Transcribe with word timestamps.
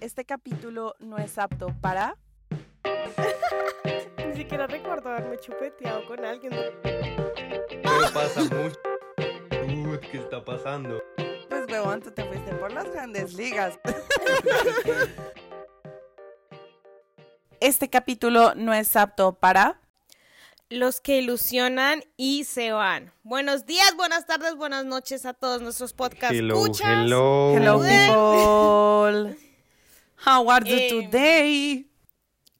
Este 0.00 0.24
capítulo 0.24 0.94
no 1.00 1.18
es 1.18 1.38
apto 1.38 1.74
para... 1.80 2.16
Ni 4.28 4.36
siquiera 4.36 4.66
recuerdo 4.66 5.10
haberme 5.10 5.38
chupeteado 5.38 6.06
con 6.06 6.24
alguien. 6.24 6.52
Pero 6.82 8.12
pasa 8.14 8.42
mucho. 8.42 8.78
Uy, 9.66 9.98
¿qué 10.10 10.18
está 10.18 10.44
pasando? 10.44 11.02
Pues 11.48 11.66
huevón, 11.68 12.00
tú 12.00 12.12
te 12.12 12.24
fuiste 12.24 12.54
por 12.54 12.72
las 12.72 12.90
grandes 12.92 13.34
ligas. 13.34 13.78
Este 17.60 17.90
capítulo 17.90 18.54
no 18.54 18.72
es 18.72 18.94
apto 18.94 19.32
para... 19.32 19.80
Los 20.70 21.00
que 21.00 21.18
ilusionan 21.18 22.04
y 22.16 22.44
se 22.44 22.72
van. 22.72 23.12
Buenos 23.24 23.64
días, 23.64 23.96
buenas 23.96 24.26
tardes, 24.26 24.54
buenas 24.54 24.84
noches 24.84 25.24
a 25.24 25.32
todos 25.32 25.62
nuestros 25.62 25.94
podcast 25.94 26.34
Hello, 26.34 26.56
escuchas. 26.56 27.06
hello. 27.06 27.54
Hello 27.56 27.80
people. 27.80 29.36
How 30.24 30.50
are 30.50 30.64
you 30.64 30.76
Eh, 30.76 30.88
today? 30.88 31.86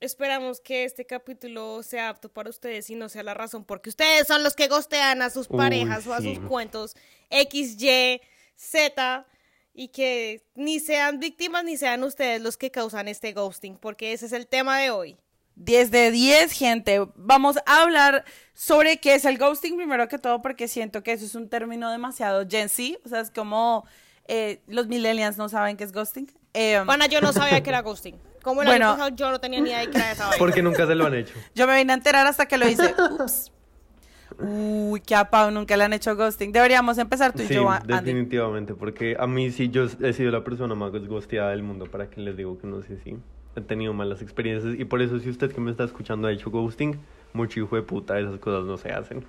Esperamos 0.00 0.60
que 0.60 0.84
este 0.84 1.04
capítulo 1.06 1.82
sea 1.82 2.08
apto 2.10 2.32
para 2.32 2.50
ustedes 2.50 2.88
y 2.88 2.94
no 2.94 3.08
sea 3.08 3.24
la 3.24 3.34
razón 3.34 3.64
porque 3.64 3.90
ustedes 3.90 4.28
son 4.28 4.44
los 4.44 4.54
que 4.54 4.68
gostean 4.68 5.22
a 5.22 5.30
sus 5.30 5.48
Uy, 5.48 5.56
parejas 5.56 6.06
o 6.06 6.14
a 6.14 6.20
sí. 6.20 6.34
sus 6.34 6.38
cuentos 6.38 6.94
X, 7.30 7.76
Y, 7.82 8.20
Z 8.56 9.26
y 9.74 9.88
que 9.88 10.44
ni 10.54 10.78
sean 10.80 11.18
víctimas 11.18 11.64
ni 11.64 11.76
sean 11.76 12.04
ustedes 12.04 12.40
los 12.40 12.56
que 12.56 12.70
causan 12.70 13.08
este 13.08 13.32
ghosting 13.32 13.76
porque 13.76 14.12
ese 14.12 14.26
es 14.26 14.32
el 14.32 14.46
tema 14.46 14.78
de 14.78 14.90
hoy. 14.90 15.16
10 15.56 15.90
de 15.90 16.10
10, 16.12 16.52
gente. 16.52 17.00
Vamos 17.16 17.56
a 17.66 17.82
hablar 17.82 18.24
sobre 18.54 18.98
qué 18.98 19.14
es 19.14 19.24
el 19.24 19.38
ghosting 19.38 19.76
primero 19.76 20.06
que 20.08 20.18
todo 20.18 20.40
porque 20.40 20.68
siento 20.68 21.02
que 21.02 21.12
eso 21.12 21.24
es 21.24 21.34
un 21.34 21.48
término 21.48 21.90
demasiado 21.90 22.46
Gen 22.48 22.68
Z. 22.68 22.98
O 23.04 23.08
sea, 23.08 23.20
es 23.20 23.30
como 23.30 23.84
eh, 24.28 24.60
los 24.68 24.86
millennials 24.86 25.36
no 25.38 25.48
saben 25.48 25.76
qué 25.76 25.84
es 25.84 25.92
ghosting. 25.92 26.30
Eh, 26.54 26.80
Pana, 26.86 27.06
yo 27.06 27.20
no 27.20 27.32
sabía 27.32 27.62
que 27.62 27.70
era 27.70 27.82
ghosting. 27.82 28.16
Como 28.42 28.62
el 28.62 28.68
Bueno. 28.68 28.86
año 28.90 28.94
pasado 28.98 29.16
yo 29.16 29.30
no 29.30 29.40
tenía 29.40 29.60
ni 29.60 29.68
idea 29.70 29.80
de 29.80 29.90
que 29.90 29.98
era 29.98 30.12
esa 30.12 30.24
vaina. 30.24 30.38
Porque 30.38 30.62
nunca 30.62 30.86
se 30.86 30.94
lo 30.94 31.06
han 31.06 31.14
hecho. 31.14 31.34
yo 31.54 31.66
me 31.66 31.76
vine 31.76 31.92
a 31.92 31.96
enterar 31.96 32.26
hasta 32.26 32.46
que 32.46 32.56
lo 32.58 32.68
hice. 32.68 32.94
Ups. 33.18 33.52
Uy, 34.38 35.00
que 35.00 35.14
a 35.16 35.28
Pau 35.30 35.50
nunca 35.50 35.76
le 35.76 35.84
han 35.84 35.92
hecho 35.92 36.14
ghosting. 36.14 36.52
Deberíamos 36.52 36.96
empezar 36.98 37.32
tú 37.32 37.42
y 37.42 37.46
Sí, 37.48 37.54
yo, 37.54 37.68
Andy. 37.68 37.92
definitivamente, 37.92 38.74
porque 38.74 39.16
a 39.18 39.26
mí 39.26 39.50
sí 39.50 39.68
yo 39.70 39.86
he 40.00 40.12
sido 40.12 40.30
la 40.30 40.44
persona 40.44 40.74
más 40.76 40.92
gosteada 40.92 41.50
del 41.50 41.62
mundo, 41.64 41.86
para 41.90 42.08
que 42.08 42.20
les 42.20 42.36
digo 42.36 42.56
que 42.58 42.66
no 42.68 42.80
sé 42.82 42.98
si 43.02 43.16
he 43.56 43.60
tenido 43.62 43.92
malas 43.94 44.22
experiencias 44.22 44.74
y 44.78 44.84
por 44.84 45.02
eso 45.02 45.18
si 45.18 45.28
usted 45.28 45.52
que 45.52 45.60
me 45.60 45.72
está 45.72 45.82
escuchando 45.82 46.28
ha 46.28 46.32
hecho 46.32 46.50
ghosting, 46.50 47.00
mucho 47.32 47.58
hijo 47.60 47.74
de 47.74 47.82
puta, 47.82 48.18
esas 48.20 48.38
cosas 48.38 48.64
no 48.64 48.76
se 48.76 48.92
hacen. 48.92 49.24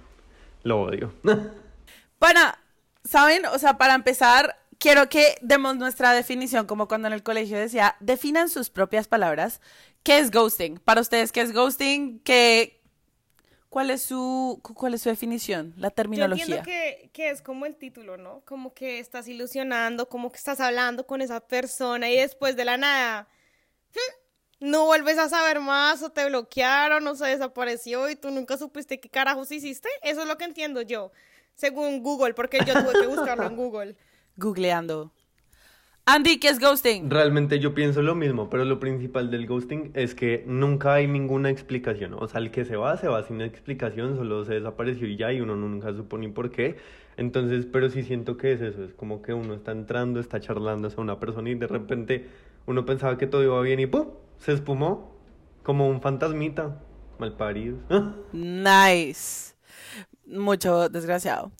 Lo 0.63 0.81
odio. 0.81 1.11
Para, 2.19 2.59
¿saben? 3.03 3.45
O 3.47 3.57
sea, 3.57 3.77
para 3.77 3.95
empezar, 3.95 4.57
quiero 4.79 5.09
que 5.09 5.37
demos 5.41 5.77
nuestra 5.77 6.13
definición, 6.13 6.65
como 6.65 6.87
cuando 6.87 7.07
en 7.07 7.13
el 7.13 7.23
colegio 7.23 7.57
decía, 7.59 7.95
definan 7.99 8.49
sus 8.49 8.69
propias 8.69 9.07
palabras. 9.07 9.61
¿Qué 10.03 10.17
es 10.17 10.31
ghosting? 10.31 10.79
Para 10.79 11.01
ustedes, 11.01 11.31
¿qué 11.31 11.41
es 11.41 11.53
ghosting? 11.53 12.19
¿Qué, 12.21 12.81
cuál, 13.69 13.91
es 13.91 14.01
su, 14.01 14.59
¿Cuál 14.63 14.95
es 14.95 15.03
su 15.03 15.09
definición? 15.09 15.73
La 15.77 15.89
Yo 15.89 15.93
terminología. 15.93 16.43
entiendo 16.43 16.63
que, 16.63 17.11
que 17.13 17.29
es 17.29 17.41
como 17.41 17.65
el 17.67 17.75
título, 17.75 18.17
¿no? 18.17 18.41
Como 18.45 18.73
que 18.73 18.99
estás 18.99 19.27
ilusionando, 19.27 20.09
como 20.09 20.31
que 20.31 20.37
estás 20.37 20.59
hablando 20.59 21.05
con 21.05 21.21
esa 21.21 21.41
persona 21.41 22.09
y 22.09 22.15
después 22.15 22.55
de 22.55 22.65
la 22.65 22.77
nada 22.77 23.27
no 24.59 24.85
vuelves 24.85 25.17
a 25.17 25.29
saber 25.29 25.59
más 25.61 26.03
o 26.03 26.09
te 26.11 26.25
bloquearon 26.25 27.07
o 27.07 27.15
se 27.15 27.25
desapareció 27.27 28.09
y 28.09 28.15
tú 28.15 28.29
nunca 28.29 28.57
supiste 28.57 28.99
qué 28.99 29.09
carajos 29.09 29.51
hiciste. 29.51 29.89
Eso 30.01 30.21
es 30.21 30.27
lo 30.27 30.37
que 30.37 30.45
entiendo 30.45 30.81
yo, 30.81 31.11
según 31.55 32.03
Google, 32.03 32.33
porque 32.33 32.59
yo 32.65 32.73
tuve 32.73 32.93
que 32.99 33.07
buscarlo 33.07 33.45
en 33.45 33.55
Google. 33.55 33.95
Googleando. 34.39 35.11
Andy, 36.05 36.39
¿qué 36.39 36.47
es 36.47 36.59
ghosting? 36.59 37.07
Realmente 37.07 37.59
yo 37.59 37.75
pienso 37.75 38.01
lo 38.01 38.15
mismo, 38.15 38.49
pero 38.49 38.65
lo 38.65 38.79
principal 38.79 39.29
del 39.29 39.45
ghosting 39.45 39.91
es 39.93 40.15
que 40.15 40.43
nunca 40.47 40.95
hay 40.95 41.05
ninguna 41.05 41.51
explicación. 41.51 42.15
O 42.15 42.27
sea, 42.27 42.41
el 42.41 42.49
que 42.49 42.65
se 42.65 42.77
va, 42.77 42.97
se 42.97 43.07
va 43.07 43.21
sin 43.21 43.41
explicación, 43.41 44.15
solo 44.15 44.43
se 44.43 44.55
desapareció 44.55 45.07
y 45.07 45.17
ya, 45.17 45.31
y 45.31 45.39
uno 45.39 45.55
nunca 45.55 45.93
supo 45.93 46.17
ni 46.17 46.27
por 46.27 46.49
qué. 46.49 46.77
Entonces, 47.15 47.67
pero 47.71 47.89
sí 47.89 48.01
siento 48.01 48.37
que 48.37 48.53
es 48.53 48.61
eso, 48.61 48.83
es 48.83 48.93
como 48.95 49.21
que 49.21 49.33
uno 49.33 49.53
está 49.53 49.71
entrando, 49.71 50.19
está 50.19 50.39
charlando 50.39 50.87
a 50.87 51.01
una 51.01 51.19
persona 51.19 51.49
y 51.51 51.55
de 51.55 51.67
repente 51.67 52.27
uno 52.65 52.85
pensaba 52.85 53.17
que 53.19 53.27
todo 53.27 53.43
iba 53.43 53.61
bien 53.61 53.79
y 53.79 53.85
¡pum! 53.85 54.07
Se 54.39 54.53
espumó 54.53 55.15
como 55.61 55.87
un 55.89 56.01
fantasmita. 56.01 56.81
Mal 57.19 57.33
parido. 57.35 57.77
Nice. 58.33 59.53
Mucho 60.29 60.89
desgraciado. 60.89 61.51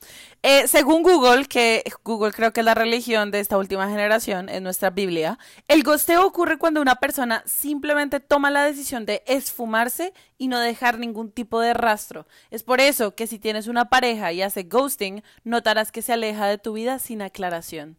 Eh, 0.44 0.68
según 0.68 1.02
Google, 1.02 1.46
que 1.46 1.84
Google 2.04 2.32
creo 2.32 2.54
que 2.54 2.60
es 2.60 2.66
la 2.66 2.76
religión 2.76 3.32
de 3.32 3.40
esta 3.40 3.58
última 3.58 3.90
generación, 3.90 4.48
en 4.48 4.64
nuestra 4.64 4.92
Biblia, 4.92 5.40
el 5.68 5.82
gosteo 5.82 6.26
ocurre 6.26 6.60
cuando 6.60 6.80
una 6.80 6.96
persona 6.96 7.42
simplemente 7.48 8.20
toma 8.20 8.52
la 8.52 8.64
decisión 8.64 9.08
de 9.08 9.24
esfumarse 9.26 10.14
y 10.38 10.50
no 10.50 10.60
dejar 10.60 11.00
ningún 11.00 11.32
tipo 11.32 11.60
de 11.60 11.74
rastro. 11.74 12.28
Es 12.52 12.62
por 12.62 12.80
eso 12.80 13.16
que 13.16 13.26
si 13.26 13.40
tienes 13.40 13.68
una 13.68 13.90
pareja 13.90 14.32
y 14.34 14.44
hace 14.44 14.64
ghosting, 14.64 15.24
notarás 15.44 15.92
que 15.92 16.04
se 16.04 16.14
aleja 16.14 16.46
de 16.46 16.60
tu 16.60 16.74
vida 16.74 17.00
sin 17.00 17.24
aclaración. 17.24 17.98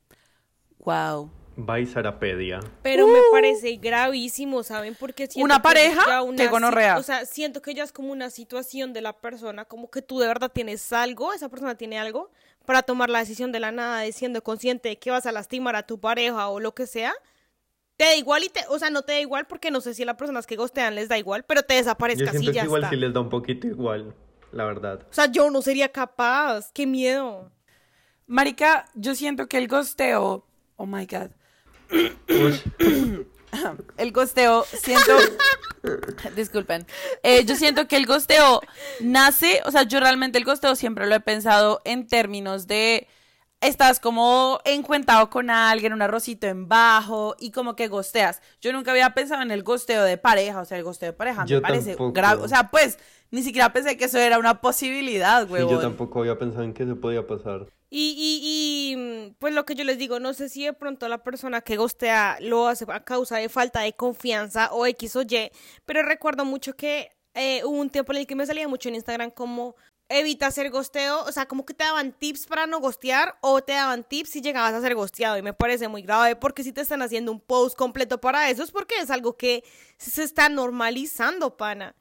Wow. 0.79 1.40
Bye, 1.67 1.87
Sarapedia. 1.87 2.61
Pero 2.83 3.07
me 3.07 3.21
parece 3.31 3.77
gravísimo, 3.77 4.63
¿saben? 4.63 4.97
Porque 4.99 5.27
siento 5.27 5.45
¿Una 5.45 5.57
que 5.57 5.63
pareja? 5.63 6.03
ya 6.07 6.23
una 6.23 6.37
Qué 6.37 6.49
gonorrea. 6.49 6.99
O 6.99 7.03
sea, 7.03 7.25
siento 7.27 7.63
que 7.63 7.75
ya 7.75 7.85
es 7.85 7.93
como 7.93 8.13
una 8.13 8.31
situación 8.31 8.93
de 8.93 9.01
la 9.01 9.13
persona, 9.13 9.65
como 9.65 9.91
que 9.91 10.03
tú 10.03 10.19
de 10.19 10.27
verdad 10.27 10.51
tienes 10.53 10.93
algo, 10.93 11.33
esa 11.33 11.49
persona 11.49 11.75
tiene 11.77 11.99
algo, 11.99 12.31
para 12.67 12.83
tomar 12.83 13.11
la 13.11 13.19
decisión 13.21 13.53
de 13.53 13.61
la 13.61 13.73
nada, 13.73 14.01
de 14.01 14.13
siendo 14.13 14.43
consciente 14.43 14.91
de 14.91 14.99
que 14.99 15.11
vas 15.11 15.27
a 15.27 15.33
lastimar 15.33 15.77
a 15.77 15.87
tu 15.87 15.99
pareja 16.01 16.49
o 16.49 16.61
lo 16.61 16.75
que 16.75 16.87
sea. 16.87 17.13
Te 17.97 18.05
da 18.05 18.17
igual 18.17 18.45
y 18.45 18.49
te, 18.49 18.61
o 18.69 18.79
sea, 18.79 18.89
no 18.91 19.03
te 19.03 19.13
da 19.13 19.21
igual 19.21 19.47
porque 19.47 19.71
no 19.71 19.81
sé 19.81 19.93
si 19.93 20.03
a 20.05 20.07
las 20.07 20.17
personas 20.17 20.47
que 20.47 20.57
gostean 20.57 20.95
les 20.95 21.09
da 21.09 21.19
igual, 21.19 21.45
pero 21.45 21.63
te 21.63 21.75
Yo 21.75 21.79
desaparezcas 21.81 22.31
siento 22.31 22.51
y 22.51 22.55
ya 22.55 22.63
que 22.63 22.67
igual 22.67 22.83
está. 22.85 22.91
sí 22.91 22.97
les 22.97 23.13
da 23.13 23.21
un 23.21 23.29
poquito 23.29 23.67
igual, 23.67 24.15
la 24.53 24.65
verdad. 24.65 25.07
O 25.11 25.13
sea, 25.13 25.27
yo 25.27 25.51
no 25.51 25.61
sería 25.61 25.91
capaz, 25.91 26.71
qué 26.73 26.87
miedo. 26.87 27.51
Marica, 28.27 28.87
yo 28.95 29.15
siento 29.15 29.49
que 29.49 29.59
el 29.59 29.69
gosteo. 29.69 30.47
Oh 30.77 30.87
my 30.87 31.05
god. 31.05 31.31
El 33.97 34.13
gosteo, 34.13 34.65
siento. 34.65 35.13
Disculpen. 36.37 36.87
Eh, 37.23 37.45
yo 37.45 37.57
siento 37.57 37.89
que 37.89 37.97
el 37.97 38.07
gosteo 38.07 38.61
nace. 39.01 39.61
O 39.65 39.71
sea, 39.73 39.83
yo 39.83 39.99
realmente 39.99 40.39
el 40.39 40.45
gosteo 40.45 40.77
siempre 40.77 41.07
lo 41.07 41.15
he 41.17 41.21
pensado 41.21 41.81
en 41.85 42.07
términos 42.07 42.67
de. 42.67 43.09
Estás 43.61 44.01
como 44.01 44.61
encuentado 44.65 45.29
con 45.29 45.51
alguien, 45.51 45.93
un 45.93 46.01
arrocito 46.01 46.47
en 46.47 46.67
bajo 46.67 47.37
y 47.39 47.51
como 47.51 47.77
que 47.77 47.89
gosteas. 47.89 48.41
Yo 48.63 48.73
nunca 48.73 48.93
había 48.93 49.13
pensado 49.13 49.43
en 49.43 49.51
el 49.51 49.63
gosteo 49.63 50.03
de 50.05 50.17
pareja, 50.17 50.61
o 50.61 50.65
sea, 50.65 50.79
el 50.79 50.85
gosteo 50.85 51.11
de 51.11 51.13
pareja 51.13 51.45
Yo 51.45 51.57
me 51.57 51.63
parece 51.63 51.95
grave. 51.99 52.41
O 52.43 52.49
sea, 52.49 52.71
pues 52.71 52.99
ni 53.31 53.43
siquiera 53.43 53.71
pensé 53.71 53.99
que 53.99 54.07
eso 54.07 54.19
era 54.19 54.39
una 54.39 54.63
posibilidad, 54.63 55.47
Sí, 55.47 55.53
huevón. 55.53 55.73
yo 55.73 55.79
tampoco 55.79 56.21
había 56.21 56.39
pensado 56.39 56.65
en 56.65 56.73
que 56.73 56.87
se 56.87 56.95
podía 56.95 57.27
pasar. 57.27 57.67
Y, 57.93 58.15
y, 58.17 58.93
y, 58.93 58.97
mm, 58.97 59.35
pues 59.39 59.53
lo 59.53 59.67
que 59.67 59.75
yo 59.75 59.83
les 59.85 59.99
digo, 59.99 60.21
no 60.21 60.33
sé 60.33 60.49
si 60.49 60.65
de 60.65 60.73
pronto 60.73 61.09
la 61.09 61.25
persona 61.25 61.61
que 61.61 61.77
gostea 61.77 62.39
lo 62.41 62.69
hace 62.69 62.85
a 62.89 63.05
causa 63.05 63.39
de 63.39 63.49
falta 63.49 63.81
de 63.81 63.93
confianza 63.95 64.73
o 64.73 64.87
X 64.87 65.17
o 65.17 65.23
Y, 65.23 65.51
pero 65.85 66.03
recuerdo 66.03 66.45
mucho 66.45 66.77
que 66.77 67.11
eh, 67.35 67.63
hubo 67.65 67.79
un 67.81 67.91
tiempo 67.91 68.13
en 68.13 68.19
el 68.19 68.27
que 68.29 68.37
me 68.37 68.47
salía 68.47 68.69
mucho 68.69 68.89
en 68.89 68.95
Instagram 68.95 69.33
como 69.33 69.75
evita 70.09 70.49
hacer 70.49 70.71
gosteo, 70.71 71.23
o 71.25 71.33
sea, 71.33 71.47
como 71.47 71.65
que 71.65 71.75
te 71.75 71.85
daban 71.85 72.13
tips 72.13 72.47
para 72.47 72.67
no 72.67 72.81
gostear 72.81 73.39
o 73.41 73.63
te 73.63 73.73
daban 73.73 74.05
tips 74.05 74.31
si 74.31 74.41
llegabas 74.41 74.75
a 74.75 74.81
ser 74.81 74.95
gosteado 74.95 75.39
y 75.39 75.43
me 75.43 75.53
parece 75.53 75.89
muy 75.89 76.03
grave 76.03 76.37
porque 76.37 76.65
si 76.65 76.73
te 76.73 76.81
están 76.81 77.03
haciendo 77.03 77.31
un 77.33 77.41
post 77.41 77.77
completo 77.77 78.21
para 78.21 78.51
eso 78.51 78.63
es 78.65 78.73
porque 78.73 78.97
es 78.99 79.11
algo 79.11 79.37
que 79.37 79.65
se 79.99 80.25
está 80.25 80.49
normalizando, 80.49 81.57
pana. 81.57 81.95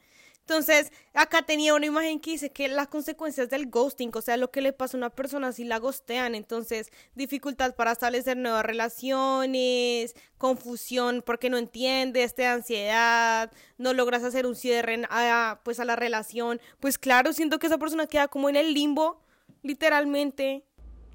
Entonces, 0.49 0.91
acá 1.13 1.43
tenía 1.43 1.75
una 1.75 1.85
imagen 1.85 2.19
que 2.19 2.31
dice 2.31 2.49
que 2.51 2.67
las 2.69 2.87
consecuencias 2.87 3.51
del 3.51 3.69
ghosting, 3.69 4.09
o 4.15 4.21
sea, 4.21 4.35
lo 4.35 4.49
que 4.49 4.61
le 4.61 4.73
pasa 4.73 4.97
a 4.97 4.99
una 4.99 5.11
persona 5.11 5.51
si 5.51 5.63
la 5.63 5.77
gostean, 5.77 6.33
entonces, 6.33 6.89
dificultad 7.13 7.75
para 7.75 7.91
establecer 7.91 8.35
nuevas 8.35 8.65
relaciones, 8.65 10.15
confusión 10.39 11.21
porque 11.23 11.51
no 11.51 11.59
entiendes, 11.59 12.33
te 12.33 12.41
da 12.43 12.53
ansiedad, 12.53 13.51
no 13.77 13.93
logras 13.93 14.23
hacer 14.23 14.47
un 14.47 14.55
cierre 14.55 15.03
a, 15.11 15.61
pues 15.63 15.79
a 15.79 15.85
la 15.85 15.95
relación. 15.95 16.59
Pues 16.79 16.97
claro, 16.97 17.31
siento 17.31 17.59
que 17.59 17.67
esa 17.67 17.77
persona 17.77 18.07
queda 18.07 18.27
como 18.27 18.49
en 18.49 18.55
el 18.55 18.73
limbo, 18.73 19.21
literalmente. 19.61 20.65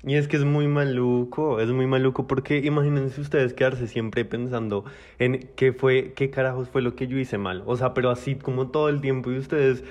Y 0.06 0.16
es 0.16 0.28
que 0.28 0.36
es 0.36 0.44
muy 0.44 0.68
maluco, 0.68 1.60
es 1.60 1.70
muy 1.70 1.86
maluco 1.86 2.26
porque 2.26 2.58
imagínense 2.58 3.20
ustedes 3.20 3.54
quedarse 3.54 3.86
siempre 3.88 4.26
pensando 4.26 4.84
en 5.18 5.48
qué 5.56 5.72
fue, 5.72 6.12
qué 6.14 6.28
carajos 6.28 6.68
fue 6.68 6.82
lo 6.82 6.94
que 6.94 7.06
yo 7.06 7.18
hice 7.18 7.38
mal. 7.38 7.62
O 7.64 7.76
sea, 7.76 7.94
pero 7.94 8.10
así 8.10 8.34
como 8.34 8.68
todo 8.68 8.90
el 8.90 9.00
tiempo 9.00 9.32
y 9.32 9.38
ustedes 9.38 9.82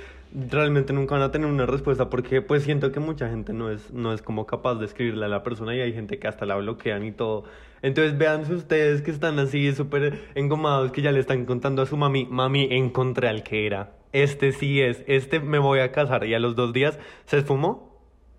realmente 0.50 0.94
nunca 0.94 1.15
van 1.15 1.24
a 1.24 1.31
tener 1.31 1.48
una 1.48 1.65
respuesta 1.65 2.10
porque 2.10 2.42
pues 2.42 2.63
siento 2.63 2.92
que 2.92 3.00
mucha 3.00 3.30
gente 3.30 3.54
no 3.54 3.71
es, 3.71 3.92
no 3.92 4.13
es 4.13 4.21
como 4.21 4.45
capaz 4.45 4.75
de 4.75 4.86
escribirle 4.86 5.25
a 5.25 5.30
la 5.30 5.44
persona 5.44 5.75
y 5.75 5.81
hay 5.81 5.94
gente 5.94 6.19
que 6.19 6.27
hasta 6.27 6.45
la 6.45 6.57
bloquean 6.57 7.04
y 7.06 7.12
todo. 7.12 7.45
Entonces 7.81 8.16
véanse 8.18 8.54
ustedes 8.54 9.01
que 9.01 9.09
están 9.09 9.39
así 9.39 9.74
súper 9.74 10.19
engomados 10.36 10.92
que 10.92 11.01
ya 11.01 11.12
le 11.12 11.19
están 11.19 11.45
contando 11.45 11.81
a 11.81 11.86
su 11.88 11.98
mami, 11.98 12.25
mami, 12.30 12.68
encontré 12.71 13.30
al 13.30 13.42
que 13.42 13.66
era. 13.66 13.94
Este 14.12 14.51
sí 14.51 14.80
es, 14.80 15.04
este 15.07 15.39
me 15.39 15.57
voy 15.57 15.80
a 15.80 15.92
casar 15.92 16.24
y 16.25 16.36
a 16.36 16.39
los 16.39 16.56
dos 16.56 16.71
días 16.71 17.00
se 17.25 17.39
esfumó 17.39 17.93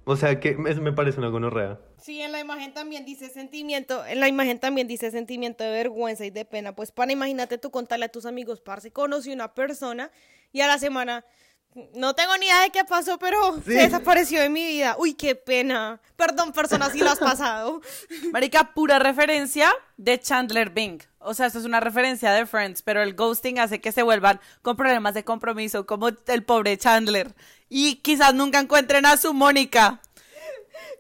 O 0.06 0.16
sea 0.16 0.38
que 0.38 0.54
me, 0.56 0.92
parece 0.92 1.18
una 1.18 1.28
gonorrea. 1.28 1.80
Sí, 1.98 2.20
en 2.20 2.32
la 2.32 2.40
imagen 2.40 2.74
también 2.74 3.06
dice 3.06 3.30
sentimiento, 3.30 4.04
en 4.04 4.20
la 4.20 4.28
imagen 4.28 4.58
también 4.58 4.86
dice 4.86 5.10
sentimiento 5.10 5.64
de 5.64 5.70
vergüenza 5.70 6.26
y 6.26 6.30
de 6.30 6.44
pena. 6.44 6.74
Pues 6.74 6.92
para 6.92 7.12
imagínate 7.12 7.56
tú 7.56 7.70
contarle 7.70 8.06
a 8.06 8.08
tus 8.10 8.26
amigos, 8.26 8.60
parce, 8.60 8.92
conocí 8.92 9.32
una 9.32 9.54
persona 9.54 10.10
y 10.52 10.60
a 10.60 10.66
la 10.66 10.78
semana 10.78 11.24
no 11.94 12.14
tengo 12.14 12.36
ni 12.38 12.46
idea 12.46 12.62
de 12.62 12.70
qué 12.70 12.84
pasó, 12.84 13.18
pero 13.18 13.56
desapareció 13.64 14.40
de 14.40 14.48
mi 14.48 14.64
vida. 14.64 14.94
Uy, 14.98 15.14
qué 15.14 15.34
pena. 15.34 16.00
Perdón, 16.16 16.52
persona, 16.52 16.88
si 16.90 17.00
lo 17.00 17.10
has 17.10 17.18
pasado. 17.18 17.80
Marica, 18.32 18.72
pura 18.74 19.00
referencia 19.00 19.74
de 19.96 20.20
Chandler 20.20 20.70
Bing. 20.70 21.02
O 21.18 21.34
sea, 21.34 21.46
esto 21.46 21.58
es 21.58 21.64
una 21.64 21.80
referencia 21.80 22.32
de 22.32 22.46
Friends, 22.46 22.82
pero 22.82 23.02
el 23.02 23.14
ghosting 23.14 23.58
hace 23.58 23.80
que 23.80 23.90
se 23.90 24.02
vuelvan 24.02 24.40
con 24.62 24.76
problemas 24.76 25.14
de 25.14 25.24
compromiso, 25.24 25.84
como 25.84 26.08
el 26.08 26.44
pobre 26.44 26.78
Chandler. 26.78 27.34
Y 27.68 27.96
quizás 27.96 28.34
nunca 28.34 28.60
encuentren 28.60 29.06
a 29.06 29.16
su 29.16 29.34
Mónica. 29.34 30.00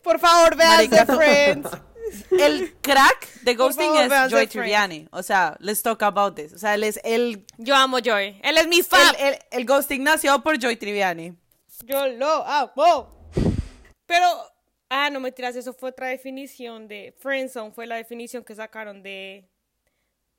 Por 0.02 0.18
favor, 0.18 0.56
vean 0.56 0.88
Friends. 1.06 1.70
El 2.30 2.74
crack 2.80 3.40
de 3.42 3.54
ghosting 3.54 3.92
favor, 3.94 4.26
es 4.26 4.30
Joy. 4.32 4.46
Tribbiani. 4.46 5.08
O 5.10 5.22
sea, 5.22 5.56
let's 5.60 5.82
talk 5.82 6.02
about 6.02 6.34
this. 6.36 6.52
O 6.52 6.58
sea, 6.58 6.74
él 6.74 6.84
es 6.84 7.00
el, 7.04 7.44
Yo 7.58 7.74
amo 7.74 7.98
Joy. 7.98 8.38
Él 8.42 8.58
es 8.58 8.66
mi 8.68 8.82
fan. 8.82 9.14
el, 9.18 9.34
el- 9.34 9.38
el 9.50 9.64
ghosting 9.66 10.02
nació 10.02 10.42
por 10.42 10.58
Joy 10.58 10.76
Triviani. 10.76 11.34
Yo 11.86 12.06
lo 12.08 12.44
amo. 12.46 13.30
Pero, 14.06 14.26
ah, 14.90 15.10
no 15.10 15.20
me 15.20 15.32
tiras, 15.32 15.56
eso 15.56 15.72
fue 15.72 15.90
otra 15.90 16.08
definición 16.08 16.88
de 16.88 17.14
Friendzone, 17.18 17.72
fue 17.72 17.86
la 17.86 17.96
definición 17.96 18.44
que 18.44 18.54
sacaron 18.54 19.02
de, 19.02 19.48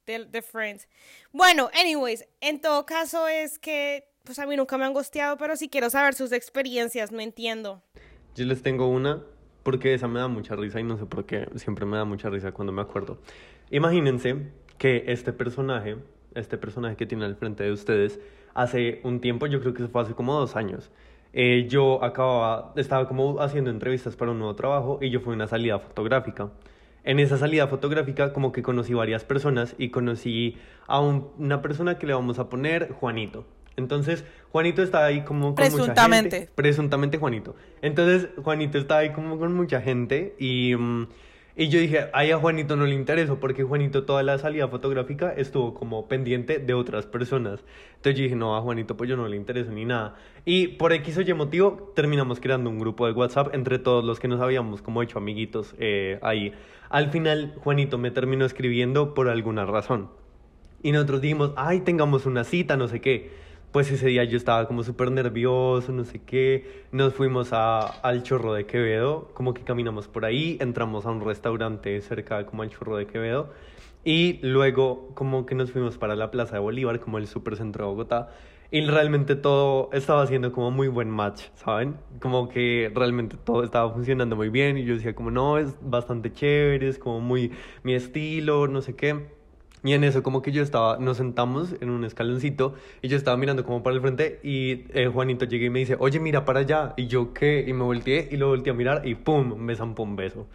de, 0.06 0.26
de 0.26 0.42
Friends. 0.42 0.88
Bueno, 1.32 1.70
anyways, 1.74 2.26
en 2.42 2.62
todo 2.62 2.86
caso 2.86 3.28
es 3.28 3.58
que, 3.60 4.08
pues 4.24 4.38
a 4.40 4.46
mí 4.46 4.56
nunca 4.56 4.78
me 4.78 4.86
han 4.86 4.94
gosteado, 4.94 5.38
pero 5.38 5.56
sí 5.56 5.68
quiero 5.68 5.90
saber 5.90 6.14
sus 6.14 6.32
experiencias, 6.32 7.12
no 7.12 7.20
entiendo. 7.22 7.82
Yo 8.36 8.46
les 8.46 8.62
tengo 8.62 8.88
una 8.88 9.24
porque 9.66 9.96
esa 9.96 10.08
me 10.08 10.20
da 10.20 10.28
mucha 10.28 10.56
risa 10.56 10.80
y 10.80 10.84
no 10.84 10.96
sé 10.96 11.08
por 11.08 11.26
qué, 11.26 11.50
siempre 11.56 11.88
me 11.88 11.98
da 11.98 12.06
mucha 12.06 12.30
risa 12.30 12.52
cuando 12.52 12.72
me 12.72 12.84
acuerdo. 12.84 13.18
Imagínense 13.72 14.52
que 14.78 15.06
este 15.08 15.34
personaje, 15.34 15.98
este 16.36 16.60
personaje 16.60 16.96
que 16.96 17.08
tiene 17.08 17.26
al 17.26 17.36
frente 17.36 17.64
de 17.64 17.72
ustedes, 17.72 18.20
hace 18.54 19.02
un 19.04 19.22
tiempo, 19.22 19.48
yo 19.48 19.60
creo 19.62 19.74
que 19.74 19.82
eso 19.82 19.92
fue 19.92 20.04
hace 20.04 20.14
como 20.14 20.40
dos 20.40 20.56
años, 20.56 20.92
eh, 21.34 21.66
yo 21.68 22.04
acababa, 22.04 22.74
estaba 22.76 23.08
como 23.08 23.42
haciendo 23.42 23.72
entrevistas 23.72 24.16
para 24.16 24.32
un 24.32 24.38
nuevo 24.38 24.56
trabajo 24.56 25.00
y 25.02 25.10
yo 25.10 25.20
fui 25.20 25.34
a 25.34 25.36
una 25.36 25.48
salida 25.48 25.80
fotográfica. 25.80 26.52
En 27.04 27.20
esa 27.20 27.38
salida 27.40 27.66
fotográfica 27.68 28.34
como 28.34 28.52
que 28.52 28.62
conocí 28.62 28.94
varias 28.94 29.24
personas 29.26 29.74
y 29.80 29.90
conocí 29.90 30.58
a 30.86 31.00
un- 31.00 31.30
una 31.40 31.64
persona 31.64 31.98
que 31.98 32.06
le 32.06 32.14
vamos 32.14 32.38
a 32.38 32.50
poner 32.50 32.92
Juanito. 32.92 33.46
Entonces, 33.78 34.24
Juanito 34.52 34.82
está 34.82 35.06
ahí 35.06 35.22
como 35.22 35.54
con 35.54 35.64
mucha 35.64 35.76
Presuntamente. 35.76 36.38
gente. 36.38 36.52
Presuntamente 36.56 37.18
Juanito. 37.18 37.56
Entonces, 37.82 38.30
Juanito 38.44 38.78
está 38.78 39.00
ahí 39.00 39.12
como 39.12 39.38
con 39.38 39.54
mucha 39.54 39.82
gente 39.82 40.36
y, 40.40 40.76
mm, 40.76 41.08
y 41.58 41.70
yo 41.70 41.80
dije, 41.80 42.08
ay, 42.14 42.32
a 42.32 42.38
Juanito 42.38 42.76
no 42.76 42.86
le 42.86 42.96
intereso 42.96 43.40
porque 43.40 43.64
Juanito 43.64 44.04
toda 44.04 44.24
la 44.24 44.38
salida 44.38 44.68
fotográfica 44.68 45.32
estuvo 45.32 45.74
como 45.74 46.08
pendiente 46.08 46.60
de 46.60 46.74
otras 46.74 47.06
personas. 47.06 47.64
Entonces 47.96 48.18
yo 48.18 48.24
dije, 48.24 48.36
no, 48.36 48.58
a 48.58 48.62
Juanito 48.62 48.98
pues 48.98 49.10
yo 49.10 49.16
no 49.16 49.28
le 49.28 49.38
intereso 49.38 49.72
ni 49.72 49.86
nada. 49.86 50.16
Y 50.44 50.68
por 50.68 50.92
X 50.92 51.18
o 51.18 51.22
Y 51.22 51.34
motivo 51.34 51.94
terminamos 51.96 52.40
creando 52.40 52.70
un 52.70 52.80
grupo 52.80 53.08
de 53.08 53.14
WhatsApp 53.14 53.54
entre 53.54 53.80
todos 53.80 54.04
los 54.04 54.20
que 54.20 54.28
nos 54.28 54.42
habíamos 54.42 54.82
como 54.82 55.02
hecho 55.02 55.18
amiguitos 55.18 55.76
eh, 55.80 56.20
ahí. 56.22 56.54
Al 56.90 57.10
final, 57.10 57.56
Juanito 57.64 57.98
me 57.98 58.12
terminó 58.12 58.46
escribiendo 58.46 59.14
por 59.14 59.28
alguna 59.30 59.66
razón. 59.66 60.10
Y 60.84 60.92
nosotros 60.92 61.22
dijimos, 61.22 61.52
ay, 61.56 61.82
tengamos 61.82 62.26
una 62.26 62.44
cita, 62.44 62.78
no 62.78 62.88
sé 62.88 63.02
qué. 63.02 63.32
Pues 63.76 63.92
ese 63.92 64.08
día 64.08 64.24
yo 64.24 64.38
estaba 64.38 64.70
como 64.70 64.84
súper 64.84 65.12
nervioso, 65.12 65.92
no 65.92 66.06
sé 66.06 66.22
qué. 66.22 66.86
Nos 66.94 67.14
fuimos 67.14 67.52
a, 67.52 67.82
al 67.82 68.24
Chorro 68.24 68.54
de 68.54 68.66
Quevedo, 68.66 69.28
como 69.34 69.54
que 69.54 69.64
caminamos 69.64 70.08
por 70.08 70.24
ahí, 70.24 70.58
entramos 70.62 71.06
a 71.06 71.12
un 71.12 71.20
restaurante 71.20 72.00
cerca 72.00 72.46
como 72.46 72.64
al 72.64 72.70
Chorro 72.70 72.96
de 72.96 73.06
Quevedo. 73.06 73.50
Y 74.06 74.40
luego 74.42 75.10
como 75.14 75.46
que 75.46 75.56
nos 75.56 75.74
fuimos 75.74 75.98
para 75.98 76.16
la 76.16 76.32
Plaza 76.32 76.54
de 76.54 76.62
Bolívar, 76.62 77.02
como 77.02 77.18
el 77.18 77.28
supercentro 77.28 77.84
de 77.84 77.92
Bogotá. 77.92 78.30
Y 78.72 78.80
realmente 78.86 79.36
todo 79.36 79.90
estaba 79.92 80.22
haciendo 80.22 80.54
como 80.54 80.72
muy 80.72 80.88
buen 80.88 81.10
match, 81.10 81.42
¿saben? 81.56 81.98
Como 82.22 82.48
que 82.48 82.90
realmente 82.96 83.36
todo 83.36 83.66
estaba 83.66 83.92
funcionando 83.92 84.38
muy 84.38 84.48
bien. 84.48 84.78
Y 84.78 84.86
yo 84.86 84.94
decía 84.94 85.14
como, 85.14 85.32
no, 85.32 85.58
es 85.58 85.76
bastante 85.82 86.32
chévere, 86.32 86.88
es 86.88 86.98
como 86.98 87.20
muy 87.20 87.52
mi 87.84 87.94
estilo, 87.94 88.70
no 88.70 88.82
sé 88.82 88.96
qué. 88.96 89.36
Y 89.86 89.94
en 89.94 90.04
eso 90.04 90.24
como 90.24 90.42
que 90.42 90.52
yo 90.52 90.64
estaba, 90.64 90.98
nos 90.98 91.18
sentamos 91.18 91.76
en 91.80 91.92
un 91.92 92.06
escaloncito 92.06 92.74
y 93.04 93.08
yo 93.08 93.16
estaba 93.18 93.38
mirando 93.38 93.64
como 93.64 93.84
para 93.84 93.96
el 93.96 94.02
frente 94.02 94.40
y 94.42 94.86
eh, 95.00 95.08
Juanito 95.14 95.46
llega 95.46 95.66
y 95.68 95.70
me 95.70 95.78
dice, 95.78 95.96
oye, 96.00 96.20
mira 96.20 96.44
para 96.44 96.62
allá. 96.62 96.96
Y 96.98 97.06
yo, 97.06 97.34
¿qué? 97.36 97.64
Y 97.68 97.72
me 97.74 97.84
volteé 97.84 98.28
y 98.32 98.38
lo 98.38 98.48
volteé 98.48 98.72
a 98.72 98.74
mirar 98.74 99.08
y 99.08 99.14
¡pum! 99.14 99.56
Me 99.60 99.76
zampó 99.76 100.02
un 100.02 100.16
beso. 100.16 100.48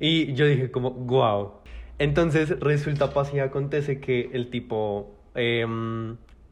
Y 0.00 0.34
yo 0.34 0.46
dije 0.46 0.72
como, 0.72 0.90
wow. 0.90 1.52
Entonces 2.00 2.58
resulta, 2.58 3.12
pasa 3.12 3.36
y 3.36 3.38
acontece 3.38 4.00
que 4.00 4.30
el 4.32 4.50
tipo, 4.50 5.14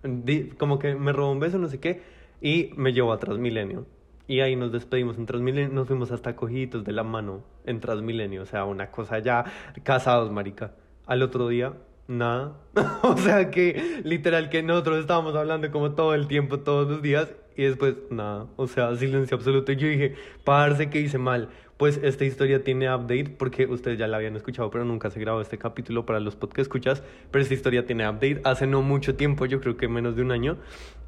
di- 0.04 0.50
como 0.56 0.78
que 0.78 0.94
me 0.94 1.12
robó 1.12 1.32
un 1.32 1.40
beso, 1.40 1.58
no 1.58 1.68
sé 1.68 1.80
qué, 1.80 2.02
y 2.40 2.70
me 2.76 2.92
llevó 2.92 3.12
a 3.12 3.18
Transmilenio. 3.18 3.86
Y 4.28 4.38
ahí 4.38 4.54
nos 4.54 4.70
despedimos 4.70 5.18
en 5.18 5.26
Transmilenio, 5.26 5.70
nos 5.70 5.88
fuimos 5.88 6.12
hasta 6.12 6.36
cogiditos 6.36 6.84
de 6.84 6.92
la 6.92 7.02
mano 7.02 7.42
en 7.66 7.80
Transmilenio, 7.80 8.42
o 8.42 8.46
sea, 8.46 8.64
una 8.64 8.92
cosa 8.92 9.18
ya, 9.18 9.44
casados, 9.82 10.30
marica. 10.30 10.74
Al 11.06 11.22
otro 11.22 11.48
día, 11.48 11.72
nada. 12.10 12.56
o 13.02 13.16
sea 13.16 13.50
que 13.50 14.02
literal 14.04 14.50
que 14.50 14.62
nosotros 14.62 15.00
estábamos 15.00 15.34
hablando 15.34 15.70
como 15.70 15.92
todo 15.92 16.14
el 16.14 16.26
tiempo, 16.26 16.60
todos 16.60 16.88
los 16.88 17.02
días, 17.02 17.34
y 17.56 17.64
después 17.64 17.94
nada. 18.10 18.46
O 18.56 18.66
sea, 18.66 18.94
silencio 18.96 19.36
absoluto. 19.36 19.72
Y 19.72 19.76
yo 19.76 19.88
dije, 19.88 20.14
parce 20.44 20.88
que 20.90 21.00
hice 21.00 21.18
mal. 21.18 21.50
Pues 21.76 21.98
esta 22.02 22.26
historia 22.26 22.62
tiene 22.62 22.94
update 22.94 23.30
porque 23.38 23.64
ustedes 23.66 23.98
ya 23.98 24.06
la 24.06 24.18
habían 24.18 24.36
escuchado, 24.36 24.70
pero 24.70 24.84
nunca 24.84 25.10
se 25.10 25.18
grabó 25.18 25.40
este 25.40 25.56
capítulo 25.56 26.04
para 26.04 26.20
los 26.20 26.36
podcasts 26.36 26.62
escuchas. 26.62 27.02
Pero 27.30 27.42
esta 27.42 27.54
historia 27.54 27.86
tiene 27.86 28.08
update. 28.08 28.40
Hace 28.44 28.66
no 28.66 28.82
mucho 28.82 29.14
tiempo, 29.14 29.46
yo 29.46 29.60
creo 29.60 29.76
que 29.76 29.88
menos 29.88 30.16
de 30.16 30.22
un 30.22 30.30
año, 30.32 30.58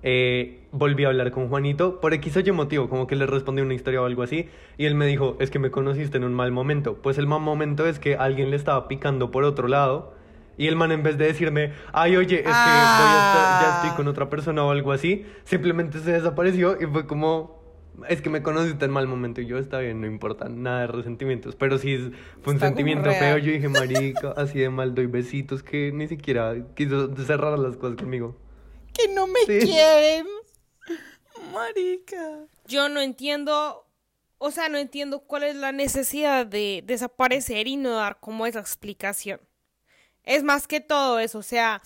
eh, 0.02 0.66
volví 0.72 1.04
a 1.04 1.08
hablar 1.08 1.30
con 1.30 1.48
Juanito 1.48 2.00
por 2.00 2.14
X 2.14 2.36
o 2.38 2.40
Y 2.40 2.52
motivo, 2.52 2.88
como 2.88 3.06
que 3.06 3.16
le 3.16 3.26
respondí 3.26 3.60
una 3.62 3.74
historia 3.74 4.02
o 4.02 4.06
algo 4.06 4.22
así. 4.22 4.48
Y 4.78 4.86
él 4.86 4.94
me 4.94 5.06
dijo, 5.06 5.36
es 5.40 5.50
que 5.50 5.58
me 5.58 5.70
conociste 5.70 6.16
en 6.16 6.24
un 6.24 6.34
mal 6.34 6.52
momento. 6.52 6.96
Pues 7.02 7.18
el 7.18 7.26
mal 7.26 7.40
momento 7.40 7.86
es 7.86 7.98
que 7.98 8.16
alguien 8.16 8.50
le 8.50 8.56
estaba 8.56 8.88
picando 8.88 9.30
por 9.30 9.44
otro 9.44 9.68
lado. 9.68 10.14
Y 10.58 10.66
el 10.68 10.76
man 10.76 10.92
en 10.92 11.02
vez 11.02 11.16
de 11.18 11.26
decirme, 11.26 11.72
ay, 11.92 12.16
oye, 12.16 12.36
es 12.36 12.42
que 12.42 12.48
voy 12.48 12.56
a 12.56 13.26
estar- 13.32 13.62
ya 13.62 13.74
estoy 13.76 13.96
con 13.96 14.08
otra 14.08 14.28
persona 14.28 14.64
o 14.64 14.70
algo 14.70 14.92
así, 14.92 15.24
simplemente 15.44 15.98
se 16.00 16.12
desapareció 16.12 16.76
y 16.80 16.86
fue 16.86 17.06
como, 17.06 17.62
es 18.08 18.20
que 18.22 18.30
me 18.30 18.42
conociste 18.42 18.84
en 18.84 18.90
mal 18.90 19.06
momento 19.06 19.40
y 19.40 19.46
yo, 19.46 19.58
está 19.58 19.78
bien, 19.78 20.00
no 20.00 20.06
importa, 20.06 20.48
nada 20.48 20.80
de 20.82 20.86
resentimientos, 20.88 21.56
pero 21.56 21.78
sí 21.78 21.94
es- 21.94 22.10
fue 22.42 22.52
un 22.52 22.56
Está 22.56 22.66
sentimiento 22.66 23.10
feo, 23.10 23.38
yo 23.38 23.52
dije, 23.52 23.68
marica, 24.24 24.32
así 24.36 24.58
de 24.58 24.68
mal 24.70 24.94
doy 24.94 25.06
besitos 25.06 25.62
que 25.62 25.90
ni 25.92 26.06
siquiera 26.08 26.54
quiso 26.74 27.14
cerrar 27.16 27.58
las 27.58 27.76
cosas 27.76 27.96
conmigo. 27.96 28.36
Que 28.92 29.08
no 29.08 29.26
me 29.26 29.40
Sí. 29.46 29.60
quieren. 29.66 30.26
Marica. 31.52 32.46
Yo 32.66 32.88
no 32.88 33.00
entiendo, 33.00 33.86
o 34.38 34.50
sea, 34.50 34.68
no 34.68 34.78
entiendo 34.78 35.20
cuál 35.20 35.44
es 35.44 35.56
la 35.56 35.72
necesidad 35.72 36.46
de 36.46 36.82
desaparecer 36.86 37.68
y 37.68 37.76
no 37.76 37.90
dar 37.94 38.18
como 38.20 38.46
esa 38.46 38.60
explicación. 38.60 39.40
Es 40.24 40.42
más 40.42 40.66
que 40.66 40.80
todo 40.80 41.18
eso, 41.18 41.38
o 41.38 41.42
sea, 41.42 41.82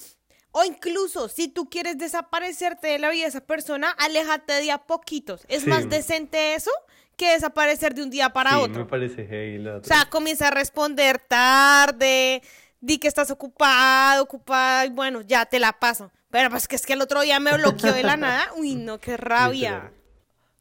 o 0.53 0.65
incluso 0.65 1.29
si 1.29 1.49
tú 1.49 1.69
quieres 1.69 1.99
desaparecerte 1.99 2.89
de 2.89 2.99
la 2.99 3.11
vida 3.11 3.23
de 3.25 3.29
esa 3.29 3.41
persona, 3.41 3.91
aléjate 3.99 4.53
de 4.55 4.71
a 4.73 4.79
poquitos. 4.79 5.43
Es 5.49 5.63
Sí. 5.63 5.69
más 5.71 5.89
decente 5.89 6.55
eso 6.55 6.71
que 7.17 7.31
desaparecer 7.33 7.95
de 7.95 8.03
un 8.03 8.11
día 8.11 8.31
para 8.31 8.51
sí, 8.53 8.57
otro. 8.59 8.81
me 8.81 8.85
parece 8.87 9.27
heavy 9.27 9.59
la 9.59 9.77
O 9.77 9.85
sea, 9.85 10.07
comienza 10.11 10.49
a 10.49 10.51
responder 10.51 11.19
tarde, 11.19 12.43
di 12.81 12.99
que 12.99 13.09
estás 13.09 13.31
ocupado, 13.31 14.23
ocupada, 14.23 14.85
y 14.85 14.91
bueno, 14.91 15.23
ya 15.23 15.47
te 15.47 15.59
la 15.59 15.73
paso. 15.73 16.11
Pero 16.31 16.51
pues 16.51 16.69
que 16.69 16.77
es 16.77 16.85
que 16.85 16.93
el 16.93 17.01
otro 17.01 17.23
día 17.23 17.41
me 17.41 17.57
bloqueó 17.57 17.93
de 17.95 18.03
la 18.03 18.17
nada. 18.19 18.51
Uy, 18.57 18.75
no, 18.75 18.99
qué 18.99 19.17
rabia. 19.17 19.93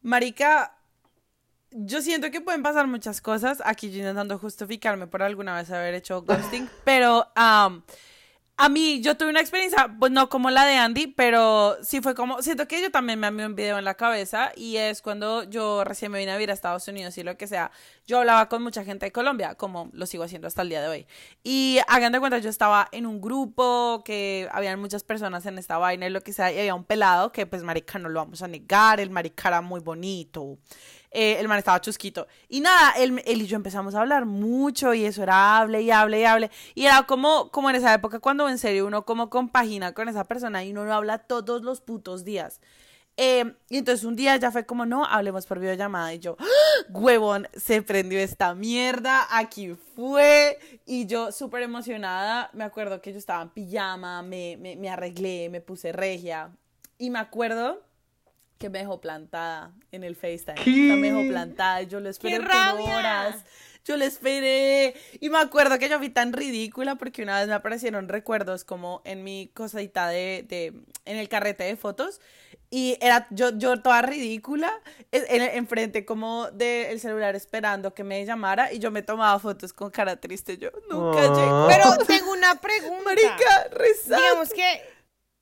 Marica, 0.02 0.75
yo 1.78 2.02
siento 2.02 2.32
que 2.32 2.42
pueden 2.42 2.64
pasar 2.64 2.88
muchas 2.88 3.22
cosas. 3.22 3.62
Aquí 3.66 3.92
yo 3.92 4.00
intentando 4.00 4.40
justificarme 4.40 5.08
por 5.08 5.22
alguna 5.22 5.56
vez 5.56 5.70
haber 5.72 5.94
hecho 5.94 6.22
ghosting, 6.22 6.70
pero 6.86 7.28
am, 7.36 7.84
a 8.58 8.70
mí 8.70 9.02
yo 9.02 9.18
tuve 9.18 9.30
una 9.30 9.42
experiencia, 9.42 9.94
pues 10.00 10.14
no 10.14 10.30
como 10.30 10.50
la 10.50 10.66
de 10.66 10.76
Andy, 10.78 11.08
pero 11.08 11.76
sí 11.82 12.00
fue 12.00 12.16
como, 12.16 12.42
siento 12.42 12.70
que 12.70 12.82
yo 12.82 12.90
también 12.90 13.20
me 13.20 13.28
amé 13.28 13.46
un 13.46 13.54
video 13.54 13.78
en 13.78 13.84
la 13.84 13.96
cabeza 13.96 14.54
y 14.56 14.78
es 14.78 15.02
cuando 15.02 15.44
yo 15.44 15.84
recién 15.84 16.10
me 16.10 16.20
vine 16.20 16.32
a 16.32 16.36
vivir 16.36 16.52
a 16.52 16.54
Estados 16.54 16.88
Unidos 16.88 17.18
y 17.18 17.24
lo 17.24 17.36
que 17.36 17.48
sea, 17.48 17.72
yo 18.08 18.20
hablaba 18.20 18.48
con 18.48 18.64
mucha 18.64 18.86
gente 18.86 19.08
de 19.08 19.12
Colombia, 19.12 19.56
como 19.56 19.90
lo 19.92 20.06
sigo 20.06 20.24
haciendo 20.24 20.48
hasta 20.48 20.62
el 20.62 20.70
día 20.70 20.82
de 20.82 20.88
hoy. 20.88 21.08
Y 21.44 21.80
hagan 21.90 22.14
de 22.14 22.20
cuenta, 22.22 22.38
yo 22.38 22.50
estaba 22.50 22.88
en 22.94 23.06
un 23.06 23.20
grupo 23.20 24.02
que 24.06 24.48
habían 24.54 24.80
muchas 24.80 25.04
personas 25.04 25.46
en 25.46 25.58
esta 25.58 25.78
vaina 25.78 26.08
y 26.08 26.10
lo 26.10 26.22
que 26.22 26.32
sea, 26.32 26.54
y 26.54 26.58
había 26.58 26.76
un 26.76 26.86
pelado 26.86 27.34
que 27.34 27.46
pues 27.46 27.62
marica 27.64 28.00
no 28.00 28.08
lo 28.08 28.22
vamos 28.22 28.42
a 28.42 28.48
negar, 28.48 29.02
el 29.02 29.10
marica 29.10 29.50
era 29.50 29.62
muy 29.62 29.82
bonito. 29.82 30.58
Eh, 31.18 31.40
el 31.40 31.48
man 31.48 31.58
estaba 31.58 31.80
chusquito. 31.80 32.28
Y 32.50 32.60
nada, 32.60 32.92
él, 32.98 33.24
él 33.26 33.42
y 33.42 33.48
yo 33.48 33.56
empezamos 33.56 33.96
a 33.96 34.02
hablar 34.02 34.26
mucho 34.26 34.94
y 34.94 35.06
eso 35.06 35.24
era 35.24 35.58
hable 35.58 35.82
y 35.82 35.90
hable 35.90 36.20
y 36.20 36.26
hable. 36.26 36.52
Y 36.74 36.88
era 36.88 37.04
como, 37.04 37.52
como 37.52 37.70
en 37.70 37.78
esa 37.78 37.94
época 37.94 38.20
cuando 38.20 38.50
en 38.50 38.58
serio 38.58 38.86
uno 38.86 39.06
como 39.06 39.30
compagina 39.30 39.94
con 39.94 40.10
esa 40.10 40.26
persona 40.26 40.66
y 40.66 40.72
uno 40.72 40.84
no 40.84 40.94
habla 40.94 41.20
todos 41.20 41.62
los 41.62 41.80
putos 41.80 42.26
días. 42.26 42.60
Eh, 43.16 43.56
y 43.70 43.78
entonces 43.78 44.04
un 44.04 44.18
día 44.18 44.36
ya 44.36 44.52
fue 44.52 44.66
como, 44.66 44.86
no, 44.86 45.06
hablemos 45.06 45.46
por 45.46 45.60
videollamada. 45.60 46.14
Y 46.14 46.20
yo, 46.20 46.36
¡Ah! 46.38 46.46
huevón, 46.90 47.48
se 47.54 47.82
prendió 47.82 48.20
esta 48.20 48.54
mierda, 48.54 49.26
aquí 49.32 49.74
fue. 49.96 50.60
Y 50.86 51.06
yo 51.06 51.32
súper 51.32 51.62
emocionada, 51.62 52.50
me 52.52 52.66
acuerdo 52.66 53.02
que 53.02 53.14
yo 53.14 53.20
estaba 53.20 53.42
en 53.42 53.52
pijama, 53.52 54.22
me, 54.22 54.58
me, 54.58 54.76
me 54.76 54.90
arreglé, 54.90 55.48
me 55.50 55.62
puse 55.62 55.94
regia. 55.94 56.52
Y 56.98 57.10
me 57.10 57.20
acuerdo 57.20 57.82
que 58.58 58.70
me 58.70 58.80
dejó 58.80 59.02
plantada 59.02 59.72
en 59.92 60.04
el 60.04 60.16
FaceTime. 60.16 60.64
Sea, 60.64 60.96
me 60.96 61.12
dejó 61.12 61.28
plantada 61.28 61.82
y 61.82 61.88
yo 61.88 62.00
lo 62.00 62.10
esperé 62.10 62.38
¡Qué 62.38 62.44
por 62.44 62.52
horas. 62.90 63.44
Yo 63.84 63.98
le 63.98 64.06
esperé. 64.06 64.96
Y 65.20 65.30
me 65.30 65.38
acuerdo 65.38 65.78
que 65.78 65.90
yo 65.90 66.00
fui 66.00 66.10
tan 66.10 66.34
ridícula 66.34 66.96
porque 66.96 67.22
una 67.22 67.38
vez 67.40 67.48
me 67.48 67.54
aparecieron 67.54 68.08
recuerdos 68.10 68.64
como 68.64 69.02
en 69.06 69.24
mi 69.24 69.52
cosadita 69.54 70.08
de, 70.08 70.44
de 70.48 70.68
en 71.06 71.18
el 71.18 71.30
carrete 71.30 71.66
de 71.66 71.76
fotos. 71.76 72.20
Y 72.72 72.98
era 73.00 73.28
yo, 73.30 73.52
yo 73.58 73.80
toda 73.82 74.02
ridícula, 74.02 74.74
en- 75.12 75.42
en- 75.42 75.58
enfrente 75.58 76.04
como 76.04 76.50
del 76.52 77.00
celular 77.00 77.36
esperando 77.36 77.94
que 77.94 78.04
me 78.04 78.26
llamara. 78.26 78.74
Y 78.74 78.80
yo 78.80 78.90
me 78.90 79.04
tomaba 79.04 79.38
fotos 79.38 79.72
con 79.72 79.92
cara 79.92 80.16
triste. 80.16 80.58
Yo 80.58 80.72
nunca 80.90 81.20
Ah. 81.20 81.34
llego. 81.36 81.68
Pero 81.68 82.06
tengo 82.08 82.32
una 82.32 82.56
pregunta. 82.60 83.04
Marica, 83.04 83.68
rezar. 83.72 84.18
Digamos 84.20 84.50
que 84.50 84.95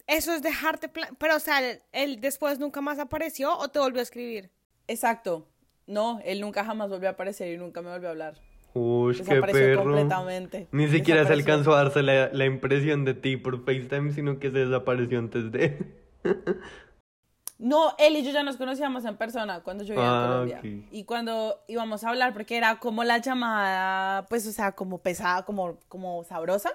eso 0.08 0.34
es 0.34 0.42
dejarte... 0.42 0.90
Pero, 0.90 1.36
o 1.36 1.40
sea, 1.40 1.60
él 1.92 2.20
después 2.22 2.60
nunca 2.60 2.82
más 2.82 3.00
apareció 3.00 3.58
o 3.58 3.68
te 3.70 3.80
volvió 3.80 4.00
a 4.00 4.04
escribir. 4.04 4.52
Exacto. 4.88 5.48
No, 5.88 6.20
él 6.24 6.42
nunca 6.42 6.64
jamás 6.64 6.90
volvió 6.90 7.10
a 7.10 7.12
aparecer 7.14 7.54
y 7.54 7.58
nunca 7.58 7.82
me 7.82 7.90
volvió 7.92 8.08
a 8.08 8.12
hablar. 8.12 8.36
Uy, 8.74 9.14
qué 9.16 9.24
Desapareció 9.24 9.62
perro. 9.62 9.84
completamente. 9.84 10.68
Ni 10.72 10.88
siquiera 10.88 11.26
se 11.28 11.34
alcanzó 11.34 11.74
a 11.74 11.84
darse 11.84 12.02
la, 12.02 12.30
la 12.34 12.46
impresión 12.46 13.06
de 13.06 13.14
ti 13.14 13.38
por 13.38 13.64
FaceTime, 13.66 14.12
sino 14.14 14.40
que 14.40 14.50
se 14.52 14.66
desapareció 14.66 15.20
antes 15.20 15.52
de. 15.52 15.78
No, 17.60 17.96
él 17.98 18.18
y 18.18 18.24
yo 18.26 18.32
ya 18.32 18.44
nos 18.44 18.58
conocíamos 18.58 19.06
en 19.06 19.16
persona 19.16 19.62
cuando 19.62 19.86
yo 19.86 19.94
vivía 19.94 20.10
Ah, 20.10 20.24
en 20.44 20.50
Colombia. 20.50 20.88
Y 20.92 21.06
cuando 21.06 21.64
íbamos 21.68 22.04
a 22.04 22.10
hablar, 22.10 22.34
porque 22.34 22.58
era 22.58 22.80
como 22.80 23.04
la 23.06 23.20
llamada, 23.20 24.26
pues, 24.28 24.46
o 24.48 24.52
sea, 24.52 24.74
como 24.74 24.98
pesada, 24.98 25.46
como, 25.46 25.78
como 25.88 26.24
sabrosa, 26.26 26.72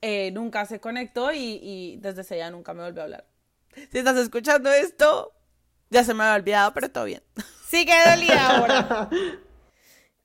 eh, 0.00 0.30
nunca 0.32 0.64
se 0.66 0.80
conectó 0.80 1.32
y, 1.32 1.58
y 1.62 1.96
desde 1.98 2.22
ese 2.22 2.36
día 2.36 2.50
nunca 2.50 2.74
me 2.74 2.82
volvió 2.82 3.02
a 3.02 3.04
hablar. 3.04 3.26
Si 3.90 3.98
estás 3.98 4.16
escuchando 4.16 4.72
esto, 4.72 5.32
ya 5.90 6.04
se 6.04 6.14
me 6.14 6.24
había 6.24 6.36
olvidado, 6.36 6.72
pero 6.74 6.90
todo 6.90 7.04
bien. 7.04 7.22
Sigue 7.68 7.94
dolida 8.08 8.56
ahora. 8.56 9.10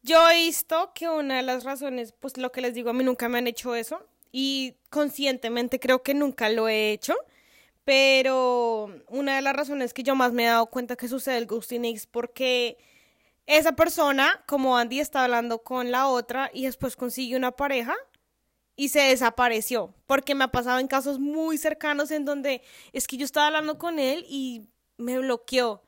Yo 0.01 0.29
he 0.29 0.35
visto 0.35 0.91
que 0.93 1.09
una 1.09 1.37
de 1.37 1.41
las 1.41 1.63
razones, 1.63 2.13
pues 2.19 2.37
lo 2.37 2.51
que 2.51 2.61
les 2.61 2.75
digo, 2.75 2.91
a 2.91 2.93
mí 2.93 3.03
nunca 3.03 3.27
me 3.27 3.39
han 3.39 3.47
hecho 3.47 3.73
eso 3.73 4.07
y 4.31 4.77
conscientemente 4.89 5.79
creo 5.79 6.03
que 6.03 6.13
nunca 6.13 6.49
lo 6.49 6.67
he 6.67 6.91
hecho, 6.91 7.15
pero 7.83 8.89
una 9.07 9.35
de 9.35 9.41
las 9.41 9.55
razones 9.55 9.93
que 9.93 10.03
yo 10.03 10.13
más 10.13 10.31
me 10.31 10.43
he 10.43 10.47
dado 10.47 10.67
cuenta 10.67 10.95
que 10.95 11.07
sucede 11.07 11.37
el 11.37 11.47
ghosting 11.47 11.85
es 11.85 12.05
porque 12.05 12.77
esa 13.47 13.71
persona, 13.71 14.43
como 14.45 14.77
Andy, 14.77 14.99
está 14.99 15.23
hablando 15.23 15.63
con 15.63 15.89
la 15.89 16.07
otra 16.07 16.51
y 16.53 16.65
después 16.65 16.95
consigue 16.95 17.35
una 17.35 17.51
pareja 17.51 17.95
y 18.75 18.89
se 18.89 18.99
desapareció, 18.99 19.93
porque 20.05 20.35
me 20.35 20.43
ha 20.43 20.49
pasado 20.49 20.79
en 20.79 20.87
casos 20.87 21.19
muy 21.19 21.57
cercanos 21.57 22.11
en 22.11 22.25
donde 22.25 22.61
es 22.91 23.07
que 23.07 23.17
yo 23.17 23.25
estaba 23.25 23.47
hablando 23.47 23.77
con 23.77 23.99
él 23.99 24.25
y 24.27 24.67
me 24.97 25.17
bloqueó. 25.19 25.81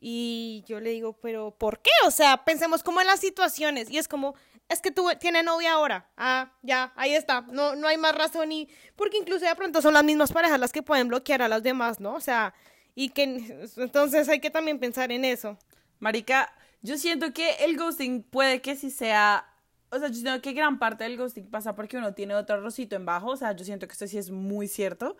Y 0.00 0.64
yo 0.66 0.78
le 0.78 0.90
digo, 0.90 1.18
pero 1.20 1.50
¿por 1.58 1.80
qué? 1.80 1.90
O 2.06 2.12
sea, 2.12 2.44
pensemos 2.44 2.84
como 2.84 3.00
en 3.00 3.08
las 3.08 3.18
situaciones. 3.18 3.90
Y 3.90 3.98
es 3.98 4.06
como, 4.06 4.36
es 4.68 4.80
que 4.80 4.92
tú 4.92 5.08
tienes 5.18 5.44
novia 5.44 5.72
ahora. 5.72 6.08
Ah, 6.16 6.52
ya, 6.62 6.92
ahí 6.94 7.14
está. 7.14 7.40
No, 7.40 7.74
no 7.74 7.88
hay 7.88 7.98
más 7.98 8.14
razón. 8.14 8.52
Y 8.52 8.68
porque 8.94 9.18
incluso 9.18 9.44
de 9.44 9.56
pronto 9.56 9.82
son 9.82 9.94
las 9.94 10.04
mismas 10.04 10.32
parejas 10.32 10.60
las 10.60 10.72
que 10.72 10.82
pueden 10.82 11.08
bloquear 11.08 11.42
a 11.42 11.48
las 11.48 11.64
demás, 11.64 11.98
¿no? 11.98 12.14
O 12.14 12.20
sea, 12.20 12.54
y 12.94 13.08
que 13.10 13.22
entonces 13.76 14.28
hay 14.28 14.40
que 14.40 14.50
también 14.50 14.78
pensar 14.78 15.10
en 15.10 15.24
eso. 15.24 15.58
Marica, 15.98 16.52
yo 16.80 16.96
siento 16.96 17.32
que 17.32 17.50
el 17.64 17.76
ghosting 17.76 18.22
puede 18.22 18.60
que 18.60 18.76
sí 18.76 18.90
sea. 18.90 19.46
O 19.90 19.98
sea, 19.98 20.08
yo 20.08 20.14
siento 20.14 20.42
que 20.42 20.52
gran 20.52 20.78
parte 20.78 21.04
del 21.04 21.16
ghosting 21.16 21.50
pasa 21.50 21.74
porque 21.74 21.96
uno 21.96 22.14
tiene 22.14 22.34
otro 22.34 22.60
rosito 22.60 22.96
en 22.96 23.06
bajo. 23.06 23.30
O 23.30 23.36
sea, 23.36 23.52
yo 23.52 23.64
siento 23.64 23.86
que 23.86 23.92
esto 23.92 24.06
sí 24.06 24.18
es 24.18 24.30
muy 24.30 24.68
cierto. 24.68 25.16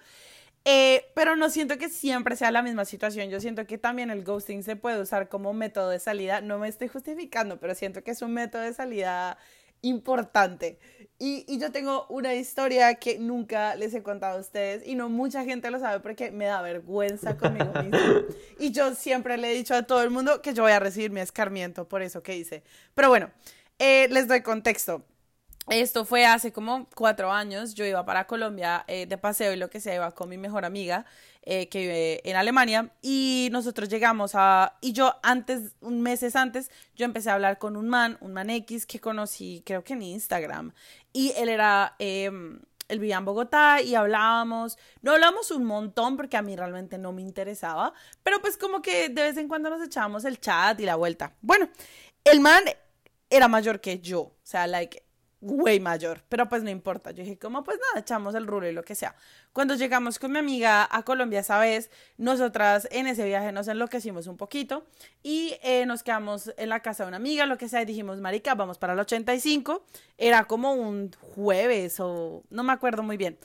Eh, 0.64 1.06
pero 1.14 1.36
no 1.36 1.48
siento 1.48 1.78
que 1.78 1.88
siempre 1.88 2.36
sea 2.36 2.50
la 2.50 2.62
misma 2.62 2.84
situación. 2.84 3.30
Yo 3.30 3.40
siento 3.40 3.66
que 3.66 3.78
también 3.78 4.10
el 4.10 4.24
ghosting 4.24 4.62
se 4.62 4.76
puede 4.76 5.00
usar 5.00 5.28
como 5.28 5.52
método 5.54 5.88
de 5.90 5.98
salida. 5.98 6.40
No 6.40 6.58
me 6.58 6.68
estoy 6.68 6.88
justificando, 6.88 7.58
pero 7.58 7.74
siento 7.74 8.02
que 8.02 8.10
es 8.10 8.22
un 8.22 8.34
método 8.34 8.62
de 8.62 8.74
salida 8.74 9.38
importante. 9.80 10.78
Y, 11.18 11.44
y 11.48 11.58
yo 11.58 11.72
tengo 11.72 12.06
una 12.08 12.34
historia 12.34 12.94
que 12.96 13.18
nunca 13.18 13.74
les 13.76 13.94
he 13.94 14.02
contado 14.02 14.36
a 14.36 14.40
ustedes 14.40 14.86
y 14.86 14.94
no 14.94 15.08
mucha 15.08 15.44
gente 15.44 15.70
lo 15.70 15.78
sabe 15.78 16.00
porque 16.00 16.30
me 16.30 16.44
da 16.44 16.62
vergüenza 16.62 17.36
conmigo 17.36 17.72
misma. 17.82 18.24
Y 18.60 18.72
yo 18.72 18.94
siempre 18.94 19.36
le 19.36 19.52
he 19.52 19.54
dicho 19.54 19.74
a 19.74 19.84
todo 19.84 20.02
el 20.02 20.10
mundo 20.10 20.42
que 20.42 20.52
yo 20.52 20.64
voy 20.64 20.72
a 20.72 20.80
recibir 20.80 21.10
mi 21.10 21.20
escarmiento 21.20 21.88
por 21.88 22.02
eso 22.02 22.22
que 22.22 22.36
hice. 22.36 22.62
Pero 22.94 23.08
bueno, 23.08 23.30
eh, 23.78 24.08
les 24.10 24.28
doy 24.28 24.42
contexto. 24.42 25.04
Esto 25.70 26.06
fue 26.06 26.24
hace 26.24 26.50
como 26.50 26.88
cuatro 26.94 27.30
años. 27.30 27.74
Yo 27.74 27.84
iba 27.84 28.04
para 28.04 28.26
Colombia 28.26 28.84
eh, 28.88 29.06
de 29.06 29.18
paseo 29.18 29.52
y 29.52 29.56
lo 29.56 29.68
que 29.68 29.80
sea, 29.80 29.94
iba 29.94 30.10
con 30.12 30.28
mi 30.30 30.38
mejor 30.38 30.64
amiga 30.64 31.04
eh, 31.42 31.68
que 31.68 31.80
vive 31.80 32.30
en 32.30 32.36
Alemania. 32.36 32.90
Y 33.02 33.48
nosotros 33.52 33.88
llegamos 33.88 34.32
a. 34.34 34.78
Y 34.80 34.92
yo 34.92 35.16
antes, 35.22 35.74
un 35.80 36.00
meses 36.00 36.36
antes, 36.36 36.70
yo 36.96 37.04
empecé 37.04 37.30
a 37.30 37.34
hablar 37.34 37.58
con 37.58 37.76
un 37.76 37.88
man, 37.88 38.16
un 38.20 38.32
man 38.32 38.48
X 38.48 38.86
que 38.86 38.98
conocí, 38.98 39.62
creo 39.66 39.84
que 39.84 39.92
en 39.92 40.02
Instagram. 40.02 40.72
Y 41.12 41.32
él 41.36 41.48
era. 41.48 41.94
eh, 41.98 42.30
él 42.88 43.00
vivía 43.00 43.18
en 43.18 43.24
Bogotá 43.26 43.82
y 43.82 43.94
hablábamos. 43.94 44.78
No 45.02 45.12
hablamos 45.12 45.50
un 45.50 45.64
montón 45.64 46.16
porque 46.16 46.38
a 46.38 46.42
mí 46.42 46.56
realmente 46.56 46.96
no 46.96 47.12
me 47.12 47.20
interesaba. 47.20 47.92
Pero 48.22 48.40
pues 48.40 48.56
como 48.56 48.80
que 48.80 49.10
de 49.10 49.22
vez 49.22 49.36
en 49.36 49.46
cuando 49.46 49.68
nos 49.68 49.82
echábamos 49.82 50.24
el 50.24 50.40
chat 50.40 50.80
y 50.80 50.86
la 50.86 50.96
vuelta. 50.96 51.34
Bueno, 51.42 51.68
el 52.24 52.40
man 52.40 52.64
era 53.30 53.48
mayor 53.48 53.80
que 53.80 54.00
yo. 54.00 54.20
O 54.20 54.36
sea, 54.42 54.66
like 54.66 55.02
way 55.40 55.78
mayor, 55.78 56.24
pero 56.28 56.48
pues 56.48 56.64
no 56.64 56.70
importa. 56.70 57.12
Yo 57.12 57.22
dije, 57.22 57.38
como 57.38 57.62
pues 57.62 57.78
nada, 57.78 58.00
echamos 58.00 58.34
el 58.34 58.46
rulo 58.46 58.68
y 58.68 58.72
lo 58.72 58.82
que 58.82 58.96
sea. 58.96 59.14
Cuando 59.52 59.74
llegamos 59.76 60.18
con 60.18 60.32
mi 60.32 60.38
amiga 60.40 60.88
a 60.90 61.04
Colombia 61.04 61.38
esa 61.40 61.60
vez, 61.60 61.90
nosotras 62.16 62.88
en 62.90 63.06
ese 63.06 63.24
viaje 63.24 63.52
nos 63.52 63.68
enloquecimos 63.68 64.26
un 64.26 64.36
poquito 64.36 64.84
y 65.22 65.54
eh, 65.62 65.86
nos 65.86 66.02
quedamos 66.02 66.52
en 66.56 66.68
la 66.70 66.80
casa 66.80 67.04
de 67.04 67.08
una 67.08 67.18
amiga, 67.18 67.46
lo 67.46 67.56
que 67.56 67.68
sea, 67.68 67.82
y 67.82 67.84
dijimos, 67.84 68.18
marica, 68.18 68.56
vamos 68.56 68.78
para 68.78 68.94
el 68.94 68.98
85. 68.98 69.86
Era 70.16 70.44
como 70.44 70.72
un 70.72 71.12
jueves 71.36 72.00
o 72.00 72.42
no 72.50 72.64
me 72.64 72.72
acuerdo 72.72 73.04
muy 73.04 73.16
bien. 73.16 73.38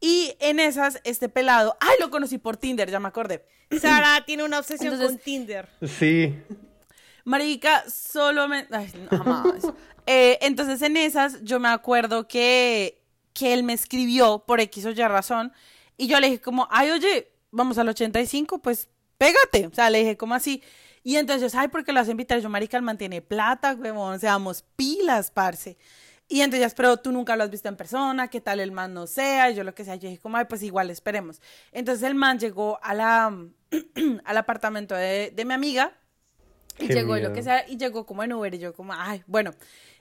Y 0.00 0.34
en 0.40 0.60
esas, 0.60 1.00
este 1.04 1.28
pelado, 1.28 1.76
ay, 1.80 1.96
lo 2.00 2.10
conocí 2.10 2.38
por 2.38 2.56
Tinder, 2.56 2.90
ya 2.90 3.00
me 3.00 3.08
acordé. 3.08 3.44
Sara 3.80 4.24
tiene 4.24 4.44
una 4.44 4.58
obsesión 4.58 4.94
Entonces- 4.94 5.16
con 5.18 5.24
Tinder. 5.24 5.68
Sí. 5.82 6.34
Marica, 7.24 7.84
solo 7.88 8.48
me... 8.48 8.66
Ay, 8.70 8.92
no, 9.10 9.18
jamás. 9.18 9.64
Eh, 10.06 10.38
entonces 10.42 10.82
en 10.82 10.96
esas 10.96 11.42
yo 11.42 11.58
me 11.58 11.68
acuerdo 11.68 12.28
que, 12.28 13.02
que 13.32 13.54
él 13.54 13.62
me 13.62 13.72
escribió 13.72 14.44
por 14.46 14.60
X 14.60 14.84
o 14.86 14.90
Y 14.90 14.94
razón 14.94 15.52
y 15.96 16.06
yo 16.06 16.20
le 16.20 16.28
dije 16.28 16.40
como, 16.40 16.68
ay, 16.70 16.90
oye, 16.90 17.32
vamos 17.50 17.78
al 17.78 17.88
85, 17.88 18.58
pues 18.58 18.88
pégate. 19.18 19.66
O 19.66 19.74
sea, 19.74 19.90
le 19.90 20.00
dije 20.00 20.16
como 20.16 20.34
así. 20.34 20.62
Y 21.02 21.16
entonces, 21.16 21.54
ay, 21.54 21.68
¿por 21.68 21.84
qué 21.84 21.92
lo 21.92 22.00
vas 22.00 22.08
a 22.08 22.10
invitar? 22.10 22.40
Yo, 22.40 22.48
marica, 22.48 22.76
él 22.76 22.82
mantiene 22.82 23.20
plata, 23.20 23.74
huevón, 23.74 24.18
seamos 24.18 24.64
pilas, 24.76 25.30
parce. 25.30 25.76
Y 26.26 26.40
entonces, 26.40 26.74
pero 26.74 26.96
tú 26.96 27.12
nunca 27.12 27.36
lo 27.36 27.44
has 27.44 27.50
visto 27.50 27.68
en 27.68 27.76
persona, 27.76 28.28
¿qué 28.28 28.40
tal 28.40 28.58
el 28.58 28.72
man 28.72 28.94
no 28.94 29.06
sea? 29.06 29.50
Y 29.50 29.54
yo 29.54 29.62
lo 29.62 29.74
que 29.74 29.84
sea, 29.84 29.96
yo 29.96 30.08
dije 30.08 30.20
como, 30.20 30.38
ay, 30.38 30.46
pues 30.48 30.62
igual 30.62 30.90
esperemos. 30.90 31.42
Entonces 31.70 32.02
el 32.04 32.14
man 32.14 32.38
llegó 32.38 32.78
a 32.82 32.94
la, 32.94 33.36
al 34.24 34.36
apartamento 34.36 34.94
de, 34.94 35.32
de 35.34 35.44
mi 35.44 35.52
amiga 35.52 35.92
y 36.78 36.88
llegó 36.88 37.16
lo 37.16 37.32
que 37.32 37.42
sea, 37.42 37.64
y 37.68 37.76
llegó 37.76 38.06
como 38.06 38.22
en 38.22 38.32
Uber, 38.32 38.54
y 38.54 38.58
yo 38.58 38.74
como, 38.74 38.92
ay, 38.94 39.22
bueno, 39.26 39.52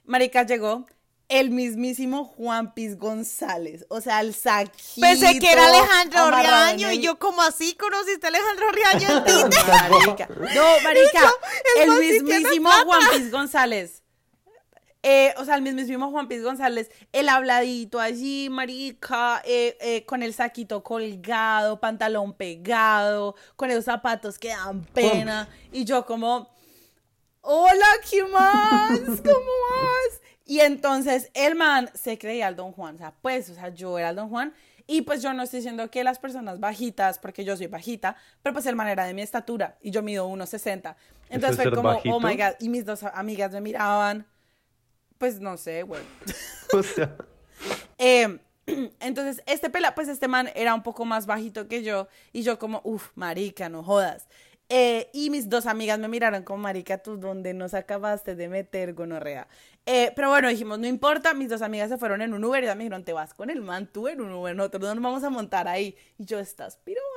marica, 0.05 0.45
llegó 0.45 0.85
el 1.29 1.49
mismísimo 1.49 2.25
Juan 2.25 2.73
Piz 2.73 2.97
González, 2.97 3.85
o 3.89 4.01
sea, 4.01 4.21
el 4.21 4.33
saquito. 4.33 5.01
Pensé 5.01 5.39
que 5.39 5.51
era 5.51 5.67
Alejandro 5.67 6.31
Riaño 6.31 6.91
y 6.91 6.99
yo 6.99 7.17
como 7.17 7.41
así 7.41 7.73
conociste 7.75 8.27
a 8.27 8.29
Alejandro 8.29 8.71
Riaño 8.71 9.17
en 9.17 9.23
Tinder. 9.25 9.65
Marica. 9.89 10.27
No, 10.27 10.63
marica, 10.83 11.33
el 11.81 11.91
mismísimo. 11.99 12.69
Juan 12.85 13.01
Piz 13.11 13.31
González. 13.31 14.03
Eh, 15.05 15.33
o 15.37 15.43
sea, 15.43 15.55
el 15.55 15.63
mismísimo 15.63 16.09
Juan 16.11 16.29
Piz 16.29 16.41
González, 16.41 16.89
el 17.11 17.27
habladito 17.27 17.99
allí, 17.99 18.47
marica, 18.49 19.41
eh, 19.43 19.77
eh, 19.81 20.05
con 20.05 20.23
el 20.23 20.33
saquito 20.33 20.81
colgado, 20.81 21.81
pantalón 21.81 22.31
pegado, 22.33 23.35
con 23.57 23.69
esos 23.69 23.83
zapatos 23.83 24.39
que 24.39 24.49
dan 24.49 24.85
pena. 24.85 25.49
Y 25.73 25.83
yo 25.83 26.05
como, 26.05 26.52
hola, 27.43 27.85
¿qué 28.09 28.23
más? 28.23 28.99
¿Cómo 29.21 29.51
vas? 29.71 30.21
Y 30.45 30.61
entonces 30.61 31.29
el 31.33 31.55
man 31.55 31.89
se 31.93 32.17
creía 32.17 32.47
el 32.47 32.55
Don 32.55 32.71
Juan, 32.71 32.95
o 32.95 32.97
sea, 32.97 33.13
pues, 33.21 33.49
o 33.49 33.53
sea, 33.53 33.69
yo 33.69 33.99
era 33.99 34.09
el 34.09 34.15
Don 34.15 34.29
Juan. 34.29 34.53
Y 34.85 35.03
pues 35.03 35.21
yo 35.21 35.33
no 35.33 35.43
estoy 35.43 35.59
diciendo 35.59 35.89
que 35.89 36.03
las 36.03 36.19
personas 36.19 36.59
bajitas, 36.59 37.17
porque 37.17 37.45
yo 37.45 37.55
soy 37.55 37.67
bajita, 37.67 38.17
pero 38.41 38.51
pues 38.51 38.65
el 38.65 38.75
man 38.75 38.89
era 38.89 39.05
de 39.05 39.13
mi 39.13 39.21
estatura 39.21 39.77
y 39.81 39.91
yo 39.91 40.01
mido 40.01 40.27
1,60. 40.27 40.95
Entonces 41.29 41.57
es 41.57 41.63
fue 41.63 41.71
como, 41.71 41.89
bajito? 41.89 42.15
oh 42.15 42.19
my 42.19 42.35
god, 42.35 42.55
y 42.59 42.67
mis 42.67 42.83
dos 42.85 43.03
amigas 43.03 43.53
me 43.53 43.61
miraban, 43.61 44.27
pues 45.17 45.39
no 45.39 45.57
sé, 45.57 45.83
güey. 45.83 46.01
O 46.73 46.81
sea. 46.81 47.15
Eh, 47.99 48.39
entonces, 48.99 49.43
este 49.45 49.69
pela, 49.69 49.95
pues 49.95 50.07
este 50.07 50.27
man 50.27 50.49
era 50.55 50.73
un 50.73 50.83
poco 50.83 51.05
más 51.05 51.27
bajito 51.27 51.67
que 51.67 51.83
yo 51.83 52.07
y 52.31 52.41
yo 52.41 52.57
como, 52.57 52.81
uff, 52.83 53.11
marica, 53.15 53.69
no 53.69 53.83
jodas. 53.83 54.27
Eh, 54.69 55.09
y 55.13 55.29
mis 55.29 55.49
dos 55.49 55.65
amigas 55.65 55.99
me 55.99 56.07
miraron 56.07 56.43
como, 56.43 56.63
marica, 56.63 56.97
tú 56.97 57.17
dónde 57.17 57.53
nos 57.53 57.73
acabaste 57.73 58.35
de 58.35 58.47
meter 58.49 58.93
gonorrea. 58.93 59.47
Eh, 59.85 60.11
pero 60.15 60.29
bueno, 60.29 60.47
dijimos, 60.49 60.79
no 60.79 60.87
importa, 60.87 61.33
mis 61.33 61.49
dos 61.49 61.61
amigas 61.61 61.89
se 61.89 61.97
fueron 61.97 62.21
en 62.21 62.33
un 62.33 62.43
Uber 62.43 62.63
y 62.63 62.67
ya 62.67 62.73
me 62.75 62.83
dijeron, 62.83 63.03
te 63.03 63.13
vas 63.13 63.33
con 63.33 63.49
el 63.49 63.61
man, 63.61 63.87
tú 63.91 64.07
en 64.07 64.21
un 64.21 64.31
Uber, 64.31 64.55
nosotros 64.55 64.81
no 64.83 64.95
nos 64.95 65.03
vamos 65.03 65.23
a 65.23 65.29
montar 65.29 65.67
ahí. 65.67 65.95
Y 66.17 66.25
yo, 66.25 66.39
estás 66.39 66.77
pirobas. 66.77 67.07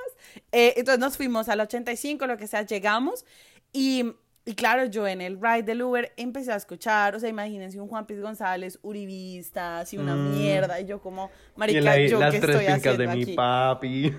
Eh, 0.52 0.74
entonces 0.76 0.98
nos 0.98 1.16
fuimos 1.16 1.48
al 1.48 1.60
85, 1.60 2.26
lo 2.26 2.36
que 2.36 2.46
sea, 2.46 2.62
llegamos 2.62 3.24
y... 3.72 4.12
Y 4.48 4.54
claro, 4.54 4.84
yo 4.84 5.08
en 5.08 5.20
el 5.22 5.40
ride 5.42 5.64
del 5.64 5.82
Uber 5.82 6.12
empecé 6.16 6.52
a 6.52 6.54
escuchar, 6.54 7.16
o 7.16 7.18
sea, 7.18 7.28
imagínense 7.28 7.80
un 7.80 7.88
Juan 7.88 8.06
Piz 8.06 8.20
González, 8.20 8.78
uribista, 8.82 9.80
así 9.80 9.98
una 9.98 10.14
Mm. 10.14 10.38
mierda, 10.38 10.80
y 10.80 10.86
yo 10.86 11.00
como, 11.02 11.32
Y 11.56 11.58
marica, 11.58 11.80
la- 11.80 12.06
yo 12.06 12.20
las 12.20 12.32
qué 12.32 12.38
tres 12.40 12.54
estoy 12.54 12.72
haciendo 12.72 12.98
de 13.02 13.08
mi 13.16 13.22
aquí. 13.24 13.34
papi. 13.34 14.12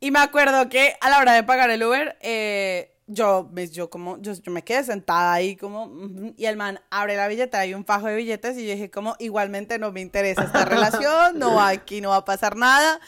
Y 0.00 0.10
me 0.10 0.20
acuerdo 0.20 0.68
que 0.68 0.94
a 1.00 1.10
la 1.10 1.18
hora 1.18 1.32
de 1.32 1.42
pagar 1.42 1.70
el 1.70 1.82
Uber, 1.82 2.16
eh, 2.20 2.94
yo, 3.08 3.48
me- 3.52 3.66
yo 3.68 3.90
como, 3.90 4.18
yo, 4.20 4.32
yo 4.34 4.52
me 4.52 4.62
quedé 4.62 4.84
sentada 4.84 5.32
ahí 5.32 5.56
como, 5.56 5.90
y 6.36 6.44
el 6.44 6.56
man 6.56 6.80
abre 6.90 7.16
la 7.16 7.26
billetera 7.26 7.66
y 7.66 7.74
un 7.74 7.84
fajo 7.84 8.06
de 8.06 8.14
billetes 8.16 8.56
y 8.58 8.66
yo 8.66 8.72
dije 8.74 8.90
como, 8.90 9.16
igualmente 9.18 9.78
no 9.78 9.90
me 9.90 10.00
interesa 10.00 10.44
esta 10.44 10.64
relación, 10.64 11.38
no, 11.38 11.60
aquí 11.60 12.00
no 12.00 12.10
va 12.10 12.16
a 12.16 12.24
pasar 12.24 12.56
nada. 12.56 13.00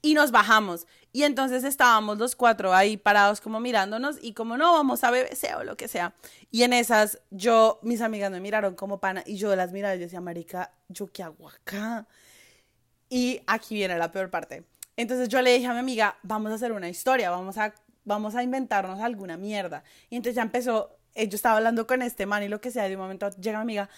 Y 0.00 0.14
nos 0.14 0.30
bajamos. 0.30 0.86
Y 1.12 1.24
entonces 1.24 1.64
estábamos 1.64 2.18
los 2.18 2.36
cuatro 2.36 2.72
ahí 2.72 2.96
parados 2.96 3.40
como 3.40 3.58
mirándonos 3.60 4.16
y 4.22 4.32
como 4.34 4.56
no, 4.56 4.74
vamos 4.74 5.02
a 5.04 5.10
BBC 5.10 5.56
o 5.58 5.64
lo 5.64 5.76
que 5.76 5.88
sea. 5.88 6.14
Y 6.50 6.62
en 6.62 6.72
esas, 6.72 7.18
yo, 7.30 7.80
mis 7.82 8.00
amigas 8.00 8.30
me 8.30 8.40
miraron 8.40 8.74
como 8.76 9.00
pana 9.00 9.22
y 9.26 9.36
yo 9.36 9.54
las 9.56 9.72
miraba 9.72 9.96
y 9.96 9.98
yo 9.98 10.04
decía, 10.04 10.20
marica, 10.20 10.72
¿yo 10.88 11.08
qué 11.08 11.22
hago 11.24 11.48
acá? 11.48 12.06
Y 13.08 13.40
aquí 13.46 13.74
viene 13.74 13.98
la 13.98 14.12
peor 14.12 14.30
parte. 14.30 14.64
Entonces 14.98 15.28
yo 15.28 15.40
le 15.42 15.52
dije 15.54 15.68
a 15.68 15.72
mi 15.74 15.78
amiga, 15.78 16.18
vamos 16.24 16.50
a 16.50 16.56
hacer 16.56 16.72
una 16.72 16.88
historia, 16.88 17.30
vamos 17.30 17.56
a, 17.56 17.72
vamos 18.04 18.34
a 18.34 18.42
inventarnos 18.42 18.98
alguna 18.98 19.36
mierda. 19.36 19.84
Y 20.10 20.16
entonces 20.16 20.34
ya 20.34 20.42
empezó, 20.42 20.98
eh, 21.14 21.28
yo 21.28 21.36
estaba 21.36 21.56
hablando 21.56 21.86
con 21.86 22.02
este 22.02 22.26
man 22.26 22.42
y 22.42 22.48
lo 22.48 22.60
que 22.60 22.72
sea, 22.72 22.88
de 22.88 22.96
un 22.96 23.02
momento 23.02 23.30
llega 23.40 23.58
mi 23.58 23.62
amiga, 23.62 23.88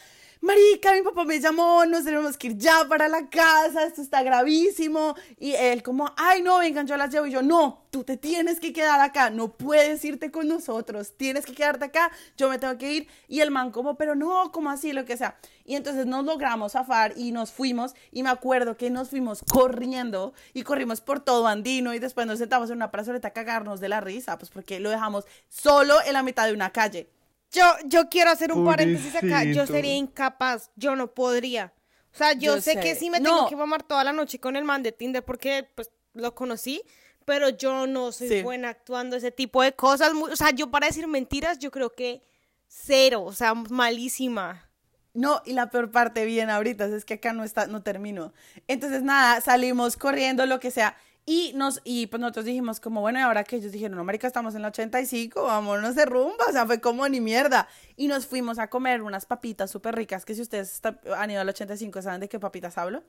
marica, 0.40 0.94
mi 0.94 1.02
papá 1.02 1.24
me 1.24 1.38
llamó, 1.38 1.84
nos 1.86 2.04
tenemos 2.04 2.36
que 2.36 2.48
ir 2.48 2.56
ya 2.56 2.86
para 2.88 3.08
la 3.08 3.28
casa, 3.28 3.84
esto 3.84 4.02
está 4.02 4.22
gravísimo. 4.22 5.14
Y 5.38 5.52
él 5.52 5.82
como, 5.82 6.12
ay, 6.16 6.42
no, 6.42 6.58
vengan, 6.58 6.86
yo 6.86 6.96
las 6.96 7.10
llevo. 7.10 7.26
Y 7.26 7.30
yo, 7.30 7.42
no, 7.42 7.84
tú 7.90 8.04
te 8.04 8.16
tienes 8.16 8.60
que 8.60 8.72
quedar 8.72 9.00
acá, 9.00 9.30
no 9.30 9.52
puedes 9.52 10.04
irte 10.04 10.30
con 10.30 10.48
nosotros, 10.48 11.14
tienes 11.16 11.44
que 11.44 11.54
quedarte 11.54 11.86
acá, 11.86 12.10
yo 12.36 12.48
me 12.48 12.58
tengo 12.58 12.76
que 12.78 12.92
ir. 12.92 13.08
Y 13.28 13.40
el 13.40 13.50
man 13.50 13.70
como, 13.70 13.96
pero 13.96 14.14
no, 14.14 14.50
como 14.52 14.70
así, 14.70 14.92
lo 14.92 15.04
que 15.04 15.16
sea. 15.16 15.36
Y 15.64 15.76
entonces 15.76 16.06
nos 16.06 16.24
logramos 16.24 16.72
zafar 16.72 17.12
y 17.16 17.32
nos 17.32 17.52
fuimos. 17.52 17.94
Y 18.10 18.22
me 18.22 18.30
acuerdo 18.30 18.76
que 18.76 18.90
nos 18.90 19.10
fuimos 19.10 19.42
corriendo 19.50 20.32
y 20.54 20.62
corrimos 20.62 21.00
por 21.00 21.20
todo 21.20 21.46
Andino 21.46 21.94
y 21.94 21.98
después 21.98 22.26
nos 22.26 22.38
sentamos 22.38 22.70
en 22.70 22.76
una 22.76 22.90
plazoleta 22.90 23.28
a 23.28 23.32
cagarnos 23.32 23.80
de 23.80 23.88
la 23.88 24.00
risa, 24.00 24.38
pues 24.38 24.50
porque 24.50 24.80
lo 24.80 24.90
dejamos 24.90 25.26
solo 25.48 25.96
en 26.04 26.14
la 26.14 26.22
mitad 26.22 26.46
de 26.46 26.54
una 26.54 26.70
calle. 26.70 27.08
Yo, 27.52 27.64
yo 27.86 28.08
quiero 28.08 28.30
hacer 28.30 28.52
un 28.52 28.64
paréntesis 28.64 29.14
acá. 29.16 29.44
Yo 29.44 29.66
sería 29.66 29.94
incapaz. 29.96 30.70
Yo 30.76 30.94
no 30.96 31.12
podría. 31.12 31.72
O 32.12 32.16
sea, 32.16 32.32
yo, 32.32 32.56
Yo 32.56 32.60
sé, 32.60 32.74
sé. 32.74 32.80
que 32.80 32.94
sí 32.94 33.10
me 33.10 33.20
No. 33.20 33.24
tengo 33.36 33.48
que 33.48 33.56
mamar 33.56 33.82
toda 33.82 34.02
la 34.04 34.12
noche 34.12 34.38
con 34.40 34.56
el 34.56 34.64
man 34.64 34.82
de 34.82 34.92
Tinder 34.92 35.24
porque 35.24 35.68
pues 35.74 35.90
lo 36.14 36.34
conocí, 36.34 36.82
pero 37.24 37.48
yo 37.50 37.86
no 37.86 38.10
soy 38.12 38.28
Sí. 38.28 38.42
buena 38.42 38.70
actuando 38.70 39.16
ese 39.16 39.30
tipo 39.30 39.62
de 39.62 39.72
cosas. 39.74 40.12
O 40.12 40.34
sea, 40.36 40.50
yo 40.50 40.70
para 40.70 40.88
decir 40.88 41.06
mentiras, 41.06 41.58
yo 41.58 41.70
creo 41.70 41.90
que 41.94 42.22
cero. 42.66 43.22
O 43.24 43.32
sea, 43.32 43.54
malísima. 43.54 44.68
No, 45.12 45.42
y 45.44 45.52
la 45.54 45.70
peor 45.70 45.90
parte 45.90 46.24
viene 46.24 46.52
ahorita, 46.52 46.84
es 46.86 47.04
que 47.04 47.14
acá 47.14 47.32
no 47.32 47.42
está, 47.42 47.66
no 47.66 47.82
termino. 47.82 48.32
Entonces, 48.68 49.02
nada, 49.02 49.40
salimos 49.40 49.96
corriendo, 49.96 50.46
lo 50.46 50.60
que 50.60 50.70
sea. 50.70 50.96
Y 51.26 51.52
nos, 51.54 51.80
y 51.84 52.06
pues 52.08 52.20
nosotros 52.20 52.44
dijimos 52.46 52.80
como, 52.80 53.02
bueno, 53.02 53.18
y 53.18 53.22
ahora 53.22 53.44
que 53.44 53.56
ellos 53.56 53.70
dijeron, 53.72 53.96
no, 53.96 54.04
marica, 54.04 54.26
estamos 54.26 54.54
en 54.54 54.62
la 54.62 54.68
85, 54.68 55.42
vámonos 55.44 55.94
de 55.94 56.04
rumba, 56.06 56.44
o 56.48 56.52
sea, 56.52 56.66
fue 56.66 56.80
como 56.80 57.08
ni 57.08 57.20
mierda. 57.20 57.68
Y 57.96 58.08
nos 58.08 58.26
fuimos 58.26 58.58
a 58.58 58.68
comer 58.68 59.02
unas 59.02 59.26
papitas 59.26 59.70
súper 59.70 59.94
ricas, 59.94 60.24
que 60.24 60.34
si 60.34 60.42
ustedes 60.42 60.72
está- 60.72 60.98
han 61.16 61.30
ido 61.30 61.40
al 61.40 61.48
85 61.48 62.02
saben 62.02 62.20
de 62.20 62.28
qué 62.28 62.40
papitas 62.40 62.78
hablo. 62.78 63.02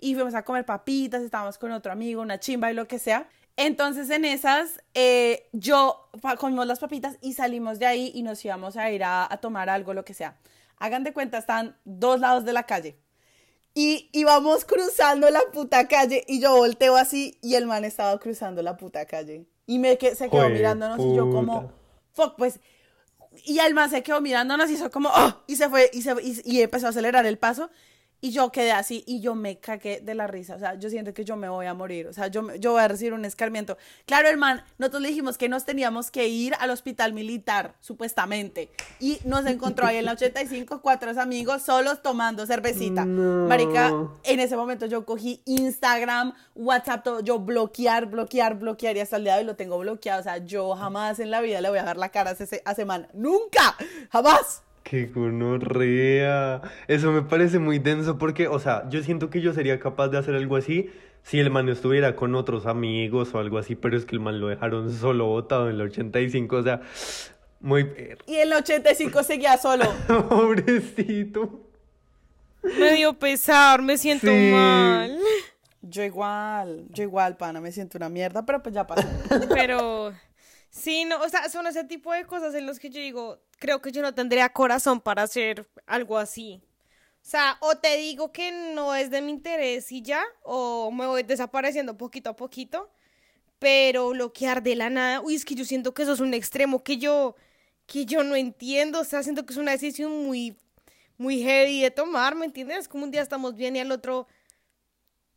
Y 0.00 0.14
fuimos 0.14 0.34
a 0.34 0.42
comer 0.44 0.64
papitas, 0.64 1.22
estábamos 1.22 1.58
con 1.58 1.70
otro 1.72 1.92
amigo, 1.92 2.22
una 2.22 2.40
chimba 2.40 2.70
y 2.72 2.74
lo 2.74 2.88
que 2.88 2.98
sea. 2.98 3.28
Entonces 3.56 4.08
en 4.10 4.24
esas, 4.24 4.82
eh, 4.94 5.48
yo 5.52 6.08
comimos 6.38 6.66
las 6.66 6.78
papitas 6.78 7.16
y 7.20 7.34
salimos 7.34 7.78
de 7.78 7.86
ahí 7.86 8.10
y 8.14 8.22
nos 8.22 8.44
íbamos 8.44 8.76
a 8.76 8.90
ir 8.90 9.04
a 9.04 9.28
tomar 9.42 9.68
algo, 9.68 9.94
lo 9.94 10.04
que 10.04 10.14
sea. 10.14 10.36
Hagan 10.78 11.04
de 11.04 11.12
cuenta, 11.12 11.38
están 11.38 11.76
dos 11.84 12.20
lados 12.20 12.44
de 12.44 12.52
la 12.52 12.62
calle. 12.64 12.96
Y 13.78 14.10
íbamos 14.10 14.64
cruzando 14.64 15.30
la 15.30 15.40
puta 15.52 15.86
calle 15.86 16.24
y 16.26 16.40
yo 16.40 16.56
volteo 16.56 16.96
así 16.96 17.38
y 17.40 17.54
el 17.54 17.64
man 17.64 17.84
estaba 17.84 18.18
cruzando 18.18 18.60
la 18.60 18.76
puta 18.76 19.06
calle. 19.06 19.46
Y 19.66 19.78
me 19.78 19.96
que, 19.98 20.16
se 20.16 20.28
quedó 20.28 20.46
Jue 20.46 20.50
mirándonos 20.50 20.98
y 20.98 21.14
yo 21.14 21.30
como, 21.30 21.70
fuck, 22.12 22.34
pues. 22.36 22.58
Y 23.44 23.60
el 23.60 23.74
man 23.74 23.88
se 23.88 24.02
quedó 24.02 24.20
mirándonos 24.20 24.68
y 24.68 24.72
hizo 24.72 24.90
como, 24.90 25.10
oh, 25.10 25.44
y 25.46 25.54
se 25.54 25.68
fue 25.68 25.92
y, 25.92 26.02
se, 26.02 26.12
y, 26.20 26.40
y 26.44 26.60
empezó 26.60 26.86
a 26.86 26.90
acelerar 26.90 27.24
el 27.24 27.38
paso. 27.38 27.70
Y 28.20 28.30
yo 28.30 28.50
quedé 28.50 28.72
así 28.72 29.04
y 29.06 29.20
yo 29.20 29.34
me 29.34 29.58
cagué 29.58 30.00
de 30.00 30.14
la 30.14 30.26
risa. 30.26 30.56
O 30.56 30.58
sea, 30.58 30.74
yo 30.74 30.90
siento 30.90 31.14
que 31.14 31.24
yo 31.24 31.36
me 31.36 31.48
voy 31.48 31.66
a 31.66 31.74
morir. 31.74 32.08
O 32.08 32.12
sea, 32.12 32.26
yo, 32.26 32.54
yo 32.56 32.72
voy 32.72 32.82
a 32.82 32.88
recibir 32.88 33.12
un 33.12 33.24
escarmiento. 33.24 33.78
Claro, 34.06 34.28
hermano, 34.28 34.62
nosotros 34.76 35.02
le 35.02 35.08
dijimos 35.08 35.38
que 35.38 35.48
nos 35.48 35.64
teníamos 35.64 36.10
que 36.10 36.26
ir 36.26 36.54
al 36.58 36.70
hospital 36.70 37.12
militar, 37.12 37.76
supuestamente. 37.80 38.70
Y 38.98 39.18
nos 39.24 39.46
encontró 39.46 39.86
ahí 39.86 39.98
en 39.98 40.04
la 40.04 40.12
85 40.12 40.80
cuatro 40.82 41.08
amigos 41.20 41.62
solos 41.62 42.02
tomando 42.02 42.44
cervecita. 42.46 43.04
No. 43.04 43.48
Marica, 43.48 43.92
en 44.24 44.40
ese 44.40 44.56
momento 44.56 44.86
yo 44.86 45.04
cogí 45.06 45.40
Instagram, 45.46 46.34
WhatsApp, 46.54 47.04
todo, 47.04 47.20
yo 47.20 47.38
bloquear, 47.38 48.06
bloquear, 48.06 48.58
bloquear 48.58 48.96
y 48.96 49.00
hasta 49.00 49.16
el 49.16 49.24
día 49.24 49.34
de 49.34 49.40
hoy 49.40 49.46
lo 49.46 49.56
tengo 49.56 49.78
bloqueado. 49.78 50.20
O 50.20 50.24
sea, 50.24 50.38
yo 50.38 50.74
jamás 50.74 51.20
en 51.20 51.30
la 51.30 51.40
vida 51.40 51.60
le 51.60 51.68
voy 51.70 51.78
a 51.78 51.84
dar 51.84 51.96
la 51.96 52.08
cara 52.08 52.30
a, 52.30 52.32
ese, 52.32 52.62
a 52.64 52.74
semana. 52.74 53.08
¡Nunca! 53.14 53.76
¡Jamás! 54.10 54.62
Qué 54.82 55.06
gonorrea. 55.06 56.62
Eso 56.86 57.12
me 57.12 57.22
parece 57.22 57.58
muy 57.58 57.78
denso 57.78 58.16
porque, 58.18 58.48
o 58.48 58.58
sea, 58.58 58.88
yo 58.88 59.02
siento 59.02 59.28
que 59.30 59.40
yo 59.40 59.52
sería 59.52 59.78
capaz 59.78 60.08
de 60.08 60.18
hacer 60.18 60.34
algo 60.34 60.56
así 60.56 60.90
si 61.22 61.38
el 61.40 61.50
man 61.50 61.68
estuviera 61.68 62.16
con 62.16 62.34
otros 62.34 62.64
amigos 62.64 63.34
o 63.34 63.38
algo 63.38 63.58
así, 63.58 63.74
pero 63.74 63.96
es 63.98 64.06
que 64.06 64.14
el 64.16 64.20
man 64.20 64.40
lo 64.40 64.48
dejaron 64.48 64.90
solo 64.92 65.26
botado 65.26 65.68
en 65.68 65.74
el 65.74 65.82
85, 65.82 66.56
o 66.56 66.62
sea, 66.62 66.80
muy 67.60 67.90
Y 68.26 68.36
el 68.36 68.52
85 68.52 69.22
seguía 69.24 69.58
solo. 69.58 69.84
pobrecito. 70.28 71.60
Me 72.78 72.92
dio 72.94 73.12
pesar, 73.14 73.82
me 73.82 73.98
siento 73.98 74.26
Sí. 74.28 74.50
mal. 74.52 75.18
Yo 75.82 76.02
igual, 76.02 76.86
yo 76.90 77.02
igual, 77.04 77.36
pana, 77.36 77.60
me 77.60 77.72
siento 77.72 77.98
una 77.98 78.08
mierda, 78.08 78.44
pero 78.44 78.62
pues 78.62 78.74
ya 78.74 78.86
pasó. 78.86 79.06
Pero 79.50 80.12
sí, 80.70 81.04
no, 81.04 81.20
o 81.20 81.28
sea, 81.28 81.48
son 81.48 81.66
ese 81.66 81.84
tipo 81.84 82.12
de 82.12 82.26
cosas 82.26 82.54
en 82.54 82.66
los 82.66 82.78
que 82.78 82.90
yo 82.90 83.00
digo, 83.00 83.40
creo 83.58 83.80
que 83.80 83.92
yo 83.92 84.02
no 84.02 84.14
tendría 84.14 84.48
corazón 84.52 85.00
para 85.00 85.22
hacer 85.22 85.68
algo 85.86 86.18
así. 86.18 86.62
O 87.28 87.30
sea, 87.30 87.58
o 87.60 87.76
te 87.76 87.96
digo 87.98 88.32
que 88.32 88.52
no 88.74 88.94
es 88.94 89.10
de 89.10 89.20
mi 89.20 89.32
interés 89.32 89.92
y 89.92 90.02
ya, 90.02 90.24
o 90.42 90.90
me 90.90 91.06
voy 91.06 91.22
desapareciendo 91.24 91.96
poquito 91.96 92.30
a 92.30 92.36
poquito, 92.36 92.90
pero 93.58 94.10
bloquear 94.10 94.62
de 94.62 94.76
la 94.76 94.88
nada, 94.88 95.20
uy, 95.20 95.34
es 95.34 95.44
que 95.44 95.54
yo 95.54 95.64
siento 95.64 95.92
que 95.92 96.02
eso 96.04 96.12
es 96.12 96.20
un 96.20 96.32
extremo 96.32 96.82
que 96.82 96.96
yo, 96.96 97.36
que 97.86 98.06
yo 98.06 98.22
no 98.24 98.36
entiendo, 98.36 99.00
o 99.00 99.04
sea, 99.04 99.22
siento 99.22 99.44
que 99.44 99.52
es 99.52 99.58
una 99.58 99.72
decisión 99.72 100.24
muy, 100.24 100.56
muy 101.18 101.42
heavy 101.42 101.82
de 101.82 101.90
tomar, 101.90 102.34
¿me 102.34 102.46
entiendes? 102.46 102.88
Como 102.88 103.04
un 103.04 103.10
día 103.10 103.22
estamos 103.22 103.56
bien 103.56 103.76
y 103.76 103.80
al 103.80 103.92
otro, 103.92 104.26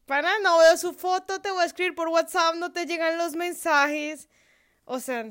para, 0.06 0.40
no 0.40 0.60
veo 0.60 0.78
su 0.78 0.94
foto, 0.94 1.42
te 1.42 1.52
voy 1.52 1.64
a 1.64 1.66
escribir 1.66 1.96
por 1.96 2.08
WhatsApp, 2.10 2.56
no 2.56 2.72
te 2.72 2.86
llegan 2.86 3.18
los 3.18 3.36
mensajes, 3.36 4.30
o 4.86 5.00
sea, 5.00 5.30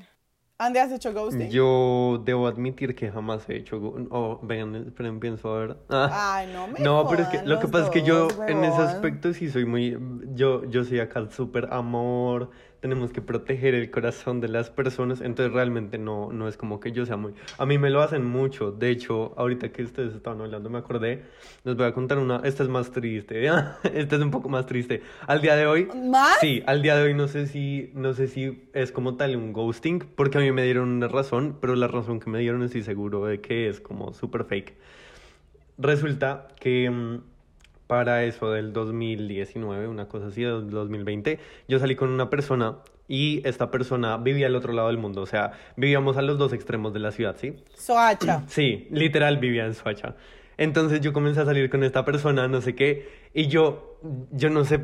Andy, 0.59 0.79
¿has 0.79 0.93
hecho 0.93 1.13
ghosting? 1.15 1.49
Yo 1.51 2.21
debo 2.25 2.47
admitir 2.47 2.95
que 2.95 3.11
jamás 3.11 3.49
he 3.49 3.57
hecho. 3.57 3.81
go- 3.81 3.97
Oh, 4.11 4.39
vengan, 4.43 4.75
esperen, 4.89 5.19
pienso 5.21 5.55
a 5.55 5.59
ver. 5.61 5.77
Ah. 5.89 6.37
Ay, 6.37 6.51
no 6.53 6.69
me 6.69 6.81
No, 6.81 7.07
pero 7.09 7.23
es 7.23 7.29
que 7.29 7.43
lo 7.45 7.59
que 7.59 7.69
pasa 7.69 7.85
es 7.87 7.91
que 7.91 8.03
yo 8.03 8.29
en 8.47 8.65
ese 8.65 8.81
aspecto 8.83 9.33
sí 9.33 9.49
soy 9.51 9.65
muy, 9.65 9.97
yo, 10.35 10.65
yo 10.67 10.85
soy 10.85 11.01
acá 11.01 11.31
súper 11.31 11.69
amor, 11.73 12.51
tenemos 12.81 13.12
que 13.12 13.21
proteger 13.21 13.75
el 13.75 13.90
corazón 13.90 14.40
de 14.40 14.49
las 14.49 14.71
personas, 14.71 15.21
entonces 15.21 15.53
realmente 15.53 15.99
no, 15.99 16.33
no 16.33 16.49
es 16.49 16.57
como 16.57 16.81
que 16.81 16.93
yo 16.93 17.07
sea 17.07 17.16
muy, 17.16 17.35
a 17.59 17.66
mí 17.66 17.79
me 17.79 17.90
lo 17.90 18.03
hacen 18.03 18.25
mucho, 18.25 18.73
de 18.73 18.90
hecho, 18.90 19.35
ahorita 19.37 19.71
que 19.71 19.83
ustedes 19.83 20.14
estaban 20.14 20.40
hablando 20.40 20.71
me 20.71 20.79
acordé, 20.79 21.23
les 21.64 21.77
voy 21.77 21.87
a 21.87 21.93
contar 21.93 22.19
una, 22.19 22.40
esta 22.45 22.62
es 22.62 22.69
más 22.69 22.90
triste, 22.90 23.47
esta 23.95 24.16
es 24.16 24.23
un 24.23 24.31
poco 24.31 24.49
más 24.49 24.66
triste, 24.66 25.03
al 25.27 25.40
día 25.40 25.57
de 25.57 25.66
hoy, 25.66 25.88
¿Más? 25.95 26.38
sí, 26.40 26.62
al 26.66 26.83
día 26.83 26.97
de 26.97 27.05
hoy 27.05 27.14
no 27.14 27.29
sé 27.29 27.47
si, 27.47 27.90
no 27.95 28.14
sé 28.14 28.27
si 28.27 28.69
es 28.73 28.93
como 28.93 29.16
tal 29.16 29.37
un 29.37 29.53
ghosting, 29.53 30.01
porque 30.16 30.38
a 30.38 30.40
mí 30.40 30.51
me 30.53 30.64
dieron 30.64 30.88
una 30.88 31.09
razón, 31.09 31.57
pero 31.61 31.77
la 31.77 31.88
razón 31.88 32.21
que 32.21 32.31
me 32.31 32.38
dieron 32.38 32.62
estoy 32.62 32.83
seguro 32.83 33.25
de 33.27 33.40
que 33.40 33.69
es 33.69 33.81
como 33.81 34.12
súper 34.12 34.45
fake. 34.45 34.75
Resulta 35.79 36.49
que 36.61 36.90
mm, 36.90 37.19
para 37.90 38.22
eso 38.22 38.53
del 38.53 38.72
2019, 38.72 39.88
una 39.88 40.07
cosa 40.07 40.29
así, 40.29 40.44
del 40.44 40.70
2020, 40.70 41.40
yo 41.66 41.81
salí 41.81 41.96
con 41.96 42.09
una 42.11 42.31
persona 42.31 42.76
y 43.09 43.42
esta 43.44 43.72
persona 43.72 44.16
vivía 44.16 44.46
al 44.46 44.55
otro 44.55 44.72
lado 44.72 44.87
del 44.87 44.96
mundo, 44.96 45.22
o 45.22 45.26
sea, 45.26 45.55
vivíamos 45.74 46.16
a 46.16 46.22
los 46.22 46.38
dos 46.38 46.53
extremos 46.53 46.92
de 46.92 47.00
la 47.00 47.11
ciudad, 47.11 47.35
¿sí? 47.37 47.57
Soacha. 47.74 48.44
Sí, 48.46 48.87
literal 48.92 49.38
vivía 49.38 49.66
en 49.66 49.74
Soacha. 49.74 50.14
Entonces 50.57 51.00
yo 51.00 51.12
comencé 51.12 51.40
a 51.40 51.44
salir 51.44 51.68
con 51.68 51.83
esta 51.83 52.05
persona, 52.05 52.46
no 52.46 52.61
sé 52.61 52.76
qué, 52.76 53.09
y 53.35 53.48
yo, 53.48 53.98
yo 54.31 54.50
no 54.50 54.64
sé, 54.64 54.79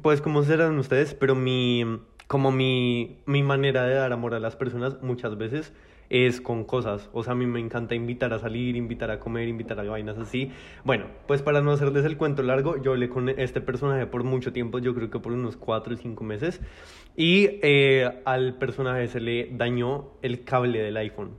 pues 0.00 0.20
cómo 0.20 0.44
serán 0.44 0.78
ustedes, 0.78 1.14
pero 1.14 1.34
mi, 1.34 1.84
como 2.28 2.52
mi, 2.52 3.24
mi 3.26 3.42
manera 3.42 3.82
de 3.82 3.94
dar 3.94 4.12
amor 4.12 4.34
a 4.34 4.38
las 4.38 4.54
personas 4.54 5.02
muchas 5.02 5.36
veces 5.36 5.72
es 6.12 6.40
con 6.42 6.64
cosas. 6.64 7.08
O 7.14 7.22
sea, 7.24 7.32
a 7.32 7.36
mí 7.36 7.46
me 7.46 7.58
encanta 7.58 7.94
invitar 7.94 8.32
a 8.34 8.38
salir, 8.38 8.76
invitar 8.76 9.10
a 9.10 9.18
comer, 9.18 9.48
invitar 9.48 9.80
a 9.80 9.82
vainas 9.84 10.18
así. 10.18 10.52
Bueno, 10.84 11.06
pues 11.26 11.40
para 11.42 11.62
no 11.62 11.72
hacerles 11.72 12.04
el 12.04 12.16
cuento 12.18 12.42
largo, 12.42 12.80
yo 12.82 12.92
hablé 12.92 13.08
con 13.08 13.30
este 13.30 13.60
personaje 13.62 14.06
por 14.06 14.22
mucho 14.22 14.52
tiempo, 14.52 14.78
yo 14.78 14.94
creo 14.94 15.10
que 15.10 15.18
por 15.18 15.32
unos 15.32 15.56
4 15.56 15.94
o 15.94 15.96
5 15.96 16.22
meses, 16.24 16.60
y 17.16 17.48
eh, 17.62 18.20
al 18.26 18.54
personaje 18.58 19.08
se 19.08 19.20
le 19.20 19.48
dañó 19.52 20.10
el 20.22 20.44
cable 20.44 20.80
del 20.82 20.96
iPhone. 20.98 21.30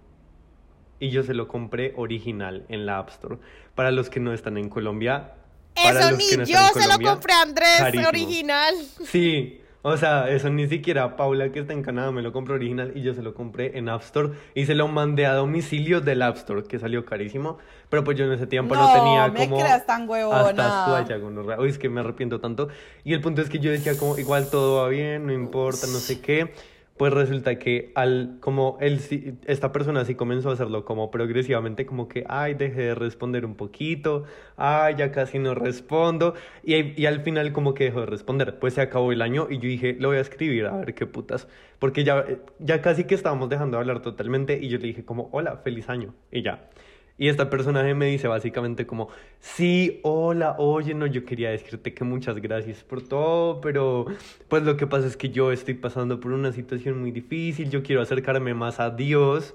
Y 1.00 1.10
yo 1.10 1.22
se 1.24 1.34
lo 1.34 1.48
compré 1.48 1.94
original 1.96 2.66
en 2.70 2.86
la 2.86 2.98
App 2.98 3.10
Store. 3.10 3.38
Para 3.76 3.92
los 3.92 4.10
que 4.10 4.20
no 4.20 4.34
están 4.34 4.58
en 4.58 4.70
Colombia. 4.70 5.34
para 5.76 6.00
Eso 6.00 6.12
ni 6.18 6.26
no 6.38 6.44
yo 6.46 6.58
en 6.58 6.68
se 6.74 6.80
lo 6.80 6.84
Colombia, 6.86 7.12
compré 7.12 7.34
a 7.34 7.42
Andrés 7.42 7.76
carísimo. 7.78 8.08
original. 8.10 8.74
Sí, 9.06 9.60
o 9.84 9.96
sea, 9.98 10.30
eso 10.30 10.50
ni 10.50 10.68
siquiera 10.68 11.16
Paula 11.16 11.52
que 11.52 11.60
está 11.60 11.74
en 11.74 11.84
Canadá 11.84 12.12
me 12.12 12.22
lo 12.22 12.32
compró 12.34 12.56
original 12.56 12.94
y 12.96 13.02
yo 13.02 13.14
se 13.14 13.22
lo 13.22 13.34
compré 13.34 13.78
en 13.78 13.90
App 13.90 14.02
Store 14.02 14.32
y 14.56 14.66
se 14.66 14.74
lo 14.76 14.88
mandé 14.88 15.26
a 15.26 15.34
domicilio 15.34 16.02
del 16.02 16.22
App 16.24 16.38
Store, 16.38 16.64
que 16.64 16.80
salió 16.80 17.06
carísimo, 17.06 17.58
pero 17.90 18.04
pues 18.04 18.18
yo 18.18 18.26
en 18.26 18.32
ese 18.32 18.48
tiempo 18.48 18.76
no, 18.76 18.88
No, 18.88 18.94
tenía 18.94 19.28
me 19.28 19.40
como 19.48 19.60
creas 19.60 19.86
tan 19.86 20.10
huevona. 20.10 20.40
hasta 20.40 20.86
suaya, 20.86 21.18
gonorrea. 21.18 21.60
Uy, 21.60 21.70
es 21.70 21.78
que 21.78 21.90
me 21.90 22.00
arrepiento 22.00 22.40
tanto. 22.40 22.70
Y 23.04 23.14
el 23.14 23.22
punto 23.22 23.42
es 23.42 23.50
que 23.50 23.60
yo 23.60 23.72
decía 23.72 23.98
como 23.98 24.18
igual 24.18 24.50
todo 24.50 24.82
va 24.82 24.90
bien, 24.90 25.28
no 25.28 25.34
importa, 25.34 25.86
no 25.88 26.00
sé 26.00 26.20
qué. 26.22 26.54
Pues 26.98 27.12
resulta 27.12 27.58
que 27.58 27.92
al 27.96 28.38
como 28.40 28.78
él 28.80 29.00
esta 29.48 29.72
persona 29.72 30.06
sí 30.06 30.14
comenzó 30.14 30.52
a 30.52 30.54
hacerlo 30.54 30.86
como 30.86 31.10
progresivamente 31.10 31.88
como 31.88 32.08
que 32.08 32.24
ay 32.30 32.54
dejé 32.54 32.82
de 32.82 32.96
responder 32.96 33.46
un 33.46 33.56
poquito 33.56 34.26
ay 34.58 34.96
ya 34.96 35.12
casi 35.12 35.40
no 35.40 35.56
respondo 35.56 36.36
y, 36.64 37.00
y 37.02 37.06
al 37.08 37.22
final 37.22 37.52
como 37.52 37.74
que 37.74 37.86
dejó 37.86 38.02
de 38.02 38.06
responder. 38.06 38.60
Pues 38.60 38.76
se 38.76 38.82
acabó 38.82 39.12
el 39.12 39.24
año 39.24 39.48
y 39.50 39.56
yo 39.56 39.68
dije 39.68 39.96
lo 40.00 40.10
voy 40.10 40.18
a 40.18 40.22
escribir 40.22 40.68
a 40.68 40.78
ver 40.78 40.94
qué 40.94 41.08
putas 41.08 41.48
porque 41.80 42.04
ya 42.04 42.26
ya 42.60 42.82
casi 42.82 43.06
que 43.06 43.16
estábamos 43.16 43.50
dejando 43.50 43.78
de 43.78 43.82
hablar 43.82 44.02
totalmente 44.02 44.60
y 44.62 44.70
yo 44.70 44.78
le 44.78 44.88
dije 44.88 45.04
como 45.04 45.30
hola 45.32 45.58
feliz 45.58 45.90
año 45.90 46.14
y 46.32 46.44
ya 46.44 46.70
y 47.18 47.28
esta 47.28 47.50
personaje 47.50 47.94
me 47.94 48.08
dice 48.08 48.28
básicamente 48.28 48.88
como, 48.88 49.10
sí, 49.40 50.00
hola, 50.04 50.56
oye, 50.58 50.94
no, 50.94 51.06
yo 51.06 51.26
quería 51.26 51.52
decirte 51.52 51.94
que 51.94 52.04
muchas 52.04 52.38
gracias 52.38 52.84
por 52.84 53.02
todo, 53.02 53.62
pero 53.62 54.06
pues 54.48 54.64
lo 54.64 54.78
que 54.78 54.88
pasa 54.88 55.08
es 55.08 55.16
que 55.16 55.30
yo 55.30 55.52
estoy 55.52 55.76
pasando 55.76 56.20
por 56.20 56.32
una 56.32 56.52
situación 56.52 57.00
muy 57.00 57.12
difícil, 57.12 57.70
yo 57.70 57.84
quiero 57.84 58.02
acercarme 58.02 58.54
más 58.54 58.80
a 58.80 58.90
Dios 58.90 59.54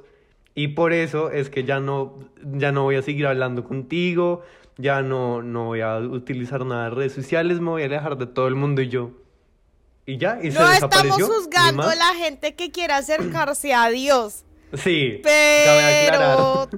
y 0.55 0.69
por 0.69 0.93
eso 0.93 1.31
es 1.31 1.51
que 1.51 1.65
ya 1.65 1.81
no, 1.81 2.19
ya 2.55 2.71
no 2.73 2.85
voy 2.85 2.97
a 2.97 3.03
seguir 3.03 3.27
hablando 3.27 3.65
contigo, 3.65 4.43
ya 4.77 5.03
no, 5.03 5.43
no 5.43 5.65
voy 5.65 5.81
a 5.81 5.99
utilizar 5.99 6.65
nada 6.65 6.85
de 6.85 6.91
redes 6.91 7.13
sociales, 7.13 7.61
me 7.61 7.71
voy 7.71 7.83
a 7.83 7.87
alejar 7.87 8.17
de 8.17 8.27
todo 8.27 8.47
el 8.47 8.55
mundo 8.55 8.83
y 8.83 8.89
yo. 8.89 9.11
Y 10.07 10.17
ya, 10.17 10.39
y 10.43 10.53
se 10.53 10.59
No 10.59 10.69
desapareció. 10.69 11.17
estamos 11.17 11.37
juzgando 11.37 11.83
a 11.83 11.95
la 11.95 12.15
gente 12.15 12.55
que 12.55 12.71
quiera 12.71 12.97
acercarse 12.97 13.75
a 13.75 13.89
Dios. 13.91 14.45
Sí. 14.73 15.21
Pero 15.23 16.69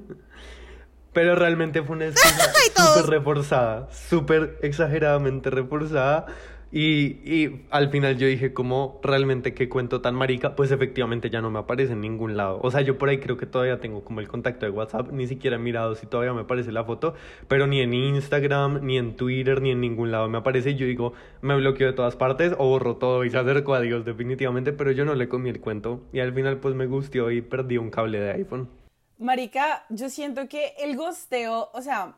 Pero 1.12 1.34
realmente 1.34 1.82
fue 1.82 1.96
una 1.96 2.06
excusa 2.08 2.52
súper 2.74 3.10
reforzada, 3.10 3.88
súper 3.90 4.58
exageradamente 4.62 5.50
reforzada. 5.50 6.26
Y, 6.72 7.18
y 7.28 7.66
al 7.70 7.90
final 7.90 8.16
yo 8.16 8.28
dije, 8.28 8.52
como 8.52 9.00
realmente 9.02 9.54
qué 9.54 9.68
cuento 9.68 10.00
tan 10.00 10.14
marica, 10.14 10.54
pues 10.54 10.70
efectivamente 10.70 11.28
ya 11.28 11.40
no 11.40 11.50
me 11.50 11.58
aparece 11.58 11.94
en 11.94 12.00
ningún 12.00 12.36
lado. 12.36 12.60
O 12.62 12.70
sea, 12.70 12.80
yo 12.82 12.96
por 12.96 13.08
ahí 13.08 13.18
creo 13.18 13.36
que 13.36 13.46
todavía 13.46 13.80
tengo 13.80 14.04
como 14.04 14.20
el 14.20 14.28
contacto 14.28 14.66
de 14.66 14.70
WhatsApp, 14.70 15.10
ni 15.10 15.26
siquiera 15.26 15.56
he 15.56 15.58
mirado 15.58 15.96
si 15.96 16.06
todavía 16.06 16.32
me 16.32 16.42
aparece 16.42 16.70
la 16.70 16.84
foto, 16.84 17.14
pero 17.48 17.66
ni 17.66 17.80
en 17.80 17.92
Instagram, 17.92 18.84
ni 18.84 18.98
en 18.98 19.16
Twitter, 19.16 19.60
ni 19.60 19.72
en 19.72 19.80
ningún 19.80 20.12
lado 20.12 20.28
me 20.28 20.38
aparece. 20.38 20.70
Y 20.70 20.76
yo 20.76 20.86
digo, 20.86 21.12
me 21.42 21.56
bloqueo 21.56 21.88
de 21.88 21.92
todas 21.92 22.14
partes 22.14 22.54
o 22.56 22.68
borro 22.68 22.96
todo 22.96 23.24
y 23.24 23.30
se 23.30 23.38
acerco 23.38 23.74
a 23.74 23.80
Dios 23.80 24.04
definitivamente, 24.04 24.72
pero 24.72 24.92
yo 24.92 25.04
no 25.04 25.16
le 25.16 25.28
comí 25.28 25.50
el 25.50 25.60
cuento. 25.60 26.02
Y 26.12 26.20
al 26.20 26.32
final 26.32 26.58
pues 26.58 26.76
me 26.76 26.86
gustó 26.86 27.32
y 27.32 27.40
perdí 27.42 27.78
un 27.78 27.90
cable 27.90 28.20
de 28.20 28.30
iPhone. 28.32 28.79
Marica, 29.20 29.84
yo 29.90 30.08
siento 30.08 30.48
que 30.48 30.74
el 30.78 30.96
gosteo, 30.96 31.70
o 31.74 31.82
sea, 31.82 32.16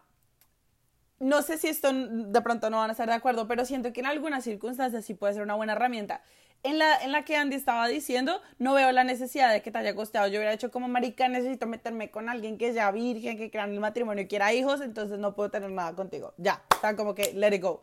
no 1.18 1.42
sé 1.42 1.58
si 1.58 1.66
esto 1.66 1.92
de 1.92 2.40
pronto 2.42 2.70
no 2.70 2.78
van 2.78 2.90
a 2.90 2.92
estar 2.92 3.08
de 3.08 3.14
acuerdo, 3.14 3.48
pero 3.48 3.64
siento 3.64 3.92
que 3.92 4.00
en 4.00 4.06
algunas 4.06 4.44
circunstancias 4.44 5.04
sí 5.04 5.14
puede 5.14 5.34
ser 5.34 5.42
una 5.42 5.56
buena 5.56 5.72
herramienta. 5.72 6.22
En 6.62 6.78
la, 6.78 6.96
en 7.02 7.10
la 7.10 7.24
que 7.24 7.36
Andy 7.36 7.56
estaba 7.56 7.88
diciendo, 7.88 8.40
no 8.58 8.74
veo 8.74 8.92
la 8.92 9.02
necesidad 9.02 9.52
de 9.52 9.62
que 9.62 9.72
te 9.72 9.78
haya 9.78 9.92
gosteado. 9.92 10.28
Yo 10.28 10.38
hubiera 10.38 10.52
hecho 10.52 10.70
como 10.70 10.86
marica, 10.86 11.26
necesito 11.28 11.66
meterme 11.66 12.12
con 12.12 12.28
alguien 12.28 12.56
que 12.56 12.72
ya 12.72 12.88
virgen, 12.92 13.36
que 13.36 13.50
crea 13.50 13.64
en 13.64 13.72
el 13.72 13.80
matrimonio 13.80 14.22
y 14.22 14.28
quiera 14.28 14.52
hijos, 14.52 14.80
entonces 14.80 15.18
no 15.18 15.34
puedo 15.34 15.50
tener 15.50 15.70
nada 15.72 15.96
contigo. 15.96 16.34
Ya, 16.38 16.62
está 16.72 16.94
como 16.94 17.16
que 17.16 17.32
let 17.34 17.52
it 17.52 17.62
go. 17.62 17.82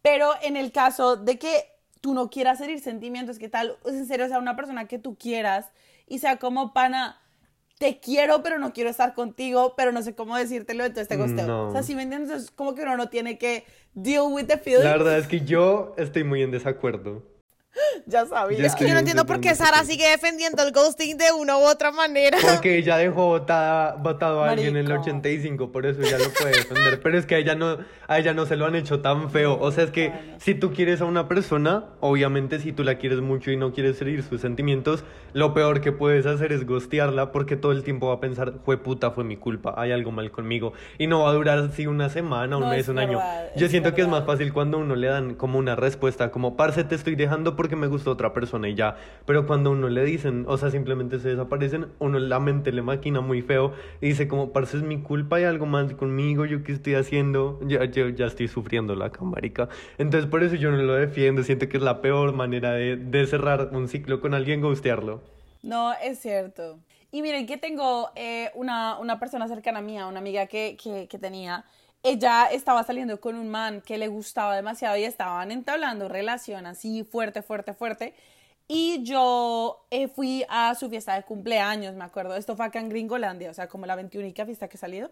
Pero 0.00 0.32
en 0.40 0.56
el 0.56 0.72
caso 0.72 1.16
de 1.16 1.38
que 1.38 1.70
tú 2.00 2.14
no 2.14 2.30
quieras 2.30 2.62
herir 2.62 2.80
sentimientos, 2.80 3.38
que 3.38 3.50
tal, 3.50 3.76
en 3.84 4.06
serio, 4.06 4.26
sea 4.28 4.38
una 4.38 4.56
persona 4.56 4.88
que 4.88 4.98
tú 4.98 5.16
quieras 5.16 5.70
y 6.06 6.18
sea 6.18 6.38
como 6.38 6.72
pana, 6.72 7.20
te 7.78 7.98
quiero, 7.98 8.42
pero 8.42 8.58
no 8.58 8.72
quiero 8.72 8.90
estar 8.90 9.14
contigo, 9.14 9.74
pero 9.76 9.92
no 9.92 10.02
sé 10.02 10.14
cómo 10.14 10.36
decírtelo, 10.36 10.84
entonces 10.84 11.08
te 11.08 11.16
gosteo. 11.16 11.46
No. 11.46 11.68
O 11.68 11.72
sea, 11.72 11.82
si 11.82 11.94
me 11.94 12.02
entiendes, 12.02 12.44
es 12.44 12.50
como 12.50 12.74
que 12.74 12.82
uno 12.82 12.96
no 12.96 13.08
tiene 13.08 13.38
que 13.38 13.64
deal 13.94 14.24
with 14.30 14.46
the 14.46 14.58
feelings. 14.58 14.84
La 14.84 14.92
verdad 14.92 15.18
es 15.18 15.26
que 15.26 15.40
yo 15.40 15.94
estoy 15.96 16.24
muy 16.24 16.42
en 16.42 16.50
desacuerdo. 16.50 17.22
Ya 18.14 18.26
sabía. 18.26 18.58
Yo 18.58 18.66
es 18.66 18.74
que 18.74 18.86
yo 18.86 18.92
no 18.92 18.98
entiendo 18.98 19.24
por 19.24 19.40
qué 19.40 19.54
Sara 19.54 19.82
sigue 19.84 20.06
defendiendo 20.10 20.62
el 20.62 20.72
ghosting 20.72 21.16
de 21.16 21.32
una 21.32 21.56
u 21.56 21.62
otra 21.62 21.90
manera. 21.90 22.36
Porque 22.42 22.76
ella 22.76 22.98
dejó 22.98 23.26
votada, 23.28 23.94
votado 23.94 24.44
a 24.44 24.50
alguien 24.50 24.68
en 24.70 24.76
el 24.76 24.84
Marico. 24.84 25.02
85, 25.04 25.72
por 25.72 25.86
eso 25.86 26.02
ella 26.02 26.18
lo 26.18 26.30
puede 26.30 26.52
defender. 26.56 27.00
Pero 27.02 27.18
es 27.18 27.24
que 27.24 27.36
a 27.36 27.38
ella 27.38 27.54
no, 27.54 27.78
a 28.06 28.18
ella 28.18 28.34
no 28.34 28.44
se 28.44 28.56
lo 28.56 28.66
han 28.66 28.74
hecho 28.74 29.00
tan 29.00 29.30
feo. 29.30 29.58
O 29.58 29.72
sea, 29.72 29.84
es 29.84 29.90
que 29.90 30.08
Bueno. 30.10 30.36
si 30.38 30.54
tú 30.54 30.72
quieres 30.74 31.00
a 31.00 31.06
una 31.06 31.28
persona, 31.28 31.84
obviamente 32.00 32.58
si 32.60 32.72
tú 32.72 32.84
la 32.84 32.98
quieres 32.98 33.20
mucho 33.22 33.50
y 33.50 33.56
no 33.56 33.72
quieres 33.72 33.98
herir 34.02 34.22
sus 34.22 34.42
sentimientos, 34.42 35.02
lo 35.32 35.54
peor 35.54 35.80
que 35.80 35.90
puedes 35.92 36.26
hacer 36.26 36.52
es 36.52 36.66
gostearla 36.66 37.32
porque 37.32 37.56
todo 37.56 37.72
el 37.72 37.82
tiempo 37.84 38.08
va 38.08 38.14
a 38.16 38.20
pensar, 38.20 38.52
fue 38.66 38.76
puta, 38.76 39.12
fue 39.12 39.24
mi 39.24 39.36
culpa, 39.38 39.74
hay 39.78 39.92
algo 39.92 40.12
mal 40.12 40.30
conmigo. 40.30 40.74
Y 40.98 41.06
no 41.06 41.22
va 41.22 41.30
a 41.30 41.32
durar 41.32 41.58
así 41.58 41.86
una 41.86 42.10
semana, 42.10 42.56
un 42.58 42.64
No, 42.64 42.68
mes, 42.68 42.80
es 42.80 42.88
un 42.88 42.98
año. 42.98 43.16
verdad, 43.16 43.48
Yo 43.56 43.64
es 43.64 43.70
siento 43.70 43.94
que 43.94 44.02
es 44.02 44.08
más 44.08 44.20
verdad. 44.20 44.34
fácil 44.34 44.52
cuando 44.52 44.76
uno 44.76 44.94
le 44.94 45.06
dan 45.06 45.34
como 45.36 45.58
una 45.58 45.74
respuesta, 45.74 46.30
como, 46.30 46.54
parce, 46.56 46.84
te 46.84 46.94
estoy 46.94 47.14
dejando 47.16 47.56
porque 47.56 47.76
me 47.76 47.93
gustó 47.94 48.10
otra 48.10 48.32
persona 48.32 48.68
y 48.68 48.74
ya. 48.74 48.96
Pero 49.26 49.46
cuando 49.46 49.70
uno 49.70 49.88
le 49.88 50.04
dicen, 50.04 50.44
o 50.48 50.56
sea, 50.56 50.70
simplemente 50.70 51.18
se 51.18 51.30
desaparecen, 51.30 51.86
uno 51.98 52.18
la 52.18 52.40
mente 52.40 52.72
le 52.72 52.82
maquina 52.82 53.20
muy 53.20 53.42
feo 53.42 53.72
y 54.00 54.08
dice 54.08 54.28
como, 54.28 54.52
parce, 54.52 54.76
es 54.76 54.82
mi 54.82 55.00
culpa, 55.00 55.36
hay 55.36 55.44
algo 55.44 55.66
mal 55.66 55.96
conmigo, 55.96 56.44
yo 56.44 56.62
qué 56.62 56.72
estoy 56.72 56.94
haciendo, 56.94 57.58
ya, 57.66 57.84
yo 57.86 58.08
ya 58.10 58.26
estoy 58.26 58.48
sufriendo 58.48 58.94
la 58.94 59.10
camarica. 59.10 59.68
Entonces 59.98 60.28
por 60.28 60.42
eso 60.42 60.56
yo 60.56 60.70
no 60.70 60.76
lo 60.76 60.94
defiendo, 60.94 61.42
siento 61.42 61.68
que 61.68 61.76
es 61.76 61.82
la 61.82 62.00
peor 62.00 62.34
manera 62.34 62.72
de, 62.72 62.96
de 62.96 63.26
cerrar 63.26 63.70
un 63.72 63.88
ciclo 63.88 64.20
con 64.20 64.34
alguien, 64.34 64.60
ghostearlo. 64.60 65.22
No, 65.62 65.92
es 65.94 66.18
cierto. 66.18 66.78
Y 67.10 67.22
miren 67.22 67.46
que 67.46 67.56
tengo 67.56 68.10
eh, 68.16 68.50
una, 68.54 68.98
una 68.98 69.18
persona 69.20 69.46
cercana 69.46 69.78
a 69.78 69.82
mía, 69.82 70.06
una 70.06 70.18
amiga 70.18 70.46
que, 70.46 70.76
que, 70.82 71.06
que 71.06 71.18
tenía. 71.18 71.64
Ella 72.04 72.48
estaba 72.52 72.84
saliendo 72.84 73.18
con 73.18 73.34
un 73.34 73.48
man 73.48 73.80
que 73.80 73.96
le 73.96 74.08
gustaba 74.08 74.54
demasiado 74.54 74.96
y 74.98 75.04
estaban 75.04 75.50
entablando 75.50 76.06
relación 76.06 76.66
así 76.66 77.02
fuerte, 77.02 77.40
fuerte, 77.40 77.72
fuerte. 77.72 78.14
Y 78.68 79.02
yo 79.04 79.86
eh, 79.90 80.08
fui 80.08 80.44
a 80.50 80.74
su 80.74 80.90
fiesta 80.90 81.14
de 81.14 81.22
cumpleaños, 81.22 81.94
me 81.94 82.04
acuerdo. 82.04 82.36
Esto 82.36 82.56
fue 82.56 82.66
acá 82.66 82.78
en 82.78 82.90
Gringolandia, 82.90 83.50
o 83.50 83.54
sea, 83.54 83.68
como 83.68 83.86
la 83.86 83.96
21 83.96 84.32
fiesta 84.44 84.68
que 84.68 84.76
he 84.76 84.80
salido. 84.80 85.10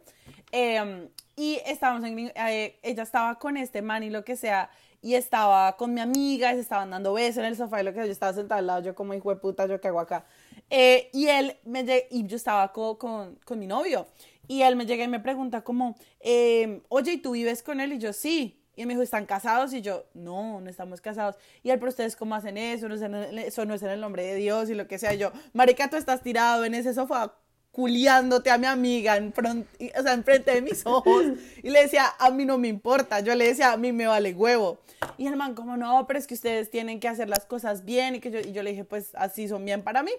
Eh, 0.52 1.08
y 1.34 1.58
estábamos 1.64 2.04
en 2.06 2.30
eh, 2.34 2.78
ella 2.82 3.02
estaba 3.02 3.38
con 3.38 3.56
este 3.56 3.80
man 3.80 4.02
y 4.02 4.10
lo 4.10 4.22
que 4.22 4.36
sea. 4.36 4.68
Y 5.00 5.14
estaba 5.14 5.76
con 5.78 5.92
mi 5.94 6.00
amiga 6.00 6.52
y 6.52 6.56
se 6.56 6.60
estaban 6.60 6.90
dando 6.90 7.14
besos 7.14 7.38
en 7.38 7.46
el 7.46 7.56
sofá 7.56 7.80
y 7.80 7.84
lo 7.84 7.90
que 7.92 7.96
sea. 8.00 8.06
Yo 8.06 8.12
estaba 8.12 8.34
sentada 8.34 8.58
al 8.58 8.66
lado, 8.66 8.82
yo 8.82 8.94
como 8.94 9.14
hijo 9.14 9.30
de 9.30 9.40
puta, 9.40 9.66
yo 9.66 9.80
qué 9.80 9.88
hago 9.88 10.00
acá. 10.00 10.24
Eh, 10.70 11.08
y 11.12 11.26
él 11.28 11.56
me 11.64 11.84
y 12.10 12.26
yo 12.26 12.36
estaba 12.36 12.70
co- 12.72 12.98
con, 12.98 13.36
con 13.44 13.58
mi 13.58 13.66
novio. 13.66 14.06
Y 14.52 14.60
él 14.62 14.76
me 14.76 14.84
llega 14.84 15.02
y 15.02 15.08
me 15.08 15.18
pregunta 15.18 15.62
como, 15.62 15.96
eh, 16.20 16.82
oye, 16.90 17.12
¿y 17.12 17.16
tú 17.16 17.30
vives 17.30 17.62
con 17.62 17.80
él? 17.80 17.94
Y 17.94 17.98
yo, 17.98 18.12
sí. 18.12 18.60
Y 18.76 18.84
me 18.84 18.92
dijo, 18.92 19.02
¿están 19.02 19.24
casados? 19.24 19.72
Y 19.72 19.80
yo, 19.80 20.04
no, 20.12 20.60
no 20.60 20.68
estamos 20.68 21.00
casados. 21.00 21.36
Y 21.62 21.70
él, 21.70 21.78
pero 21.78 21.88
ustedes 21.88 22.16
cómo 22.16 22.34
hacen 22.34 22.58
eso, 22.58 22.86
no 22.86 22.94
es 22.94 23.00
eso 23.46 23.64
no 23.64 23.72
es 23.72 23.82
en 23.82 23.88
el 23.88 24.00
nombre 24.02 24.24
de 24.24 24.34
Dios 24.34 24.68
y 24.68 24.74
lo 24.74 24.86
que 24.86 24.98
sea. 24.98 25.14
Y 25.14 25.18
yo, 25.18 25.32
marica, 25.54 25.88
tú 25.88 25.96
estás 25.96 26.20
tirado 26.22 26.66
en 26.66 26.74
ese 26.74 26.92
sofá 26.92 27.34
culiándote 27.70 28.50
a 28.50 28.58
mi 28.58 28.66
amiga 28.66 29.16
en 29.16 29.32
y- 29.78 29.90
o 29.98 30.02
sea, 30.02 30.12
enfrente 30.12 30.50
de 30.50 30.60
mis 30.60 30.84
ojos. 30.84 31.24
Y 31.62 31.70
le 31.70 31.80
decía, 31.80 32.04
a 32.18 32.30
mí 32.30 32.44
no 32.44 32.58
me 32.58 32.68
importa. 32.68 33.20
Yo 33.20 33.34
le 33.34 33.46
decía, 33.46 33.72
a 33.72 33.78
mí 33.78 33.90
me 33.92 34.06
vale 34.06 34.34
huevo. 34.34 34.80
Y 35.16 35.28
el 35.28 35.36
man, 35.36 35.54
como 35.54 35.78
no, 35.78 36.06
pero 36.06 36.18
es 36.18 36.26
que 36.26 36.34
ustedes 36.34 36.70
tienen 36.70 37.00
que 37.00 37.08
hacer 37.08 37.30
las 37.30 37.46
cosas 37.46 37.86
bien. 37.86 38.16
Y, 38.16 38.20
que 38.20 38.30
yo, 38.30 38.40
y 38.40 38.52
yo 38.52 38.62
le 38.62 38.72
dije, 38.72 38.84
pues 38.84 39.14
así 39.14 39.48
son 39.48 39.64
bien 39.64 39.80
para 39.80 40.02
mí. 40.02 40.12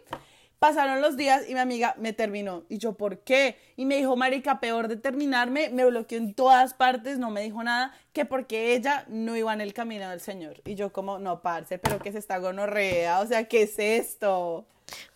Pasaron 0.63 1.01
los 1.01 1.17
días 1.17 1.43
y 1.49 1.55
mi 1.55 1.59
amiga 1.59 1.93
me 1.99 2.13
terminó. 2.13 2.63
Y 2.69 2.77
yo, 2.77 2.93
¿por 2.93 3.17
qué? 3.17 3.57
Y 3.75 3.83
me 3.83 3.97
dijo, 3.97 4.15
marica, 4.15 4.61
peor 4.61 4.87
de 4.87 4.95
terminarme, 4.95 5.69
me 5.69 5.83
bloqueó 5.83 6.17
en 6.17 6.33
todas 6.33 6.73
partes, 6.73 7.19
no 7.19 7.31
me 7.31 7.41
dijo 7.41 7.61
nada, 7.61 7.93
que 8.13 8.23
porque 8.23 8.73
ella 8.73 9.03
no 9.09 9.35
iba 9.35 9.53
en 9.53 9.59
el 9.59 9.73
camino 9.73 10.09
del 10.09 10.21
Señor. 10.21 10.61
Y 10.63 10.75
yo 10.75 10.93
como, 10.93 11.19
no, 11.19 11.41
parce, 11.41 11.79
pero 11.79 11.99
¿qué 11.99 12.07
es 12.07 12.15
esta 12.15 12.37
gonorrea? 12.37 13.19
O 13.19 13.27
sea, 13.27 13.43
¿qué 13.43 13.63
es 13.63 13.77
esto? 13.77 14.65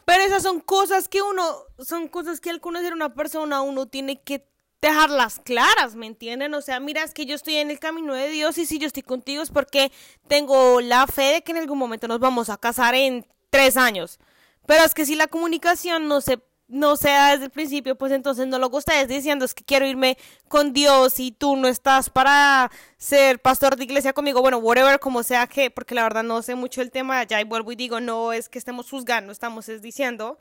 Pero 0.03 0.21
esas 0.21 0.43
son 0.43 0.59
cosas 0.59 1.07
que 1.07 1.21
uno, 1.21 1.41
son 1.79 2.09
cosas 2.09 2.41
que 2.41 2.49
al 2.49 2.59
conocer 2.59 2.91
a 2.91 2.95
una 2.95 3.13
persona 3.13 3.61
uno 3.61 3.85
tiene 3.85 4.19
que 4.19 4.45
dejarlas 4.81 5.39
claras, 5.39 5.95
¿me 5.95 6.07
entienden? 6.07 6.53
O 6.55 6.61
sea, 6.61 6.81
mira, 6.81 7.03
es 7.03 7.13
que 7.13 7.25
yo 7.25 7.35
estoy 7.35 7.55
en 7.55 7.71
el 7.71 7.79
camino 7.79 8.13
de 8.15 8.27
Dios 8.27 8.57
y 8.57 8.65
si 8.65 8.79
yo 8.79 8.87
estoy 8.87 9.03
contigo 9.03 9.43
es 9.43 9.51
porque 9.51 9.93
tengo 10.27 10.81
la 10.81 11.07
fe 11.07 11.35
de 11.35 11.41
que 11.41 11.53
en 11.53 11.59
algún 11.59 11.77
momento 11.77 12.09
nos 12.09 12.19
vamos 12.19 12.49
a 12.49 12.57
casar 12.57 12.95
en 12.95 13.25
tres 13.49 13.77
años. 13.77 14.19
Pero 14.67 14.83
es 14.83 14.93
que 14.93 15.07
si 15.07 15.15
la 15.15 15.25
comunicación 15.25 16.07
no 16.07 16.21
se 16.21 16.39
no 16.67 16.97
sea 16.97 17.31
desde 17.31 17.45
el 17.45 17.51
principio, 17.51 17.97
pues 17.97 18.11
entonces 18.11 18.45
no 18.45 18.59
lo 18.59 18.69
que 18.69 18.75
ustedes 18.75 19.07
diciendo 19.07 19.45
es 19.45 19.53
que 19.53 19.63
quiero 19.63 19.87
irme 19.87 20.17
con 20.49 20.73
Dios 20.73 21.17
y 21.19 21.31
tú 21.31 21.55
no 21.55 21.67
estás 21.69 22.09
para 22.09 22.69
ser 22.97 23.39
pastor 23.39 23.77
de 23.77 23.85
iglesia 23.85 24.11
conmigo, 24.11 24.41
bueno, 24.41 24.57
whatever, 24.57 24.99
como 24.99 25.23
sea 25.23 25.47
que, 25.47 25.71
porque 25.71 25.95
la 25.95 26.03
verdad 26.03 26.23
no 26.23 26.41
sé 26.41 26.55
mucho 26.55 26.81
el 26.81 26.91
tema, 26.91 27.23
ya 27.23 27.39
y 27.39 27.45
vuelvo 27.45 27.71
y 27.71 27.77
digo, 27.77 28.01
no 28.01 28.33
es 28.33 28.49
que 28.49 28.59
estemos 28.59 28.89
juzgando, 28.89 29.31
estamos 29.31 29.69
es 29.69 29.81
diciendo. 29.81 30.37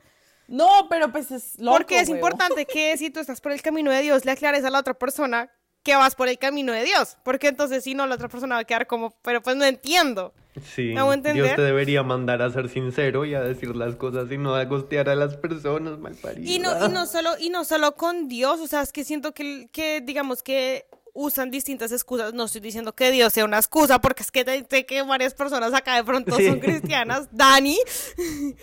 No, 0.49 0.87
pero 0.89 1.11
pues 1.11 1.31
es 1.31 1.57
loco, 1.59 1.77
Porque 1.77 1.99
es 1.99 2.09
huevo. 2.09 2.17
importante 2.17 2.65
que 2.65 2.97
si 2.97 3.09
tú 3.09 3.21
estás 3.21 3.39
por 3.39 3.53
el 3.53 3.61
camino 3.61 3.91
de 3.91 4.01
Dios, 4.01 4.25
le 4.25 4.31
aclares 4.31 4.65
a 4.65 4.69
la 4.69 4.79
otra 4.79 4.95
persona 4.95 5.49
que 5.83 5.95
vas 5.95 6.15
por 6.15 6.27
el 6.27 6.37
camino 6.37 6.73
de 6.73 6.83
Dios, 6.83 7.17
porque 7.23 7.47
entonces 7.47 7.85
si 7.85 7.93
no, 7.93 8.05
la 8.05 8.15
otra 8.15 8.27
persona 8.27 8.55
va 8.55 8.61
a 8.61 8.65
quedar 8.65 8.87
como, 8.87 9.11
pero 9.21 9.41
pues 9.41 9.55
no 9.55 9.63
entiendo. 9.63 10.33
Sí. 10.63 10.93
Dios 11.33 11.55
te 11.55 11.61
debería 11.61 12.03
mandar 12.03 12.41
a 12.41 12.49
ser 12.51 12.69
sincero 12.69 13.25
y 13.25 13.33
a 13.35 13.41
decir 13.41 13.75
las 13.75 13.95
cosas 13.95 14.31
y 14.31 14.37
no 14.37 14.55
a 14.55 14.65
gostear 14.65 15.09
a 15.09 15.15
las 15.15 15.35
personas 15.37 15.99
mal 15.99 16.15
Y 16.37 16.59
no, 16.59 16.85
y 16.85 16.89
no 16.89 17.05
solo, 17.05 17.31
y 17.39 17.49
no 17.49 17.63
solo 17.65 17.95
con 17.95 18.27
Dios, 18.27 18.59
o 18.59 18.67
sea, 18.67 18.81
es 18.81 18.91
que 18.91 19.03
siento 19.03 19.33
que, 19.33 19.69
que 19.71 20.01
digamos 20.01 20.43
que 20.43 20.85
usan 21.19 21.49
distintas 21.49 21.91
excusas. 21.91 22.31
No 22.35 22.43
estoy 22.45 22.61
diciendo 22.61 22.93
que 22.93 23.09
Dios 23.09 23.33
sea 23.33 23.43
una 23.45 23.57
excusa, 23.57 23.99
porque 23.99 24.21
es 24.21 24.29
que 24.29 24.45
te- 24.45 24.63
sé 24.69 24.85
que 24.85 25.01
varias 25.01 25.33
personas 25.33 25.73
acá 25.73 25.95
de 25.95 26.03
pronto 26.03 26.35
Sí. 26.37 26.47
son 26.47 26.59
cristianas. 26.59 27.27
Dani. 27.31 27.75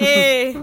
eh, 0.00 0.54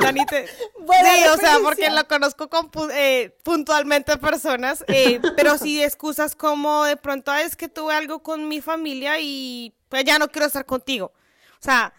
Dani 0.00 0.26
te- 0.26 0.46
Buena 0.80 1.14
sí, 1.14 1.22
o 1.32 1.36
sea, 1.38 1.58
porque 1.62 1.90
lo 1.90 2.06
conozco 2.06 2.48
con 2.48 2.70
eh, 2.92 3.36
puntualmente 3.42 4.16
personas, 4.18 4.84
eh, 4.88 5.20
pero 5.36 5.58
sí 5.58 5.82
excusas 5.82 6.34
como 6.36 6.84
de 6.84 6.96
pronto 6.96 7.30
"Ah, 7.30 7.42
es 7.42 7.56
que 7.56 7.68
tuve 7.68 7.94
algo 7.94 8.22
con 8.22 8.46
mi 8.48 8.60
familia 8.60 9.18
y 9.20 9.72
pues 9.94 10.04
ya 10.04 10.18
no 10.18 10.28
quiero 10.28 10.46
estar 10.46 10.66
contigo. 10.66 11.12
O 11.60 11.64
sea, 11.64 11.94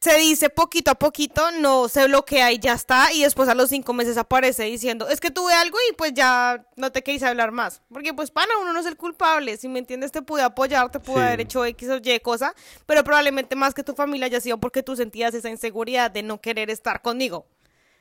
se 0.00 0.16
dice 0.18 0.48
poquito 0.48 0.92
a 0.92 0.94
poquito, 0.94 1.50
no 1.50 1.88
se 1.88 2.06
bloquea 2.06 2.52
y 2.52 2.60
ya 2.60 2.72
está, 2.74 3.12
y 3.12 3.22
después 3.22 3.48
a 3.48 3.54
los 3.56 3.68
cinco 3.68 3.92
meses 3.92 4.16
aparece 4.16 4.62
diciendo, 4.62 5.08
es 5.08 5.18
que 5.20 5.32
tuve 5.32 5.52
algo 5.52 5.76
y 5.90 5.94
pues 5.94 6.14
ya 6.14 6.64
no 6.76 6.92
te 6.92 7.02
quise 7.02 7.26
hablar 7.26 7.50
más. 7.50 7.82
Porque 7.92 8.14
pues 8.14 8.30
pana, 8.30 8.52
uno 8.62 8.72
no 8.72 8.78
es 8.78 8.86
el 8.86 8.96
culpable, 8.96 9.56
si 9.56 9.66
me 9.68 9.80
entiendes, 9.80 10.12
te 10.12 10.22
pude 10.22 10.42
apoyar, 10.42 10.88
te 10.92 11.00
pude 11.00 11.16
Sí. 11.22 11.26
haber 11.26 11.40
hecho 11.40 11.64
X 11.64 11.88
o 11.88 11.96
Y 11.96 12.20
cosa, 12.20 12.54
pero 12.86 13.02
probablemente 13.02 13.56
más 13.56 13.74
que 13.74 13.82
tu 13.82 13.92
familia 13.94 14.26
haya 14.26 14.40
sido 14.40 14.58
porque 14.58 14.84
tú 14.84 14.94
sentías 14.94 15.34
esa 15.34 15.50
inseguridad 15.50 16.12
de 16.12 16.22
no 16.22 16.40
querer 16.40 16.70
estar 16.70 17.02
conmigo. 17.02 17.46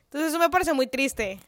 Entonces 0.04 0.30
eso 0.30 0.38
me 0.40 0.52
parece 0.52 0.74
muy 0.74 0.86
triste. 0.86 1.40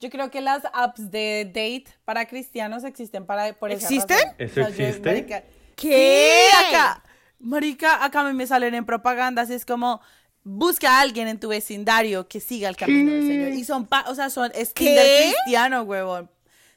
Yo 0.00 0.10
creo 0.10 0.30
que 0.30 0.42
las 0.42 0.62
apps 0.74 1.10
de 1.10 1.46
date 1.46 1.86
para 2.04 2.28
cristianos 2.28 2.84
existen 2.84 3.24
para 3.24 3.54
por 3.54 3.70
esa 3.72 3.86
¿Existen? 3.88 4.18
razón. 4.18 4.34
¿Eso 4.38 4.60
existe? 4.60 5.57
¿Qué? 5.80 6.48
Sí, 6.50 6.66
acá. 6.74 7.02
Marica, 7.40 8.04
acá 8.04 8.20
a 8.20 8.24
mí 8.24 8.34
me 8.34 8.46
salen 8.46 8.74
en 8.74 8.84
propagandas, 8.84 9.48
es 9.50 9.64
como 9.64 10.00
busca 10.42 10.98
a 10.98 11.00
alguien 11.02 11.28
en 11.28 11.38
tu 11.38 11.48
vecindario 11.48 12.26
que 12.26 12.40
siga 12.40 12.68
el 12.68 12.76
camino 12.76 13.12
del 13.12 13.22
Señor. 13.22 13.52
Y 13.52 13.64
son, 13.64 13.86
pa- 13.86 14.04
o 14.08 14.14
sea, 14.14 14.28
son 14.30 14.50
es 14.54 14.72
¿Qué? 14.72 14.86
Tinder 14.86 15.06
cristiano, 15.34 15.82
huevón. 15.82 16.30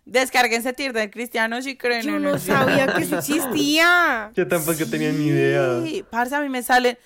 Descárguense 0.05 0.73
Tinder 0.73 1.09
cristiano 1.09 1.61
si 1.61 1.77
creen 1.77 2.01
Yo 2.03 2.15
en 2.17 2.23
no 2.23 2.33
el 2.35 2.39
sabía 2.39 2.93
que 2.93 3.03
eso 3.03 3.17
existía. 3.19 4.31
Yo 4.35 4.47
tampoco 4.47 4.85
tenía 4.89 5.11
ni 5.11 5.27
idea. 5.27 5.81
Sí, 5.83 6.03
parce, 6.09 6.35
a 6.35 6.41
mí 6.41 6.49
me 6.49 6.63
sale, 6.63 6.97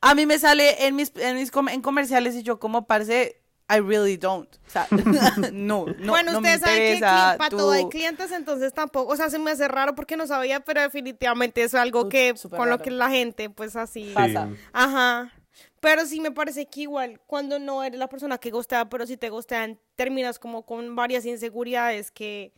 a 0.00 0.14
mí 0.14 0.26
me 0.26 0.38
sale 0.38 0.86
en 0.86 0.96
mis, 0.96 1.12
en 1.16 1.36
mis 1.36 1.50
com- 1.50 1.68
en 1.68 1.82
comerciales 1.82 2.34
y 2.34 2.42
yo 2.42 2.58
como, 2.58 2.86
parce, 2.86 3.40
I 3.68 3.78
really 3.80 4.16
don't. 4.16 4.48
O 4.48 4.70
sea, 4.70 4.86
no, 5.52 5.86
no, 5.86 6.12
bueno, 6.12 6.32
no 6.32 6.40
me 6.40 6.54
ustedes 6.54 6.60
saben 6.60 6.94
que 6.94 7.00
para 7.38 7.50
todo 7.50 7.72
hay 7.72 7.88
clientes, 7.88 8.30
entonces 8.30 8.72
tampoco, 8.72 9.12
o 9.12 9.16
sea, 9.16 9.28
se 9.28 9.38
me 9.38 9.50
hace 9.50 9.66
raro 9.66 9.94
porque 9.94 10.16
no 10.16 10.26
sabía, 10.26 10.60
pero 10.60 10.80
definitivamente 10.80 11.62
es 11.62 11.74
algo 11.74 12.04
Tú- 12.04 12.10
que 12.10 12.34
con 12.50 12.70
lo 12.70 12.78
que 12.78 12.90
la 12.90 13.10
gente, 13.10 13.50
pues 13.50 13.74
así. 13.76 14.12
Pasa. 14.14 14.48
Ajá. 14.72 15.32
Pero 15.80 16.06
sí 16.06 16.20
me 16.20 16.30
parece 16.30 16.66
que 16.66 16.82
igual, 16.82 17.20
cuando 17.26 17.58
no 17.58 17.82
eres 17.82 17.98
la 17.98 18.08
persona 18.08 18.38
que 18.38 18.50
gustea, 18.50 18.88
pero 18.88 19.06
si 19.06 19.16
te 19.16 19.30
gustean, 19.30 19.78
terminas 19.94 20.38
como 20.38 20.64
con 20.64 20.94
varias 20.96 21.24
inseguridades 21.26 22.10
que, 22.10 22.52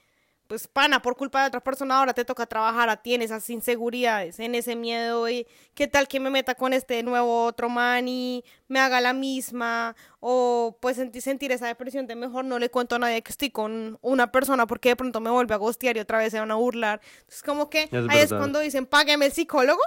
pues, 0.48 0.66
pana, 0.66 1.02
por 1.02 1.14
culpa 1.14 1.42
de 1.42 1.48
otra 1.48 1.61
persona 1.61 1.98
ahora 1.98 2.14
te 2.14 2.24
toca 2.24 2.46
trabajar 2.46 2.88
a 2.88 2.96
ti 2.96 3.14
en 3.14 3.20
esas 3.20 3.48
inseguridades, 3.50 4.40
en 4.40 4.54
ese 4.54 4.74
miedo 4.74 5.28
y 5.28 5.46
qué 5.74 5.87
tal 5.87 6.08
que 6.08 6.18
me 6.20 6.30
meta 6.30 6.54
con 6.54 6.72
este 6.72 7.02
nuevo 7.02 7.44
otro 7.44 7.68
man 7.68 8.08
y 8.08 8.42
me 8.66 8.80
haga 8.80 9.02
la 9.02 9.12
misma, 9.12 9.94
o 10.20 10.78
pues 10.80 10.96
sentir, 10.96 11.20
sentir 11.20 11.52
esa 11.52 11.66
depresión 11.66 12.06
de 12.06 12.16
mejor 12.16 12.46
no 12.46 12.58
le 12.58 12.70
cuento 12.70 12.96
a 12.96 12.98
nadie 12.98 13.22
que 13.22 13.30
estoy 13.30 13.50
con 13.50 13.98
una 14.00 14.32
persona 14.32 14.66
porque 14.66 14.88
de 14.88 14.96
pronto 14.96 15.20
me 15.20 15.30
vuelve 15.30 15.52
a 15.52 15.58
gostear 15.58 15.98
y 15.98 16.00
otra 16.00 16.18
vez 16.18 16.32
se 16.32 16.40
van 16.40 16.50
a 16.50 16.54
burlar. 16.54 17.02
Entonces, 17.20 17.42
como 17.42 17.68
que 17.68 17.90
ahí 18.08 18.20
es 18.20 18.30
cuando 18.32 18.58
dicen, 18.58 18.87
págueme 18.87 19.26
el 19.26 19.32
psicólogo. 19.32 19.82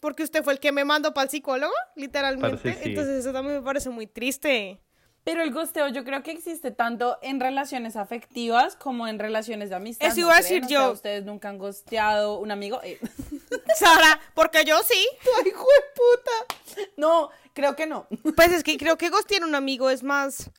Porque 0.00 0.24
usted 0.24 0.42
fue 0.42 0.52
el 0.54 0.58
que 0.58 0.72
me 0.72 0.84
mandó 0.84 1.14
para 1.14 1.26
el 1.26 1.30
psicólogo, 1.30 1.72
literalmente. 1.94 2.74
Sí. 2.74 2.80
Entonces 2.88 3.20
eso 3.20 3.32
también 3.32 3.58
me 3.58 3.62
parece 3.62 3.88
muy 3.88 4.08
triste. 4.08 4.80
Pero 5.24 5.42
el 5.42 5.52
gosteo 5.52 5.88
yo 5.88 6.04
creo 6.04 6.22
que 6.22 6.32
existe 6.32 6.72
tanto 6.72 7.16
en 7.22 7.38
relaciones 7.38 7.94
afectivas 7.96 8.74
como 8.74 9.06
en 9.06 9.20
relaciones 9.20 9.70
de 9.70 9.76
amistad. 9.76 10.08
Eso 10.08 10.16
¿no 10.16 10.26
iba 10.26 10.34
a 10.34 10.38
decir 10.38 10.64
O 10.64 10.68
sea, 10.68 10.78
yo. 10.78 10.92
ustedes 10.92 11.24
nunca 11.24 11.48
han 11.48 11.58
gosteado 11.58 12.38
un 12.38 12.50
amigo. 12.50 12.80
Eh. 12.82 12.98
Sara, 13.76 14.20
porque 14.34 14.64
yo 14.64 14.76
sí. 14.82 15.06
¡Ay, 15.38 15.50
hijo 15.50 15.66
de 15.66 15.92
puta! 15.94 16.90
No, 16.96 17.30
creo 17.52 17.76
que 17.76 17.86
no. 17.86 18.08
Pues 18.36 18.52
es 18.52 18.64
que 18.64 18.76
creo 18.76 18.98
que 18.98 19.10
gostear 19.10 19.44
un 19.44 19.54
amigo 19.54 19.90
es 19.90 20.02
más... 20.02 20.50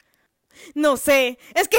No 0.76 0.98
sé. 0.98 1.40
Es 1.56 1.68
que... 1.68 1.78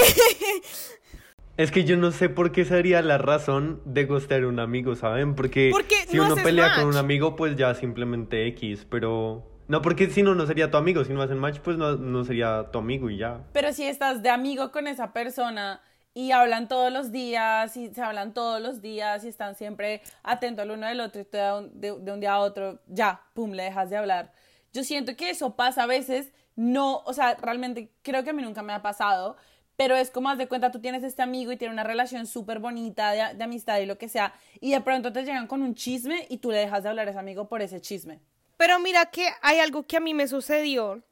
Es 1.57 1.71
que 1.71 1.85
yo 1.85 1.97
no 1.97 2.11
sé 2.11 2.29
por 2.29 2.51
qué 2.51 2.65
sería 2.65 3.01
la 3.01 3.17
razón 3.17 3.81
de 3.85 4.07
gostear 4.07 4.43
a 4.43 4.49
un 4.49 4.59
amigo, 4.59 4.97
¿saben? 4.97 5.37
Porque, 5.37 5.71
Porque 5.71 5.95
si 6.09 6.17
no 6.17 6.27
uno 6.27 6.35
pelea 6.35 6.75
con 6.75 6.87
un 6.87 6.97
amigo, 6.97 7.37
pues 7.37 7.55
ya 7.57 7.75
simplemente 7.75 8.49
X, 8.49 8.85
pero... 8.91 9.54
No, 9.67 9.81
porque 9.81 10.11
si 10.11 10.23
no, 10.23 10.35
no 10.35 10.47
sería 10.47 10.71
tu 10.71 10.77
amigo. 10.77 11.05
Si 11.05 11.13
no 11.13 11.23
hacen 11.23 11.39
match, 11.39 11.59
pues 11.61 11.77
no, 11.79 11.97
no 11.97 12.25
sería 12.25 12.69
tu 12.71 12.79
amigo 12.79 13.09
y 13.11 13.17
ya. 13.19 13.41
Pero 13.53 13.73
si 13.73 13.85
estás 13.87 14.23
de 14.23 14.29
amigo 14.29 14.71
con 14.71 14.87
esa 14.87 15.13
persona 15.13 15.81
y 16.13 16.33
hablan 16.33 16.69
todos 16.69 16.93
los 16.93 17.11
días 17.13 17.77
y 17.77 17.93
se 17.93 18.03
hablan 18.03 18.35
todos 18.35 18.61
los 18.61 18.83
días 18.83 19.25
y 19.25 19.29
están 19.29 19.55
siempre 19.55 20.03
atentos 20.23 20.63
al 20.63 20.71
uno 20.73 20.87
del 20.87 21.01
otro 21.01 21.21
y 21.23 21.37
un- 21.37 21.81
de, 21.81 21.99
de 21.99 22.13
un 22.13 22.21
día 22.21 22.35
a 22.35 22.41
otro, 22.41 22.81
ya, 22.87 23.23
pum, 23.33 23.53
le 23.53 23.65
dejas 23.65 23.91
de 23.91 23.97
hablar. 23.97 24.33
Yo 24.73 24.85
siento 24.85 25.17
que 25.17 25.31
eso 25.31 25.57
pasa 25.57 25.85
a 25.85 25.87
veces, 25.87 26.33
no, 26.57 26.99
o 27.07 27.13
sea, 27.15 27.35
realmente 27.41 27.91
creo 28.03 28.23
que 28.23 28.31
a 28.31 28.33
mí 28.33 28.43
nunca 28.43 28.63
me 28.63 28.73
ha 28.73 28.83
pasado, 28.83 29.37
pero 29.77 29.97
es 29.97 30.11
como 30.11 30.29
haz 30.29 30.39
de 30.39 30.47
cuenta, 30.47 30.71
tú 30.71 30.81
tienes 30.81 31.03
este 31.03 31.23
amigo 31.23 31.51
y 31.51 31.57
tiene 31.57 31.73
una 31.73 31.83
relación 31.85 32.27
súper 32.27 32.59
bonita 32.61 33.11
de, 33.11 33.35
de 33.35 33.45
amistad 33.45 33.79
y 33.81 33.87
lo 33.87 33.99
que 33.99 34.09
sea, 34.09 34.35
y 34.61 34.71
de 34.73 34.81
pronto 34.83 35.13
te 35.13 35.25
llegan 35.25 35.47
con 35.49 35.63
un 35.63 35.75
chisme 35.75 36.27
y 36.29 36.39
tú 36.39 36.51
le 36.53 36.59
dejas 36.59 36.83
de 36.85 36.91
hablar 36.91 37.09
a 37.09 37.11
ese 37.11 37.19
amigo 37.19 37.49
por 37.49 37.61
ese 37.63 37.81
chisme. 37.81 38.21
Pero 38.57 38.79
mira 38.79 39.07
que 39.07 39.29
hay 39.43 39.59
algo 39.59 39.87
que 39.87 39.97
a 39.97 40.01
mí 40.01 40.15
me 40.15 40.29
sucedió. 40.29 41.03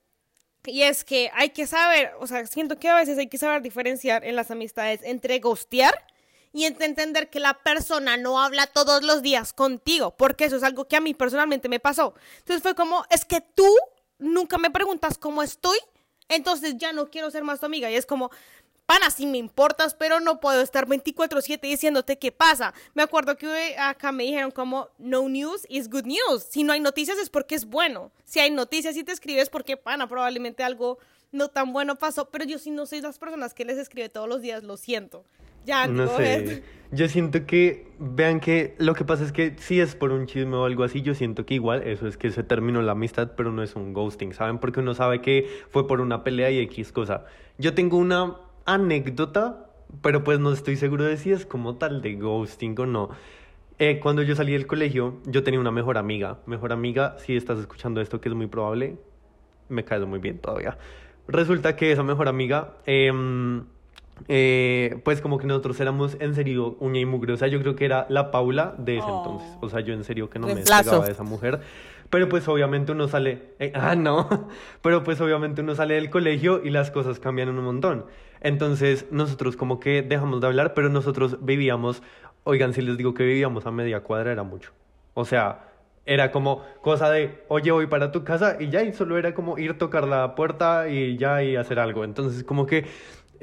Y 0.64 0.82
es 0.82 1.04
que 1.04 1.30
hay 1.34 1.50
que 1.50 1.66
saber, 1.66 2.12
o 2.20 2.26
sea, 2.26 2.46
siento 2.46 2.78
que 2.78 2.88
a 2.88 2.94
veces 2.94 3.18
hay 3.18 3.28
que 3.28 3.38
saber 3.38 3.62
diferenciar 3.62 4.24
en 4.24 4.36
las 4.36 4.50
amistades 4.50 5.00
entre 5.02 5.40
ghostear 5.40 6.06
y 6.52 6.66
entre 6.66 6.86
entender 6.86 7.30
que 7.30 7.40
la 7.40 7.54
persona 7.54 8.16
no 8.16 8.40
habla 8.40 8.68
todos 8.68 9.02
los 9.02 9.22
días 9.22 9.52
contigo, 9.52 10.16
porque 10.16 10.44
eso 10.44 10.56
es 10.56 10.62
algo 10.62 10.86
que 10.86 10.96
a 10.96 11.00
mí 11.00 11.14
personalmente 11.14 11.68
me 11.68 11.80
pasó. 11.80 12.14
Entonces 12.38 12.62
fue 12.62 12.76
como, 12.76 13.04
es 13.10 13.24
que 13.24 13.40
tú 13.40 13.66
nunca 14.18 14.58
me 14.58 14.70
preguntas 14.70 15.18
cómo 15.18 15.42
estoy, 15.42 15.78
entonces 16.28 16.76
ya 16.76 16.92
no 16.92 17.10
quiero 17.10 17.30
ser 17.30 17.42
más 17.42 17.58
tu 17.58 17.66
amiga. 17.66 17.90
Y 17.90 17.96
es 17.96 18.06
como, 18.06 18.30
pana, 18.86 19.10
si 19.10 19.26
me 19.26 19.38
importas, 19.38 19.94
pero 19.94 20.20
no 20.20 20.40
puedo 20.40 20.60
estar 20.60 20.86
24/7 20.86 21.68
diciéndote 21.68 22.18
qué 22.18 22.32
pasa. 22.32 22.74
Me 22.94 23.02
acuerdo 23.02 23.36
que 23.36 23.76
acá 23.78 24.12
me 24.12 24.24
dijeron 24.24 24.50
como, 24.50 24.88
no 24.98 25.28
news 25.28 25.66
is 25.68 25.88
good 25.88 26.04
news. 26.04 26.44
Si 26.48 26.64
no 26.64 26.72
hay 26.72 26.80
noticias 26.80 27.18
es 27.18 27.30
porque 27.30 27.54
es 27.54 27.66
bueno. 27.66 28.12
Si 28.24 28.40
hay 28.40 28.50
noticias 28.50 28.96
y 28.96 29.04
te 29.04 29.12
escribes 29.12 29.50
porque, 29.50 29.76
pana, 29.76 30.06
probablemente 30.08 30.62
algo 30.62 30.98
no 31.30 31.48
tan 31.48 31.72
bueno 31.72 31.96
pasó. 31.96 32.30
Pero 32.30 32.44
yo 32.44 32.58
si 32.58 32.70
no 32.70 32.86
soy 32.86 33.00
las 33.00 33.18
personas 33.18 33.54
que 33.54 33.64
les 33.64 33.78
escribe 33.78 34.08
todos 34.08 34.28
los 34.28 34.42
días, 34.42 34.62
lo 34.62 34.76
siento. 34.76 35.24
Ya, 35.64 35.86
No 35.86 36.08
sé. 36.16 36.62
Yo 36.90 37.08
siento 37.08 37.46
que, 37.46 37.86
vean 37.98 38.38
que 38.38 38.74
lo 38.76 38.94
que 38.94 39.04
pasa 39.06 39.24
es 39.24 39.32
que 39.32 39.56
si 39.58 39.80
es 39.80 39.94
por 39.94 40.12
un 40.12 40.26
chisme 40.26 40.56
o 40.56 40.66
algo 40.66 40.84
así, 40.84 41.00
yo 41.00 41.14
siento 41.14 41.46
que 41.46 41.54
igual 41.54 41.86
eso 41.88 42.06
es 42.06 42.18
que 42.18 42.30
se 42.30 42.42
terminó 42.42 42.82
la 42.82 42.92
amistad, 42.92 43.32
pero 43.34 43.50
no 43.50 43.62
es 43.62 43.76
un 43.76 43.94
ghosting, 43.94 44.34
¿saben? 44.34 44.58
Porque 44.58 44.80
uno 44.80 44.92
sabe 44.92 45.22
que 45.22 45.48
fue 45.70 45.86
por 45.86 46.02
una 46.02 46.22
pelea 46.22 46.50
y 46.50 46.58
X 46.58 46.92
cosa. 46.92 47.24
Yo 47.56 47.72
tengo 47.72 47.96
una 47.96 48.36
anécdota, 48.64 49.66
pero 50.00 50.24
pues 50.24 50.38
no 50.40 50.52
estoy 50.52 50.76
seguro 50.76 51.04
de 51.04 51.16
si 51.16 51.32
es 51.32 51.46
como 51.46 51.76
tal 51.76 52.02
de 52.02 52.14
ghosting 52.16 52.78
o 52.80 52.86
no. 52.86 53.10
Eh, 53.78 53.98
cuando 54.00 54.22
yo 54.22 54.36
salí 54.36 54.52
del 54.52 54.66
colegio, 54.66 55.18
yo 55.26 55.42
tenía 55.42 55.58
una 55.60 55.70
mejor 55.72 55.98
amiga. 55.98 56.38
Mejor 56.46 56.72
amiga, 56.72 57.16
si 57.18 57.36
estás 57.36 57.58
escuchando 57.58 58.00
esto, 58.00 58.20
que 58.20 58.28
es 58.28 58.34
muy 58.34 58.46
probable, 58.46 58.96
me 59.68 59.84
cae 59.84 60.00
muy 60.04 60.18
bien 60.20 60.38
todavía. 60.38 60.78
Resulta 61.28 61.76
que 61.76 61.92
esa 61.92 62.02
mejor 62.02 62.28
amiga 62.28 62.74
em, 62.86 63.64
eh, 64.28 65.00
pues 65.04 65.20
como 65.20 65.38
que 65.38 65.46
nosotros 65.46 65.80
éramos 65.80 66.16
en 66.20 66.34
serio 66.34 66.76
uña 66.80 67.00
y 67.00 67.06
mugre. 67.06 67.32
O 67.32 67.36
sea, 67.36 67.48
yo 67.48 67.60
creo 67.60 67.74
que 67.74 67.84
era 67.84 68.06
la 68.08 68.30
Paula 68.30 68.74
de 68.78 68.98
ese 68.98 69.06
Oh. 69.08 69.18
entonces. 69.24 69.58
O 69.60 69.68
sea, 69.68 69.80
yo 69.80 69.94
en 69.94 70.04
serio 70.04 70.30
que 70.30 70.38
no 70.38 70.46
me 70.46 70.54
Reemplazo. 70.54 70.82
despegaba 70.82 71.06
de 71.06 71.12
esa 71.12 71.22
mujer. 71.24 71.60
Pero 72.12 72.28
pues 72.28 72.46
obviamente 72.46 72.92
uno 72.92 73.08
sale, 73.08 73.54
eh, 73.58 73.72
ah, 73.74 73.96
no, 73.96 74.50
pero 74.82 75.02
pues 75.02 75.18
obviamente 75.22 75.62
uno 75.62 75.74
sale 75.74 75.94
del 75.94 76.10
colegio 76.10 76.60
y 76.62 76.68
las 76.68 76.90
cosas 76.90 77.18
cambian 77.18 77.48
un 77.48 77.64
montón. 77.64 78.04
Entonces 78.42 79.06
nosotros 79.10 79.56
como 79.56 79.80
que 79.80 80.02
dejamos 80.02 80.42
de 80.42 80.46
hablar, 80.46 80.74
pero 80.74 80.90
nosotros 80.90 81.38
vivíamos, 81.40 82.02
oigan, 82.44 82.74
si 82.74 82.82
les 82.82 82.98
digo 82.98 83.14
que 83.14 83.24
vivíamos 83.24 83.64
a 83.64 83.70
media 83.70 84.00
cuadra 84.00 84.30
era 84.30 84.42
mucho. 84.42 84.72
O 85.14 85.24
sea, 85.24 85.70
era 86.04 86.32
como 86.32 86.62
cosa 86.82 87.08
de, 87.10 87.44
oye, 87.48 87.70
voy 87.72 87.86
para 87.86 88.12
tu 88.12 88.24
casa 88.24 88.58
y 88.60 88.68
ya, 88.68 88.82
y 88.82 88.92
solo 88.92 89.16
era 89.16 89.32
como 89.32 89.56
ir 89.56 89.78
tocar 89.78 90.06
la 90.06 90.34
puerta 90.34 90.90
y 90.90 91.16
ya 91.16 91.42
y 91.42 91.56
hacer 91.56 91.78
algo. 91.78 92.04
Entonces 92.04 92.44
como 92.44 92.66
que 92.66 92.84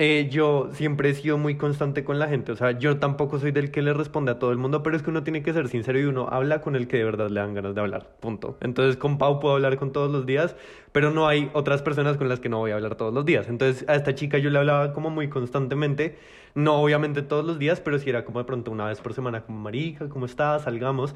eh, 0.01 0.29
yo 0.31 0.69
siempre 0.71 1.09
he 1.09 1.13
sido 1.13 1.37
muy 1.37 1.57
constante 1.57 2.05
con 2.05 2.19
la 2.19 2.29
gente, 2.29 2.53
o 2.53 2.55
sea, 2.55 2.71
yo 2.71 2.99
tampoco 2.99 3.37
soy 3.37 3.51
del 3.51 3.69
que 3.69 3.81
le 3.81 3.93
responde 3.93 4.31
a 4.31 4.39
todo 4.39 4.53
el 4.53 4.57
mundo, 4.57 4.81
pero 4.81 4.95
es 4.95 5.03
que 5.03 5.09
uno 5.09 5.23
tiene 5.23 5.43
que 5.43 5.51
ser 5.51 5.67
sincero 5.67 5.99
y 5.99 6.05
uno 6.05 6.29
habla 6.31 6.61
con 6.61 6.77
el 6.77 6.87
que 6.87 6.95
de 6.95 7.03
verdad 7.03 7.29
le 7.29 7.41
dan 7.41 7.53
ganas 7.53 7.75
de 7.75 7.81
hablar, 7.81 8.09
punto. 8.21 8.57
Entonces 8.61 8.95
con 8.95 9.17
Pau 9.17 9.41
puedo 9.41 9.55
hablar 9.55 9.77
con 9.77 9.91
todos 9.91 10.09
los 10.09 10.25
días, 10.25 10.55
pero 10.93 11.11
no 11.11 11.27
hay 11.27 11.51
otras 11.51 11.81
personas 11.81 12.15
con 12.15 12.29
las 12.29 12.39
que 12.39 12.47
no 12.47 12.59
voy 12.59 12.71
a 12.71 12.75
hablar 12.75 12.95
todos 12.95 13.13
los 13.13 13.25
días. 13.25 13.49
Entonces 13.49 13.83
a 13.89 13.95
esta 13.95 14.15
chica 14.15 14.37
yo 14.37 14.49
le 14.49 14.59
hablaba 14.59 14.93
como 14.93 15.09
muy 15.09 15.27
constantemente, 15.27 16.17
no 16.55 16.81
obviamente 16.81 17.21
todos 17.21 17.43
los 17.43 17.59
días, 17.59 17.81
pero 17.81 17.99
si 17.99 18.09
era 18.09 18.23
como 18.23 18.39
de 18.39 18.45
pronto 18.45 18.71
una 18.71 18.85
vez 18.85 19.01
por 19.01 19.13
semana, 19.13 19.41
como 19.41 19.59
marica, 19.59 20.07
¿cómo 20.07 20.25
estás? 20.27 20.63
Salgamos. 20.63 21.13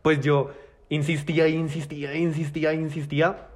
Pues 0.00 0.20
yo 0.22 0.52
insistía, 0.88 1.48
insistía, 1.48 2.16
insistía, 2.16 2.72
insistía. 2.72 3.51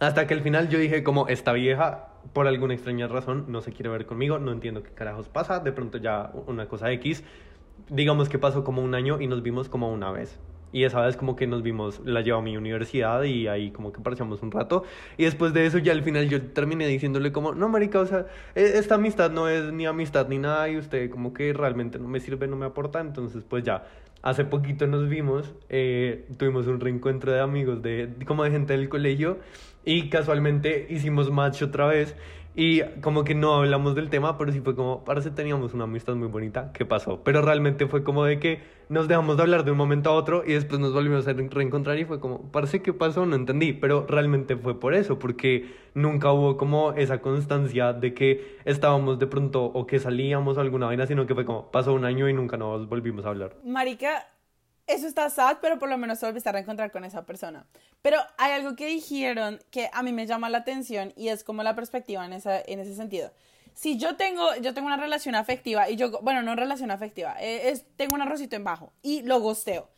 Hasta 0.00 0.26
que 0.26 0.34
al 0.34 0.42
final 0.42 0.68
yo 0.68 0.78
dije 0.78 1.02
como 1.02 1.26
esta 1.28 1.52
vieja 1.52 2.08
por 2.32 2.46
alguna 2.46 2.74
extraña 2.74 3.08
razón 3.08 3.46
no 3.48 3.60
se 3.62 3.72
quiere 3.72 3.90
ver 3.90 4.06
conmigo, 4.06 4.38
no 4.38 4.52
entiendo 4.52 4.82
qué 4.82 4.90
carajos 4.90 5.28
pasa, 5.28 5.58
de 5.60 5.72
pronto 5.72 5.98
ya 5.98 6.30
una 6.46 6.68
cosa 6.68 6.90
X, 6.92 7.24
digamos 7.88 8.28
que 8.28 8.38
pasó 8.38 8.64
como 8.64 8.82
un 8.82 8.94
año 8.94 9.20
y 9.20 9.26
nos 9.26 9.42
vimos 9.42 9.68
como 9.68 9.92
una 9.92 10.10
vez. 10.12 10.38
Y 10.70 10.84
esa 10.84 11.00
vez 11.00 11.16
como 11.16 11.34
que 11.34 11.46
nos 11.46 11.62
vimos, 11.62 12.00
la 12.04 12.20
llevo 12.20 12.40
a 12.40 12.42
mi 12.42 12.54
universidad 12.56 13.22
y 13.22 13.48
ahí 13.48 13.70
como 13.70 13.90
que 13.90 14.00
parchamos 14.02 14.42
un 14.42 14.50
rato. 14.50 14.84
Y 15.16 15.24
después 15.24 15.54
de 15.54 15.64
eso 15.64 15.78
ya 15.78 15.92
al 15.92 16.02
final 16.02 16.28
yo 16.28 16.42
terminé 16.52 16.86
diciéndole 16.86 17.32
como, 17.32 17.54
no 17.54 17.68
marica, 17.70 18.00
o 18.00 18.06
sea, 18.06 18.26
e- 18.54 18.72
esta 18.78 18.96
amistad 18.96 19.30
no 19.30 19.48
es 19.48 19.72
ni 19.72 19.86
amistad 19.86 20.28
ni 20.28 20.36
nada 20.38 20.68
y 20.68 20.76
usted 20.76 21.08
como 21.10 21.32
que 21.32 21.54
realmente 21.54 21.98
no 21.98 22.06
me 22.08 22.20
sirve, 22.20 22.46
no 22.48 22.56
me 22.56 22.66
aporta. 22.66 23.00
Entonces 23.00 23.44
pues 23.48 23.64
ya, 23.64 23.86
hace 24.22 24.44
poquito 24.44 24.86
nos 24.86 25.08
vimos, 25.08 25.54
eh, 25.70 26.26
tuvimos 26.36 26.66
un 26.66 26.80
reencuentro 26.80 27.32
de 27.32 27.40
amigos, 27.40 27.80
de 27.82 28.10
como 28.26 28.44
de 28.44 28.50
gente 28.50 28.74
del 28.76 28.88
colegio. 28.90 29.38
Y 29.84 30.08
casualmente 30.10 30.86
hicimos 30.90 31.30
match 31.30 31.62
otra 31.62 31.86
vez 31.86 32.14
y 32.54 32.82
como 33.02 33.22
que 33.22 33.36
no 33.36 33.54
hablamos 33.54 33.94
del 33.94 34.10
tema, 34.10 34.36
pero 34.36 34.50
sí 34.50 34.60
fue 34.60 34.74
como, 34.74 35.04
parece 35.04 35.30
teníamos 35.30 35.74
una 35.74 35.84
amistad 35.84 36.16
muy 36.16 36.26
bonita, 36.26 36.72
¿qué 36.72 36.84
pasó? 36.84 37.22
Pero 37.22 37.40
realmente 37.40 37.86
fue 37.86 38.02
como 38.02 38.24
de 38.24 38.40
que 38.40 38.60
nos 38.88 39.06
dejamos 39.06 39.36
de 39.36 39.44
hablar 39.44 39.64
de 39.64 39.70
un 39.70 39.76
momento 39.76 40.10
a 40.10 40.14
otro 40.14 40.42
y 40.44 40.54
después 40.54 40.80
nos 40.80 40.92
volvimos 40.92 41.28
a 41.28 41.34
re- 41.34 41.48
reencontrar 41.48 41.96
y 41.98 42.04
fue 42.04 42.18
como, 42.18 42.50
parece 42.50 42.82
que 42.82 42.92
pasó, 42.92 43.26
no 43.26 43.36
entendí, 43.36 43.72
pero 43.74 44.06
realmente 44.08 44.56
fue 44.56 44.80
por 44.80 44.94
eso, 44.94 45.20
porque 45.20 45.70
nunca 45.94 46.32
hubo 46.32 46.56
como 46.56 46.94
esa 46.94 47.20
constancia 47.20 47.92
de 47.92 48.12
que 48.12 48.56
estábamos 48.64 49.20
de 49.20 49.28
pronto 49.28 49.64
o 49.64 49.86
que 49.86 50.00
salíamos 50.00 50.56
o 50.58 50.60
alguna 50.60 50.86
vaina, 50.86 51.06
sino 51.06 51.26
que 51.26 51.34
fue 51.36 51.44
como, 51.44 51.70
pasó 51.70 51.92
un 51.94 52.04
año 52.04 52.28
y 52.28 52.32
nunca 52.32 52.56
nos 52.56 52.88
volvimos 52.88 53.24
a 53.24 53.28
hablar. 53.28 53.54
Marica, 53.64 54.26
eso 54.88 55.06
está 55.06 55.30
sad, 55.30 55.58
pero 55.60 55.78
por 55.78 55.88
lo 55.88 55.98
menos 55.98 56.18
te 56.18 56.26
volviste 56.26 56.48
a 56.48 56.52
reencontrar 56.52 56.90
con 56.90 57.04
esa 57.04 57.24
persona. 57.24 57.66
Pero 58.02 58.18
hay 58.38 58.52
algo 58.52 58.74
que 58.74 58.86
dijeron 58.86 59.60
que 59.70 59.90
a 59.92 60.02
mí 60.02 60.12
me 60.12 60.26
llama 60.26 60.50
la 60.50 60.58
atención 60.58 61.12
y 61.16 61.28
es 61.28 61.44
como 61.44 61.62
la 61.62 61.74
perspectiva 61.74 62.24
en, 62.24 62.32
esa, 62.32 62.60
en 62.60 62.80
ese 62.80 62.94
sentido. 62.94 63.32
Si 63.74 63.96
yo 63.98 64.16
tengo, 64.16 64.56
yo 64.56 64.74
tengo 64.74 64.86
una 64.86 64.96
relación 64.96 65.34
afectiva 65.34 65.88
y 65.88 65.96
yo, 65.96 66.20
bueno, 66.22 66.42
no 66.42 66.56
relación 66.56 66.90
afectiva, 66.90 67.36
eh, 67.40 67.70
es, 67.70 67.84
tengo 67.96 68.16
un 68.16 68.22
arrocito 68.22 68.56
en 68.56 68.64
bajo 68.64 68.92
y 69.02 69.22
lo 69.22 69.40
gosteo. 69.40 69.88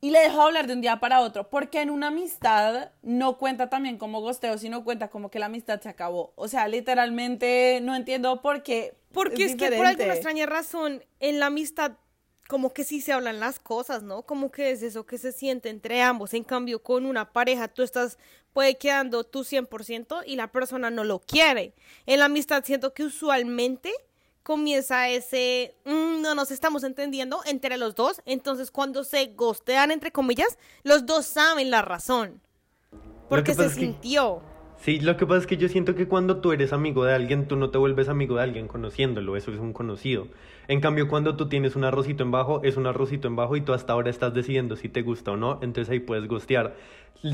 Y 0.00 0.10
le 0.10 0.20
dejo 0.20 0.42
hablar 0.42 0.66
de 0.66 0.74
un 0.74 0.82
día 0.82 1.00
para 1.00 1.20
otro, 1.20 1.48
porque 1.48 1.80
en 1.80 1.90
una 1.90 2.08
amistad 2.08 2.92
no 3.02 3.38
cuenta 3.38 3.68
también 3.68 3.98
como 3.98 4.20
gosteo, 4.20 4.56
sino 4.58 4.84
cuenta 4.84 5.08
como 5.08 5.30
que 5.30 5.38
la 5.38 5.46
amistad 5.46 5.80
se 5.80 5.88
acabó. 5.88 6.32
O 6.36 6.48
sea, 6.48 6.68
literalmente 6.68 7.80
no 7.82 7.96
entiendo 7.96 8.42
por 8.42 8.62
qué. 8.62 8.94
Porque 9.12 9.44
es, 9.44 9.56
que 9.56 9.72
por 9.72 9.86
alguna 9.86 10.12
extraña 10.12 10.44
razón, 10.44 11.02
en 11.18 11.40
la 11.40 11.46
amistad, 11.46 11.92
como 12.48 12.72
que 12.72 12.84
sí 12.84 13.00
se 13.00 13.12
hablan 13.12 13.40
las 13.40 13.58
cosas, 13.58 14.02
¿no? 14.02 14.22
Como 14.22 14.50
que 14.50 14.70
es 14.70 14.82
eso 14.82 15.04
que 15.06 15.18
se 15.18 15.32
siente 15.32 15.68
entre 15.68 16.02
ambos. 16.02 16.32
En 16.34 16.44
cambio, 16.44 16.82
con 16.82 17.04
una 17.06 17.32
pareja, 17.32 17.68
tú 17.68 17.82
estás, 17.82 18.18
puede 18.52 18.76
quedando 18.78 19.24
tú 19.24 19.44
100% 19.44 20.22
y 20.24 20.36
la 20.36 20.52
persona 20.52 20.90
no 20.90 21.04
lo 21.04 21.18
quiere. 21.20 21.74
En 22.06 22.20
la 22.20 22.26
amistad, 22.26 22.64
siento 22.64 22.94
que 22.94 23.04
usualmente 23.04 23.92
comienza 24.42 25.08
ese, 25.08 25.74
"Mm, 25.84 26.20
no 26.22 26.34
nos 26.36 26.52
estamos 26.52 26.84
entendiendo 26.84 27.40
entre 27.46 27.76
los 27.78 27.96
dos. 27.96 28.22
Entonces, 28.26 28.70
cuando 28.70 29.02
se 29.02 29.26
gostean, 29.34 29.90
entre 29.90 30.12
comillas, 30.12 30.56
los 30.84 31.04
dos 31.04 31.26
saben 31.26 31.70
la 31.70 31.82
razón. 31.82 32.40
Porque 33.28 33.56
que 33.56 33.62
se 33.62 33.68
que- 33.74 33.74
sintió. 33.74 34.40
Sí, 34.78 35.00
lo 35.00 35.16
que 35.16 35.26
pasa 35.26 35.38
es 35.40 35.46
que 35.46 35.56
yo 35.56 35.68
siento 35.68 35.94
que 35.94 36.06
cuando 36.06 36.40
tú 36.40 36.52
eres 36.52 36.72
amigo 36.72 37.04
de 37.04 37.14
alguien, 37.14 37.48
tú 37.48 37.56
no 37.56 37.70
te 37.70 37.78
vuelves 37.78 38.08
amigo 38.10 38.36
de 38.36 38.42
alguien 38.42 38.68
conociéndolo, 38.68 39.34
eso 39.36 39.50
es 39.52 39.58
un 39.58 39.72
conocido. 39.72 40.28
En 40.68 40.80
cambio, 40.80 41.08
cuando 41.08 41.34
tú 41.34 41.48
tienes 41.48 41.76
un 41.76 41.84
arrocito 41.84 42.22
en 42.22 42.30
bajo, 42.30 42.62
es 42.62 42.76
un 42.76 42.86
arrocito 42.86 43.26
en 43.26 43.36
bajo 43.36 43.56
y 43.56 43.62
tú 43.62 43.72
hasta 43.72 43.94
ahora 43.94 44.10
estás 44.10 44.34
decidiendo 44.34 44.76
si 44.76 44.88
te 44.90 45.00
gusta 45.02 45.32
o 45.32 45.36
no, 45.36 45.58
entonces 45.62 45.90
ahí 45.90 46.00
puedes 46.00 46.28
gostear. 46.28 46.76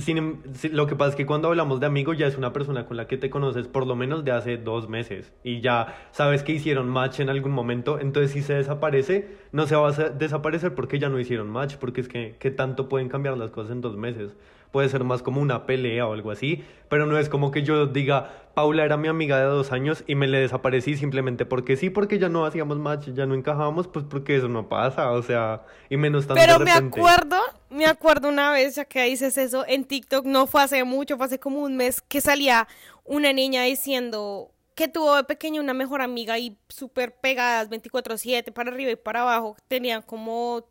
Sin 0.01 0.19
em- 0.19 0.43
lo 0.71 0.87
que 0.87 0.95
pasa 0.95 1.11
es 1.11 1.17
que 1.17 1.27
cuando 1.27 1.49
hablamos 1.49 1.81
de 1.81 1.87
amigo 1.87 2.15
ya 2.15 2.27
es 2.29 2.39
una 2.39 2.53
persona 2.53 2.87
con 2.87 2.97
la 2.97 3.09
que 3.09 3.19
te 3.19 3.29
conoces 3.29 3.67
por 3.67 3.87
lo 3.89 3.97
menos 3.97 4.25
de 4.25 4.31
hace 4.31 4.57
dos 4.57 4.89
meses 4.89 5.33
y 5.43 5.61
ya 5.61 6.09
sabes 6.13 6.45
que 6.45 6.53
hicieron 6.53 6.89
match 6.89 7.19
en 7.21 7.29
algún 7.29 7.51
momento, 7.53 7.99
entonces 8.01 8.31
si 8.31 8.43
se 8.43 8.55
desaparece, 8.55 9.37
no 9.51 9.67
se 9.67 9.75
va 9.75 9.89
a 9.89 9.93
sa- 9.93 10.11
desaparecer 10.11 10.75
porque 10.77 11.01
ya 11.01 11.09
no 11.09 11.19
hicieron 11.19 11.51
match, 11.51 11.75
porque 11.77 12.01
es 12.01 12.09
que, 12.09 12.37
¿qué 12.39 12.51
tanto 12.53 12.89
pueden 12.89 13.09
cambiar 13.09 13.37
las 13.37 13.51
cosas 13.51 13.73
en 13.73 13.81
dos 13.81 13.97
meses? 13.97 14.37
Puede 14.73 14.89
ser 14.89 15.05
más 15.05 15.23
como 15.23 15.41
una 15.41 15.67
pelea 15.67 16.07
o 16.09 16.15
algo 16.15 16.31
así, 16.31 16.65
pero 16.89 17.07
no 17.07 17.19
es 17.19 17.29
como 17.29 17.51
que 17.51 17.63
yo 17.63 17.87
diga, 17.87 18.49
Paula 18.55 18.85
era 18.85 18.97
mi 18.97 19.07
amiga 19.07 19.39
de 19.39 19.45
dos 19.45 19.71
años 19.71 20.03
y 20.07 20.15
me 20.15 20.27
le 20.27 20.39
desaparecí 20.39 20.97
simplemente 20.97 21.47
porque 21.47 21.77
sí, 21.77 21.91
porque 21.91 22.19
ya 22.19 22.29
no 22.29 22.45
hacíamos 22.45 22.79
match, 22.79 23.11
ya 23.11 23.27
no 23.27 23.35
encajábamos, 23.35 23.87
pues 23.87 24.05
porque 24.09 24.37
eso 24.37 24.49
no 24.49 24.69
pasa, 24.69 25.13
o 25.13 25.23
sea, 25.23 25.63
y 25.89 25.97
menos 25.97 26.27
tan 26.27 26.37
Pero 26.37 26.59
de 26.59 26.65
me 26.65 26.73
acuerdo, 26.73 27.39
me 27.71 27.87
acuerdo 27.87 28.29
una 28.31 28.51
vez, 28.51 28.75
ya 28.75 28.87
que 28.87 29.05
dices 29.05 29.37
eso, 29.39 29.65
en 29.69 29.85
TikTok 29.85 30.25
no 30.25 30.47
fue 30.47 30.63
hace 30.63 30.83
mucho, 30.85 31.17
fue 31.19 31.27
hace 31.27 31.39
como 31.39 31.61
un 31.61 31.77
mes, 31.77 32.01
que 32.01 32.21
salía 32.21 32.67
una 33.05 33.33
niña 33.33 33.63
diciendo 33.63 34.51
que 34.75 34.89
tuvo 34.89 35.17
de 35.17 35.25
pequeña 35.25 35.61
una 35.61 35.75
mejor 35.75 36.01
amiga 36.01 36.39
y 36.39 36.57
súper 36.69 37.15
pegadas 37.15 37.69
24/7 37.69 38.53
para 38.53 38.71
arriba 38.71 38.91
y 38.91 38.97
para 38.97 39.21
abajo, 39.21 39.55
tenían 39.69 40.01
como 40.01 40.65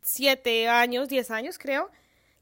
7 0.00 0.68
años, 0.68 1.08
10 1.08 1.30
años 1.32 1.58
creo. 1.58 1.90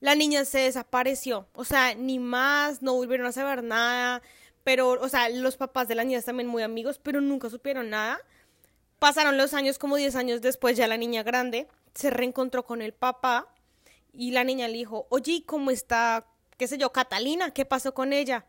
La 0.06 0.14
niña 0.14 0.44
se 0.44 0.60
desapareció, 0.60 1.48
o 1.52 1.64
sea, 1.64 1.96
ni 1.96 2.20
más, 2.20 2.80
no 2.80 2.94
volvieron 2.94 3.26
a 3.26 3.32
saber 3.32 3.64
nada, 3.64 4.22
pero, 4.62 4.90
o 4.90 5.08
sea, 5.08 5.28
los 5.30 5.56
papás 5.56 5.88
de 5.88 5.96
la 5.96 6.04
niña 6.04 6.22
también 6.22 6.48
muy 6.48 6.62
amigos, 6.62 7.00
pero 7.02 7.20
nunca 7.20 7.50
supieron 7.50 7.90
nada. 7.90 8.20
Pasaron 9.00 9.36
los 9.36 9.52
años, 9.52 9.80
como 9.80 9.96
10 9.96 10.14
años 10.14 10.42
después, 10.42 10.76
ya 10.76 10.86
la 10.86 10.96
niña 10.96 11.24
grande 11.24 11.66
se 11.92 12.10
reencontró 12.10 12.64
con 12.64 12.82
el 12.82 12.92
papá 12.92 13.52
y 14.12 14.30
la 14.30 14.44
niña 14.44 14.68
le 14.68 14.74
dijo, 14.74 15.08
oye, 15.10 15.32
¿y 15.32 15.40
¿cómo 15.42 15.72
está, 15.72 16.24
qué 16.56 16.68
sé 16.68 16.78
yo, 16.78 16.92
Catalina? 16.92 17.50
¿Qué 17.50 17.64
pasó 17.64 17.92
con 17.92 18.12
ella? 18.12 18.46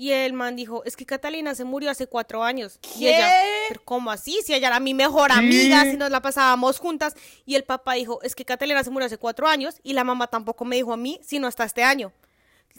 Y 0.00 0.12
el 0.12 0.32
man 0.32 0.56
dijo, 0.56 0.82
es 0.84 0.96
que 0.96 1.04
Catalina 1.04 1.54
se 1.54 1.64
murió 1.64 1.90
hace 1.90 2.06
cuatro 2.06 2.42
años. 2.42 2.80
Y 2.96 3.00
¿Qué? 3.00 3.16
ella, 3.16 3.30
¿pero 3.68 3.82
cómo 3.84 4.10
así? 4.10 4.40
Si 4.42 4.54
ella 4.54 4.68
era 4.68 4.80
mi 4.80 4.94
mejor 4.94 5.30
amiga, 5.30 5.82
si 5.82 5.98
nos 5.98 6.10
la 6.10 6.22
pasábamos 6.22 6.78
juntas. 6.78 7.12
Y 7.44 7.54
el 7.54 7.64
papá 7.64 7.92
dijo, 7.92 8.22
es 8.22 8.34
que 8.34 8.46
Catalina 8.46 8.82
se 8.82 8.88
murió 8.88 9.04
hace 9.04 9.18
cuatro 9.18 9.46
años 9.46 9.74
y 9.82 9.92
la 9.92 10.02
mamá 10.02 10.28
tampoco 10.28 10.64
me 10.64 10.76
dijo 10.76 10.94
a 10.94 10.96
mí, 10.96 11.20
sino 11.22 11.46
hasta 11.46 11.64
este 11.64 11.82
año. 11.82 12.14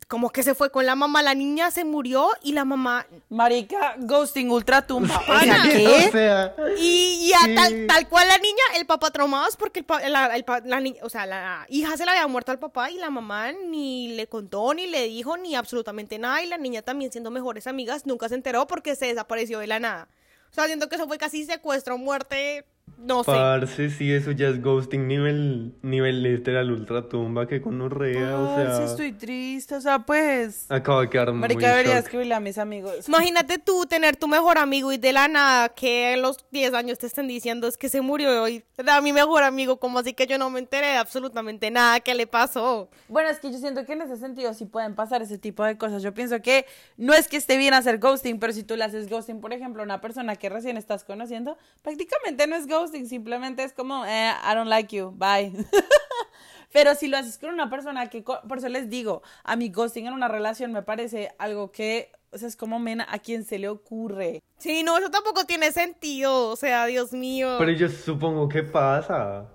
Como 0.08 0.30
que 0.30 0.44
se 0.44 0.56
fue 0.56 0.70
con 0.72 0.86
la 0.86 0.96
mamá, 0.96 1.22
la 1.22 1.34
niña 1.34 1.72
se 1.72 1.86
murió 1.86 2.30
y 2.44 2.52
la 2.52 2.66
mamá 2.66 3.08
Marica, 3.30 3.96
ghosting 3.98 4.50
ultra 4.52 4.86
tumba. 4.86 5.16
O 5.22 5.40
sea, 5.40 5.40
Pana. 5.40 5.64
¿qué? 5.72 5.88
O 5.88 6.12
sea, 6.12 6.56
Y, 6.78 7.30
y 7.30 7.34
a 7.34 7.40
Sí. 7.46 7.56
tal, 7.56 7.88
tal 7.88 8.10
cual 8.10 8.28
la 8.28 8.38
niña, 8.38 8.64
el 8.76 8.86
papá 8.86 9.10
traumados 9.12 9.56
porque 9.56 9.80
el, 9.80 9.86
pa- 9.86 10.02
la, 10.10 10.36
el 10.36 10.44
pa- 10.44 10.60
la 10.66 10.82
o 11.02 11.10
sea, 11.10 11.26
la 11.26 11.66
hija 11.70 11.96
se 11.96 12.04
le 12.04 12.12
había 12.12 12.28
muerto 12.28 12.52
al 12.52 12.60
papá 12.60 12.92
y 12.92 12.98
la 12.98 13.10
mamá 13.10 13.54
ni 13.54 14.10
le 14.16 14.28
contó, 14.28 14.74
ni 14.74 14.86
le 14.88 15.06
dijo, 15.08 15.38
ni 15.38 15.56
absolutamente 15.56 16.20
nada. 16.20 16.42
Y 16.44 16.48
la 16.48 16.58
niña 16.58 16.82
también 16.82 17.12
siendo 17.12 17.32
mejores 17.32 17.66
amigas, 17.68 18.06
nunca 18.06 18.28
se 18.28 18.36
enteró 18.36 18.68
porque 18.68 18.96
se 18.98 19.06
desapareció 19.06 19.60
de 19.60 19.68
la 19.68 19.80
nada. 19.80 20.10
O 20.52 20.54
sea, 20.54 20.66
siento 20.66 20.90
que 20.90 20.96
eso 20.96 21.08
fue 21.08 21.18
casi 21.18 21.46
secuestro, 21.46 21.98
muerte 21.98 22.66
No 23.04 23.24
sé. 23.24 23.32
Parce, 23.32 23.90
sí, 23.90 24.12
eso 24.12 24.32
ya 24.32 24.50
es 24.50 24.62
ghosting 24.62 25.08
nivel, 25.08 25.74
nivel 25.82 26.22
literal 26.22 26.72
ultratumba, 26.72 27.48
que 27.48 27.60
con 27.60 27.90
rea, 27.90 28.40
o 28.40 28.56
Parce, 28.56 28.76
sea, 28.78 28.86
estoy 28.86 29.14
triste, 29.14 29.74
o 29.74 29.82
sea, 29.82 30.00
pues... 30.00 30.70
acabo 30.70 31.02
de 31.02 31.10
quedar 31.10 31.32
muy 31.32 31.42
Marica, 31.42 31.70
debería 31.70 31.96
shock. 31.96 32.04
escribirle 32.04 32.36
a 32.36 32.40
mis 32.40 32.60
amigos. 32.60 33.08
Imagínate 33.08 33.58
tú 33.58 33.88
tener 33.88 34.18
tu 34.18 34.28
mejor 34.28 34.60
amigo 34.60 34.92
y 34.92 34.98
de 34.98 35.14
la 35.14 35.28
nada 35.28 35.70
que 35.70 36.14
a 36.14 36.18
los 36.18 36.46
10 36.52 36.76
años 36.76 37.00
te 37.00 37.08
estén 37.08 37.28
diciendo 37.28 37.68
es 37.68 37.76
que 37.76 37.90
se 37.90 38.02
murió 38.02 38.44
hoy. 38.44 38.64
Era 38.78 39.02
mi 39.02 39.14
mejor 39.14 39.42
amigo, 39.44 39.78
como 39.78 39.98
así 39.98 40.14
que 40.14 40.28
yo 40.28 40.38
no 40.38 40.52
me 40.52 40.60
enteré 40.60 40.88
de 40.88 40.98
absolutamente 40.98 41.72
nada 41.72 42.02
que 42.02 42.14
le 42.14 42.28
pasó. 42.28 42.90
Bueno, 43.08 43.30
es 43.30 43.40
que 43.40 43.52
yo 43.52 43.58
siento 43.58 43.84
que 43.84 43.94
en 43.94 44.04
ese 44.04 44.18
sentido 44.18 44.54
sí 44.54 44.66
pueden 44.66 44.94
pasar 44.94 45.24
ese 45.24 45.40
tipo 45.40 45.64
de 45.64 45.76
cosas. 45.76 46.04
Yo 46.04 46.14
pienso 46.14 46.40
que 46.44 46.68
no 46.98 47.14
es 47.16 47.28
que 47.28 47.38
esté 47.38 47.58
bien 47.58 47.74
hacer 47.74 47.98
ghosting, 47.98 48.40
pero 48.40 48.54
si 48.54 48.62
tú 48.62 48.76
le 48.76 48.84
haces 48.84 49.10
ghosting, 49.10 49.42
por 49.42 49.54
ejemplo, 49.54 49.82
a 49.82 49.86
una 49.86 50.02
persona 50.02 50.36
que 50.36 50.50
recién 50.50 50.78
estás 50.78 51.04
conociendo, 51.04 51.58
prácticamente 51.82 52.46
no 52.46 52.56
es 52.56 52.68
ghosting, 52.72 53.08
simplemente 53.08 53.64
es 53.64 53.74
como, 53.74 54.06
eh, 54.06 54.32
I 54.32 54.56
don't 54.56 54.70
like 54.70 54.96
you, 54.96 55.12
bye. 55.12 55.52
pero 56.72 56.96
si 56.96 57.08
lo 57.08 57.18
haces 57.18 57.38
con 57.38 57.54
una 57.54 57.70
persona 57.70 58.10
que, 58.10 58.24
por 58.24 58.58
eso 58.58 58.70
les 58.70 58.90
digo, 58.90 59.22
a 59.44 59.56
mi 59.56 59.70
ghosting 59.70 60.08
en 60.08 60.14
una 60.14 60.28
relación 60.28 60.72
me 60.72 60.82
parece 60.82 61.34
algo 61.38 61.72
que, 61.72 62.12
o 62.32 62.38
sea, 62.38 62.48
es 62.48 62.56
como, 62.56 62.80
mena, 62.80 63.06
a 63.10 63.20
quien 63.20 63.44
se 63.44 63.60
le 63.60 63.68
ocurre. 63.68 64.42
Sí, 64.58 64.84
no, 64.84 64.98
eso 64.98 65.12
tampoco 65.12 65.44
tiene 65.46 65.72
sentido. 65.72 66.50
O 66.50 66.56
sea, 66.56 66.86
Dios 66.86 67.14
mío. 67.14 67.56
Pero 67.60 67.72
yo 67.72 67.90
supongo 67.90 68.48
que 68.48 68.64
pasa. 68.64 69.48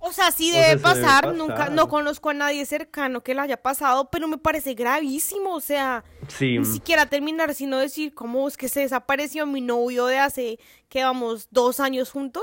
O 0.00 0.12
sea, 0.12 0.30
sí 0.32 0.50
O 0.50 0.54
debe 0.54 0.64
sea, 0.64 0.64
se 0.64 0.76
debe 0.76 0.82
pasar. 0.82 1.22
pasar. 1.24 1.34
Nunca, 1.36 1.68
no 1.68 1.88
conozco 1.88 2.30
a 2.30 2.34
nadie 2.34 2.64
cercano 2.66 3.22
que 3.22 3.34
le 3.34 3.40
haya 3.42 3.56
pasado, 3.60 4.08
pero 4.10 4.28
me 4.28 4.38
parece 4.38 4.74
gravísimo. 4.74 5.54
O 5.54 5.60
sea, 5.60 6.04
Sí. 6.28 6.58
ni 6.58 6.64
siquiera 6.64 7.06
terminar, 7.06 7.54
sino 7.54 7.76
decir, 7.78 8.14
¿cómo 8.14 8.48
es 8.48 8.56
que 8.56 8.68
se 8.68 8.80
desapareció 8.80 9.46
mi 9.46 9.60
novio 9.60 10.06
de 10.06 10.18
hace, 10.18 10.58
que 10.88 11.04
vamos, 11.04 11.48
dos 11.50 11.80
años 11.80 12.10
juntos? 12.10 12.42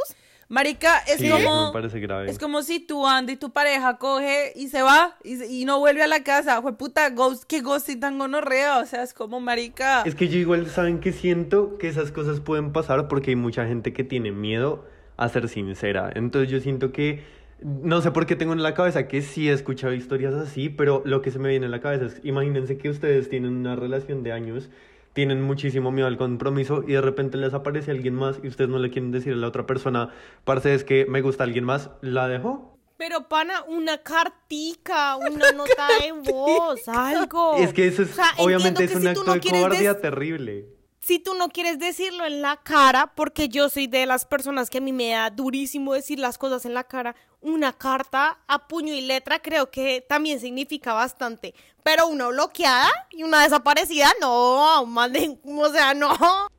Marica, 0.50 1.00
es 1.00 1.18
Sí, 1.20 1.30
como... 1.30 1.68
me 1.68 1.74
parece 1.74 2.00
grave. 2.00 2.30
Es 2.32 2.40
como 2.40 2.62
si 2.64 2.80
tú 2.80 3.06
andas 3.06 3.34
y 3.34 3.38
tu 3.38 3.52
pareja 3.52 3.98
coge 3.98 4.54
y 4.56 4.70
se 4.70 4.82
va 4.82 5.18
y, 5.22 5.44
y 5.44 5.66
no 5.66 5.80
vuelve 5.80 6.04
a 6.04 6.08
la 6.08 6.24
casa. 6.24 6.62
Fue 6.62 6.78
puta, 6.78 7.10
ghost, 7.10 7.44
qué 7.48 7.60
ghosting 7.60 8.00
tan 8.00 8.18
gonorrea. 8.18 8.78
O 8.78 8.86
sea, 8.86 9.04
es 9.04 9.14
como 9.14 9.42
marica. 9.42 10.04
Es 10.04 10.16
que 10.16 10.30
yo 10.30 10.38
igual 10.40 10.70
saben 10.70 11.02
que 11.02 11.12
siento 11.12 11.78
que 11.78 11.90
esas 11.90 12.12
cosas 12.14 12.40
pueden 12.40 12.72
pasar 12.72 13.10
porque 13.10 13.32
hay 13.32 13.36
mucha 13.36 13.66
gente 13.68 13.92
que 13.92 14.06
tiene 14.06 14.32
miedo 14.32 14.86
a 15.18 15.28
ser 15.28 15.50
sincera. 15.50 16.12
Entonces 16.16 16.50
yo 16.50 16.62
siento 16.62 16.94
que 16.94 17.26
no 17.62 18.02
sé 18.02 18.12
por 18.12 18.26
qué 18.26 18.36
tengo 18.36 18.54
en 18.54 18.62
la 18.64 18.74
cabeza 18.74 19.08
que 19.08 19.22
sí 19.22 19.50
he 19.50 19.54
escuchado 19.54 19.94
historias 19.94 20.34
así, 20.36 20.70
pero 20.70 21.02
lo 21.06 21.22
que 21.22 21.32
se 21.32 21.40
me 21.40 21.50
viene 21.50 21.66
en 21.66 21.72
la 21.72 21.82
cabeza 21.82 22.06
es 22.06 22.22
imagínense 22.24 22.78
que 22.78 22.90
ustedes 22.90 23.30
tienen 23.30 23.56
una 23.58 23.76
relación 23.76 24.24
de 24.24 24.32
años, 24.32 24.70
tienen 25.14 25.42
muchísimo 25.42 25.92
miedo 25.92 26.08
al 26.08 26.18
compromiso 26.18 26.84
y 26.88 26.94
de 26.94 27.02
repente 27.02 27.38
les 27.38 27.54
aparece 27.54 27.90
alguien 27.92 28.14
más 28.14 28.40
y 28.44 28.48
ustedes 28.48 28.70
no 28.70 28.78
le 28.78 28.92
quieren 28.92 29.12
decir 29.12 29.34
a 29.34 29.38
la 29.38 29.48
otra 29.48 29.66
persona, 29.66 30.10
parce 30.44 30.74
es 30.76 30.84
que 30.84 31.06
me 31.08 31.22
gusta 31.22 31.44
alguien 31.44 31.64
más, 31.64 31.90
la 32.02 32.28
dejo. 32.28 32.78
Pero, 32.98 33.28
pana, 33.28 33.64
una 33.68 34.00
cartica, 34.00 35.16
una 35.18 35.52
nota 35.52 35.88
de 36.02 36.32
voz, 36.32 36.88
algo. 36.88 37.58
Es 37.58 37.74
que 37.74 37.88
eso 37.88 38.02
es 38.04 38.12
O 38.12 38.14
sea, 38.16 38.26
obviamente 38.38 38.84
es 38.84 38.96
un 38.96 39.02
si 39.02 39.08
acto 39.08 39.24
no 39.24 39.34
de 39.34 39.40
cobardía 39.42 39.94
des- 39.94 40.02
terrible. 40.02 40.77
Si 41.08 41.20
tú 41.20 41.36
no 41.36 41.48
quieres 41.48 41.80
decirlo 41.80 42.26
en 42.26 42.42
la 42.42 42.58
cara, 42.58 43.14
porque 43.16 43.48
yo 43.48 43.70
soy 43.70 43.88
de 43.88 44.06
las 44.06 44.26
personas 44.26 44.70
que 44.70 44.80
a 44.80 44.82
mí 44.82 44.92
me 44.92 45.12
da 45.12 45.30
durísimo 45.30 45.94
decir 45.94 46.20
las 46.20 46.38
cosas 46.38 46.66
en 46.66 46.74
la 46.74 46.84
cara, 46.84 47.16
una 47.40 47.72
carta 47.72 48.40
a 48.46 48.68
puño 48.68 48.94
y 48.94 49.00
letra 49.00 49.40
creo 49.40 49.72
que 49.72 50.02
también 50.02 50.42
significa 50.42 50.92
bastante. 50.92 51.56
Pero 51.88 52.08
una 52.08 52.28
bloqueada 52.28 52.90
y 53.12 53.24
una 53.24 53.44
desaparecida, 53.44 54.10
no, 54.20 54.86
manden, 54.86 55.40
o 55.46 55.70
sea, 55.70 55.94
no. 55.94 56.10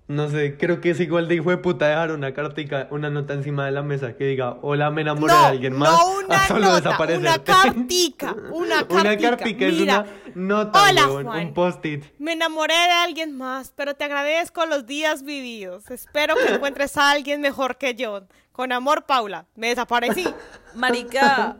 No 0.06 0.30
sé, 0.30 0.56
creo 0.56 0.80
que 0.80 0.88
es 0.88 1.00
igual 1.00 1.28
de 1.28 1.34
hijo 1.34 1.50
de 1.50 1.58
puta 1.58 1.86
dejar 1.86 2.12
una 2.12 2.32
cartica, 2.32 2.88
una 2.90 3.10
nota 3.10 3.34
encima 3.34 3.66
de 3.66 3.72
la 3.72 3.82
mesa 3.82 4.16
que 4.16 4.24
diga, 4.24 4.56
hola, 4.62 4.90
me 4.90 5.02
enamoré 5.02 5.34
No, 5.34 5.40
de 5.42 5.46
alguien 5.48 5.74
más. 5.74 5.90
no 5.90 6.18
una 6.24 6.44
a 6.44 6.48
solo 6.48 6.66
nota, 6.72 6.96
una 7.18 7.44
cartica, 7.44 8.34
una 8.52 8.84
Una 8.88 9.02
cartica. 9.02 9.36
cartica 9.36 9.66
es 9.66 9.74
Mira, 9.74 10.06
una 10.34 10.46
nota, 10.46 10.82
hola, 10.82 11.06
huevón, 11.08 11.24
Juan. 11.26 11.46
un 11.48 11.52
post-it. 11.52 12.04
Me 12.18 12.32
enamoré 12.32 12.72
de 12.72 12.92
alguien 12.92 13.36
más, 13.36 13.74
pero 13.76 13.94
te 13.96 14.04
agradezco 14.04 14.64
los 14.64 14.86
días 14.86 15.24
vividos. 15.24 15.90
Espero 15.90 16.36
que 16.36 16.54
encuentres 16.54 16.96
a 16.96 17.10
alguien 17.10 17.42
mejor 17.42 17.76
que 17.76 17.94
yo. 17.94 18.22
Con 18.52 18.72
amor, 18.72 19.04
Paula. 19.04 19.44
Me 19.56 19.68
desaparecí. 19.68 20.26
Marica, 20.74 21.56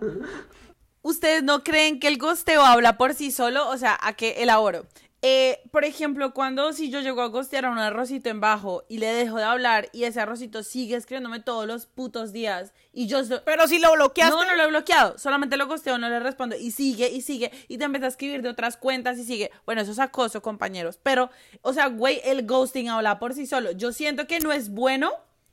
¿ustedes 1.02 1.42
no 1.42 1.62
creen 1.64 2.00
que 2.00 2.08
el 2.08 2.18
gosteo 2.18 2.62
habla 2.62 2.96
por 2.98 3.14
sí 3.14 3.30
solo? 3.30 3.68
O 3.68 3.76
sea, 3.76 3.98
¿a 4.00 4.12
qué 4.14 4.36
elaboro? 4.42 4.86
Eh, 5.20 5.60
por 5.72 5.84
ejemplo, 5.84 6.32
cuando 6.32 6.72
si 6.72 6.90
yo 6.90 7.00
llego 7.00 7.22
a 7.22 7.26
gostear 7.26 7.64
a 7.64 7.70
un 7.72 7.78
arrocito 7.78 8.28
en 8.28 8.38
bajo 8.40 8.84
y 8.88 8.98
le 8.98 9.08
dejo 9.08 9.36
de 9.38 9.42
hablar 9.42 9.88
y 9.92 10.04
ese 10.04 10.20
arrocito 10.20 10.62
sigue 10.62 10.94
escribiéndome 10.94 11.40
todos 11.40 11.66
los 11.66 11.86
putos 11.86 12.32
días 12.32 12.72
y 12.92 13.08
yo... 13.08 13.24
so- 13.24 13.42
Pero 13.44 13.66
si 13.66 13.80
lo 13.80 13.90
bloqueaste. 13.94 14.32
No, 14.36 14.44
no 14.44 14.54
lo 14.54 14.62
he 14.62 14.66
bloqueado, 14.68 15.18
solamente 15.18 15.56
lo 15.56 15.66
gosteo, 15.66 15.98
no 15.98 16.08
le 16.08 16.20
respondo 16.20 16.54
y 16.54 16.70
sigue 16.70 17.08
y 17.10 17.22
sigue 17.22 17.50
y 17.66 17.78
te 17.78 17.84
empieza 17.84 18.06
a 18.06 18.10
escribir 18.10 18.42
de 18.42 18.48
otras 18.48 18.76
cuentas 18.76 19.18
y 19.18 19.24
sigue. 19.24 19.50
Bueno, 19.66 19.80
eso 19.82 19.90
es 19.90 19.98
acoso, 19.98 20.40
compañeros, 20.40 21.00
pero, 21.02 21.30
o 21.62 21.72
sea, 21.72 21.88
güey, 21.88 22.20
el 22.24 22.46
ghosting 22.46 22.88
habla 22.88 23.18
por 23.18 23.34
sí 23.34 23.44
solo. 23.48 23.72
Yo 23.72 23.90
siento 23.90 24.28
que 24.28 24.38
no 24.38 24.52
es 24.52 24.68
bueno. 24.70 25.10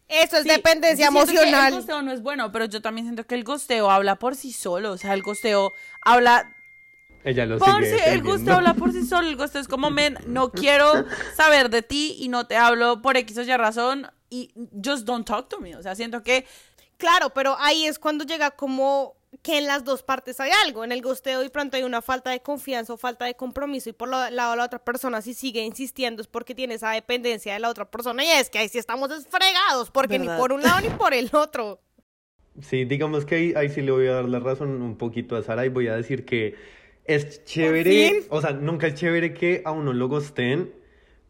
Eso 0.08 0.38
es 0.38 0.44
Sí, 0.44 0.50
dependencia 0.50 1.08
emocional. 1.08 1.74
el 1.74 1.80
gosteo 1.80 2.02
no 2.02 2.12
es 2.12 2.22
bueno, 2.22 2.52
pero 2.52 2.66
yo 2.66 2.82
también 2.82 3.06
siento 3.08 3.26
que 3.26 3.36
el 3.36 3.44
gosteo 3.44 3.90
habla 3.90 4.18
por 4.18 4.36
sí 4.36 4.52
solo. 4.54 4.92
O 4.92 4.98
sea, 4.98 5.14
el 5.14 5.22
gosteo 5.24 5.74
habla. 6.02 6.52
Ella 7.24 7.48
lo 7.48 7.58
Por 7.58 7.84
sigue 7.84 8.14
el 8.14 8.22
gosteo 8.22 8.56
habla 8.56 8.76
por 8.76 8.92
sí 8.92 9.04
solo. 9.04 9.28
El 9.28 9.36
gosteo 9.36 9.60
es 9.62 9.68
como, 9.68 9.90
men, 9.90 10.18
no 10.28 10.52
quiero 10.52 11.06
saber 11.36 11.72
de 11.72 11.82
ti 11.82 12.16
y 12.20 12.28
no 12.30 12.46
te 12.46 12.56
hablo 12.56 13.02
por 13.02 13.18
X 13.18 13.38
o 13.40 13.42
Y 13.42 13.58
razón. 13.58 14.08
Y 14.30 14.52
just 14.84 15.06
don't 15.06 15.26
talk 15.26 15.50
to 15.50 15.60
me. 15.60 15.76
O 15.76 15.82
sea, 15.82 15.96
siento 15.96 16.22
que. 16.22 16.46
Claro, 16.98 17.32
pero 17.32 17.58
ahí 17.60 17.88
es 17.88 17.98
cuando 18.00 18.24
llega 18.26 18.52
como 18.52 19.16
que 19.42 19.58
en 19.58 19.66
las 19.66 19.84
dos 19.84 20.04
partes 20.04 20.40
hay 20.40 20.52
algo. 20.66 20.84
En 20.84 20.92
el 20.92 21.02
gosteo 21.02 21.44
y 21.44 21.50
pronto 21.50 21.78
hay 21.78 21.84
una 21.84 22.02
falta 22.02 22.30
de 22.32 22.42
confianza 22.42 22.94
o 22.94 22.98
falta 22.98 23.26
de 23.26 23.36
compromiso 23.36 23.90
y 23.90 23.94
por 23.94 24.10
lo- 24.10 24.30
lado 24.30 24.52
de 24.52 24.58
la 24.58 24.66
otra 24.66 24.80
persona 24.80 25.22
si 25.22 25.34
sigue 25.34 25.64
insistiendo 25.64 26.22
es 26.22 26.28
porque 26.28 26.56
tiene 26.56 26.76
esa 26.76 26.92
dependencia 26.92 27.54
de 27.54 27.60
la 27.60 27.70
otra 27.70 27.90
persona 27.90 28.24
y 28.24 28.28
es 28.30 28.50
que 28.50 28.60
ahí 28.60 28.70
sí 28.70 28.78
estamos 28.78 29.10
desfregados 29.10 29.92
porque 29.92 30.18
¿Verdad? 30.18 30.36
ni 30.36 30.40
por 30.42 30.54
un 30.54 30.62
lado 30.62 30.82
ni 30.82 30.90
por 30.90 31.14
el 31.14 31.30
otro. 31.34 31.80
Sí, 32.62 32.86
digamos 32.86 33.26
que 33.26 33.36
ahí, 33.36 33.54
ahí 33.58 33.68
sí 33.68 33.82
le 33.82 33.92
voy 33.92 34.08
a 34.08 34.14
dar 34.14 34.30
la 34.30 34.40
razón 34.40 34.82
un 34.82 34.98
poquito 34.98 35.36
a 35.36 35.44
Sara 35.44 35.66
y 35.66 35.70
voy 35.70 35.90
a 35.90 35.96
decir 35.98 36.24
que 36.24 36.56
es 37.04 37.44
chévere, 37.44 38.24
o 38.30 38.40
sea, 38.40 38.52
nunca 38.52 38.88
es 38.88 38.96
chévere 38.96 39.34
que 39.34 39.62
a 39.66 39.72
uno 39.72 39.92
lo 39.92 40.08
gosteen, 40.08 40.74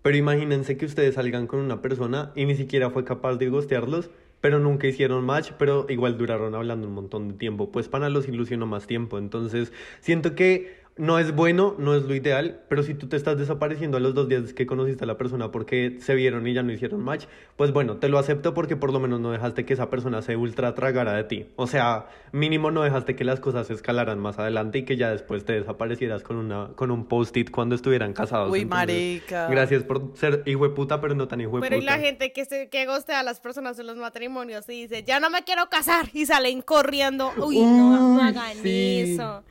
pero 0.03 0.15
imagínense 0.17 0.77
que 0.77 0.85
ustedes 0.85 1.15
salgan 1.15 1.47
con 1.47 1.61
una 1.61 1.81
persona 1.81 2.31
y 2.35 2.45
ni 2.45 2.55
siquiera 2.55 2.91
fue 2.91 3.03
capaz 3.05 3.37
de 3.37 3.49
gostearlos, 3.49 4.11
pero 4.41 4.59
nunca 4.59 4.87
hicieron 4.87 5.25
match, 5.25 5.51
pero 5.57 5.85
igual 5.89 6.17
duraron 6.17 6.55
hablando 6.55 6.87
un 6.87 6.93
montón 6.93 7.29
de 7.29 7.33
tiempo, 7.35 7.71
pues 7.71 7.87
Pana 7.87 8.09
los 8.09 8.27
ilusionó 8.27 8.65
más 8.67 8.87
tiempo, 8.87 9.17
entonces 9.17 9.73
siento 9.99 10.35
que 10.35 10.84
no 10.97 11.19
es 11.19 11.35
bueno, 11.35 11.75
no 11.77 11.93
es 11.93 12.03
lo 12.03 12.15
ideal, 12.15 12.61
pero 12.69 12.81
si 12.81 12.93
tú 12.93 13.07
te 13.07 13.17
estás 13.17 13.37
desapareciendo 13.37 13.97
a 13.97 13.99
los 13.99 14.13
dos 14.13 14.29
días 14.29 14.53
que 14.53 14.65
conociste 14.65 15.03
a 15.03 15.07
la 15.07 15.17
persona 15.17 15.51
porque 15.51 15.97
se 15.99 16.15
vieron 16.15 16.47
y 16.47 16.53
ya 16.53 16.63
no 16.63 16.71
hicieron 16.71 17.03
match, 17.03 17.25
pues 17.57 17.73
bueno, 17.73 17.97
te 17.97 18.07
lo 18.07 18.17
acepto 18.17 18.53
porque 18.53 18.77
por 18.77 18.93
lo 18.93 19.01
menos 19.01 19.19
no 19.19 19.31
dejaste 19.31 19.65
que 19.65 19.73
esa 19.73 19.89
persona 19.89 20.21
se 20.21 20.37
ultra 20.37 20.73
tragara 20.73 21.11
de 21.13 21.25
ti. 21.25 21.47
O 21.57 21.67
sea, 21.67 22.07
mínimo 22.31 22.71
no 22.71 22.81
dejaste 22.81 23.17
que 23.17 23.25
las 23.25 23.41
cosas 23.41 23.69
escalaran 23.69 24.19
más 24.19 24.39
adelante 24.39 24.79
y 24.79 24.83
que 24.83 24.95
ya 24.95 25.11
después 25.11 25.43
te 25.43 25.53
desaparecieras 25.53 26.23
con 26.23 26.37
una 26.37 26.69
con 26.75 26.91
un 26.91 27.05
post-it 27.05 27.51
cuando 27.51 27.75
estuvieran 27.75 28.13
casados. 28.13 28.49
Uy, 28.49 28.61
Entonces, 28.61 28.87
marica. 28.87 29.47
Gracias 29.49 29.83
por 29.83 30.13
ser 30.15 30.43
hijo 30.45 30.63
de 30.63 30.73
puta, 30.73 31.01
pero 31.01 31.13
no 31.13 31.27
tan 31.27 31.41
hijo 31.41 31.57
de 31.57 31.61
Pero 31.61 31.75
y 31.75 31.81
la 31.81 31.99
gente 31.99 32.31
que 32.31 32.45
se 32.45 32.69
que 32.69 32.85
gostea 32.85 33.19
a 33.19 33.23
las 33.23 33.41
personas 33.41 33.77
en 33.79 33.87
los 33.87 33.97
matrimonios 33.97 34.69
y 34.69 34.83
dice, 34.83 35.03
ya 35.03 35.19
no 35.19 35.29
me 35.29 35.43
quiero 35.43 35.69
casar 35.69 36.09
y 36.13 36.25
salen 36.25 36.61
corriendo. 36.61 37.33
Uy, 37.37 37.59
no, 37.59 38.21
hagan 38.21 38.55
sí. 38.63 39.15
eso. 39.15 39.43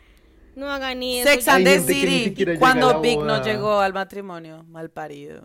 No 0.57 0.71
hagan 0.71 1.03
eso. 1.03 1.29
Sex 1.29 1.49
and 1.49 1.65
the 1.65 1.81
City. 1.81 2.57
Cuando 2.59 3.01
Big 3.01 3.19
no 3.19 3.43
llegó 3.43 3.81
al 3.81 3.93
matrimonio. 3.93 4.65
Mal 4.69 4.91
parido. 4.91 5.43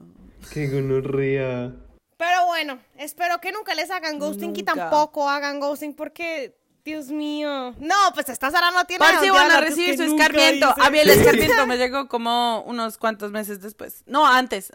Qué 0.54 0.68
gonorrea. 0.68 1.72
Pero 2.18 2.46
bueno, 2.48 2.80
espero 2.98 3.40
que 3.40 3.52
nunca 3.52 3.74
les 3.76 3.90
hagan 3.92 4.20
ghosting 4.20 4.54
y 4.56 4.64
tampoco 4.64 5.30
hagan 5.30 5.60
ghosting 5.60 5.94
porque, 5.94 6.56
Dios 6.84 7.08
mío. 7.08 7.74
No, 7.80 7.96
pues 8.14 8.28
esta 8.30 8.52
Sara 8.52 8.72
no 8.72 8.84
tiene 8.86 9.00
Parce, 9.06 9.26
de 9.26 9.32
van 9.32 9.52
a 9.52 9.62
recibir 9.62 9.92
que 9.92 9.98
su 9.98 10.16
escarmiento. 10.16 10.70
hice. 10.78 10.88
A 10.88 10.90
mí 10.90 11.00
el 11.00 11.10
escarmiento 11.10 11.66
me 11.68 11.78
llegó 11.78 12.08
como 12.10 12.62
unos 12.64 12.98
cuantos 12.98 13.32
meses 13.32 13.62
después. 13.62 14.04
No, 14.06 14.28
antes. 14.28 14.70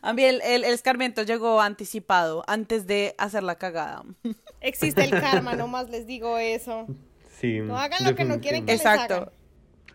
A 0.00 0.12
mí 0.14 0.22
el, 0.24 0.40
el- 0.42 0.64
el 0.64 0.72
escarmiento 0.72 1.22
llegó 1.22 1.60
anticipado, 1.60 2.42
antes 2.46 2.86
de 2.86 3.14
hacer 3.18 3.42
la 3.42 3.56
cagada. 3.56 4.04
Existe 4.60 5.04
el 5.04 5.10
karma, 5.10 5.54
nomás 5.56 5.90
les 5.90 6.06
digo 6.06 6.38
eso. 6.38 6.86
Sí. 7.40 7.58
No 7.60 7.76
hagan 7.76 8.04
lo 8.04 8.14
que 8.14 8.24
no 8.24 8.40
quieren 8.40 8.64
que 8.64 8.72
les 8.72 8.80
Exacto. 8.80 9.14
hagan. 9.14 9.30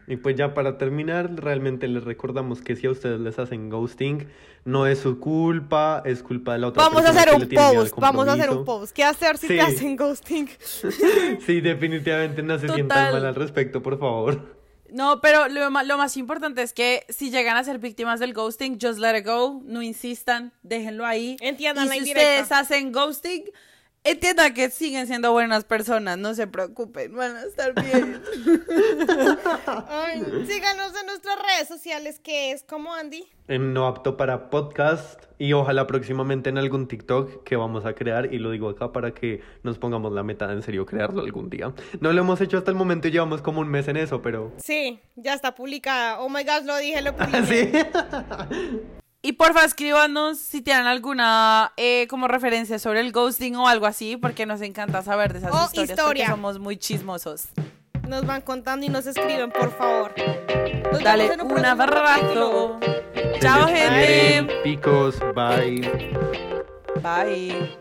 Y 0.10 0.16
pues 0.16 0.36
ya 0.38 0.53
para 0.53 0.78
terminar, 0.78 1.36
realmente 1.36 1.88
les 1.89 2.03
recordamos 2.05 2.62
que 2.62 2.78
si 2.78 2.88
a 2.88 2.91
ustedes 2.91 3.20
les 3.20 3.38
hacen 3.39 3.70
ghosting, 3.70 4.28
no 4.64 4.88
es 4.88 4.99
su 4.99 5.20
culpa, 5.20 6.01
es 6.05 6.24
culpa 6.24 6.53
de 6.53 6.60
la 6.60 6.68
otra 6.68 6.82
Vamos 6.84 7.01
a 7.01 7.12
persona 7.12 7.20
hacer 7.22 7.30
que 7.30 7.36
un 7.36 7.41
le 7.41 7.47
tiene 7.47 7.64
miedo 7.68 7.82
al 7.82 7.89
post, 7.89 8.01
vamos 8.01 8.28
a 8.28 8.34
hacer 8.34 8.49
un 8.51 8.64
post. 8.66 8.95
¿Qué 8.95 9.03
hacer 9.03 9.38
si 9.38 9.47
Sí. 9.47 9.55
te 9.55 9.62
hacen 9.62 9.95
ghosting? 9.97 10.49
Sí, 11.45 11.60
definitivamente 11.62 12.41
no 12.41 12.55
se 12.55 12.62
Total. 12.68 12.76
sientan 12.76 13.12
mal 13.14 13.26
al 13.26 13.36
respecto, 13.36 13.82
por 13.84 13.99
favor. 13.99 14.55
No, 14.89 15.20
pero 15.20 15.49
lo, 15.49 15.70
ma- 15.70 15.84
lo 15.84 15.97
más 15.97 16.16
importante 16.16 16.62
es 16.62 16.72
que 16.72 17.03
si 17.10 17.30
llegan 17.30 17.58
a 17.58 17.64
ser 17.66 17.78
víctimas 17.78 18.22
del 18.22 18.34
ghosting, 18.34 18.78
just 18.82 18.99
let 18.99 19.18
it 19.20 19.26
go, 19.26 19.62
no 19.66 19.82
insistan, 19.82 20.53
déjenlo 20.64 21.05
ahí. 21.05 21.36
Entiendan 21.41 21.86
y 21.86 21.88
la 21.89 21.93
si 21.95 21.99
indirecta. 21.99 22.41
ustedes 22.43 22.51
hacen 22.53 22.93
ghosting, 22.93 23.43
Entiendan 24.08 24.53
que 24.53 24.70
siguen 24.70 25.05
siendo 25.05 25.34
buenas 25.34 25.66
personas, 25.66 26.18
no 26.18 26.34
se 26.34 26.47
preocupen, 26.47 27.14
van 27.14 27.36
a 27.36 27.43
estar 27.43 27.74
bien. 27.74 28.22
Ay, 29.89 30.22
síganos 30.47 30.93
en 30.97 31.08
nuestras 31.08 31.36
redes 31.36 31.68
sociales, 31.68 32.18
que 32.22 32.51
es 32.51 32.64
como 32.64 32.93
Andy. 32.93 33.28
En 33.49 33.74
no 33.74 33.86
apto 33.86 34.16
para 34.16 34.49
podcast 34.49 35.22
y 35.38 35.51
ojalá 35.51 35.88
próximamente 35.88 36.49
en 36.49 36.58
algún 36.58 36.88
TikTok 36.88 37.43
que 37.43 37.58
vamos 37.58 37.86
a 37.86 37.95
crear 37.95 38.34
y 38.34 38.39
lo 38.39 38.51
digo 38.51 38.70
acá 38.70 38.93
para 38.93 39.14
que 39.14 39.41
nos 39.64 39.78
pongamos 39.78 40.14
la 40.14 40.24
meta 40.24 40.47
de 40.47 40.53
en 40.53 40.62
serio 40.62 40.86
crearlo 40.86 41.22
algún 41.22 41.49
día. 41.49 41.74
No 41.99 42.14
lo 42.14 42.22
hemos 42.22 42.39
hecho 42.39 42.58
hasta 42.58 42.72
el 42.72 42.78
momento 42.78 43.10
y 43.10 43.12
llevamos 43.12 43.41
como 43.41 43.60
un 43.60 43.68
mes 43.68 43.89
en 43.89 43.97
eso, 43.97 44.22
pero 44.22 44.53
Sí, 44.55 45.01
ya 45.18 45.34
está 45.34 45.53
publicada. 45.53 46.22
Oh 46.22 46.30
my 46.30 46.45
gosh, 46.45 46.64
lo 46.64 46.78
dije, 46.78 47.01
lo 47.01 47.14
publiqué. 47.14 47.43
sí. 47.84 48.88
Y 49.22 49.34
porfa, 49.34 49.65
escríbanos 49.65 50.38
si 50.38 50.61
tienen 50.61 50.86
alguna 50.86 51.74
eh, 51.76 52.07
como 52.07 52.28
referencia 52.28 52.80
sobre 52.80 53.01
el 53.01 53.11
ghosting 53.11 53.55
o 53.55 53.68
algo 53.68 53.86
así, 53.86 54.15
porque 54.15 54.45
nos 54.45 54.61
encanta 54.61 55.01
saber 55.01 55.34
de 55.34 55.39
esas 55.39 55.51
O 55.53 55.65
historias, 55.65 55.89
historia. 55.89 56.26
porque 56.26 56.32
somos 56.32 56.59
muy 56.59 56.78
chismosos. 56.78 57.47
Nos 58.07 58.26
van 58.26 58.41
contando 58.41 58.86
y 58.86 58.89
nos 58.89 59.05
escriben, 59.05 59.51
por 59.51 59.76
favor. 59.78 60.13
Nos 60.91 61.03
Dale 61.03 61.30
un 61.43 61.65
abrazo. 61.65 62.80
Chao, 63.41 63.68
gente. 63.68 64.47
Picos, 64.63 65.20
bye. 65.36 65.82
Bye. 67.01 67.78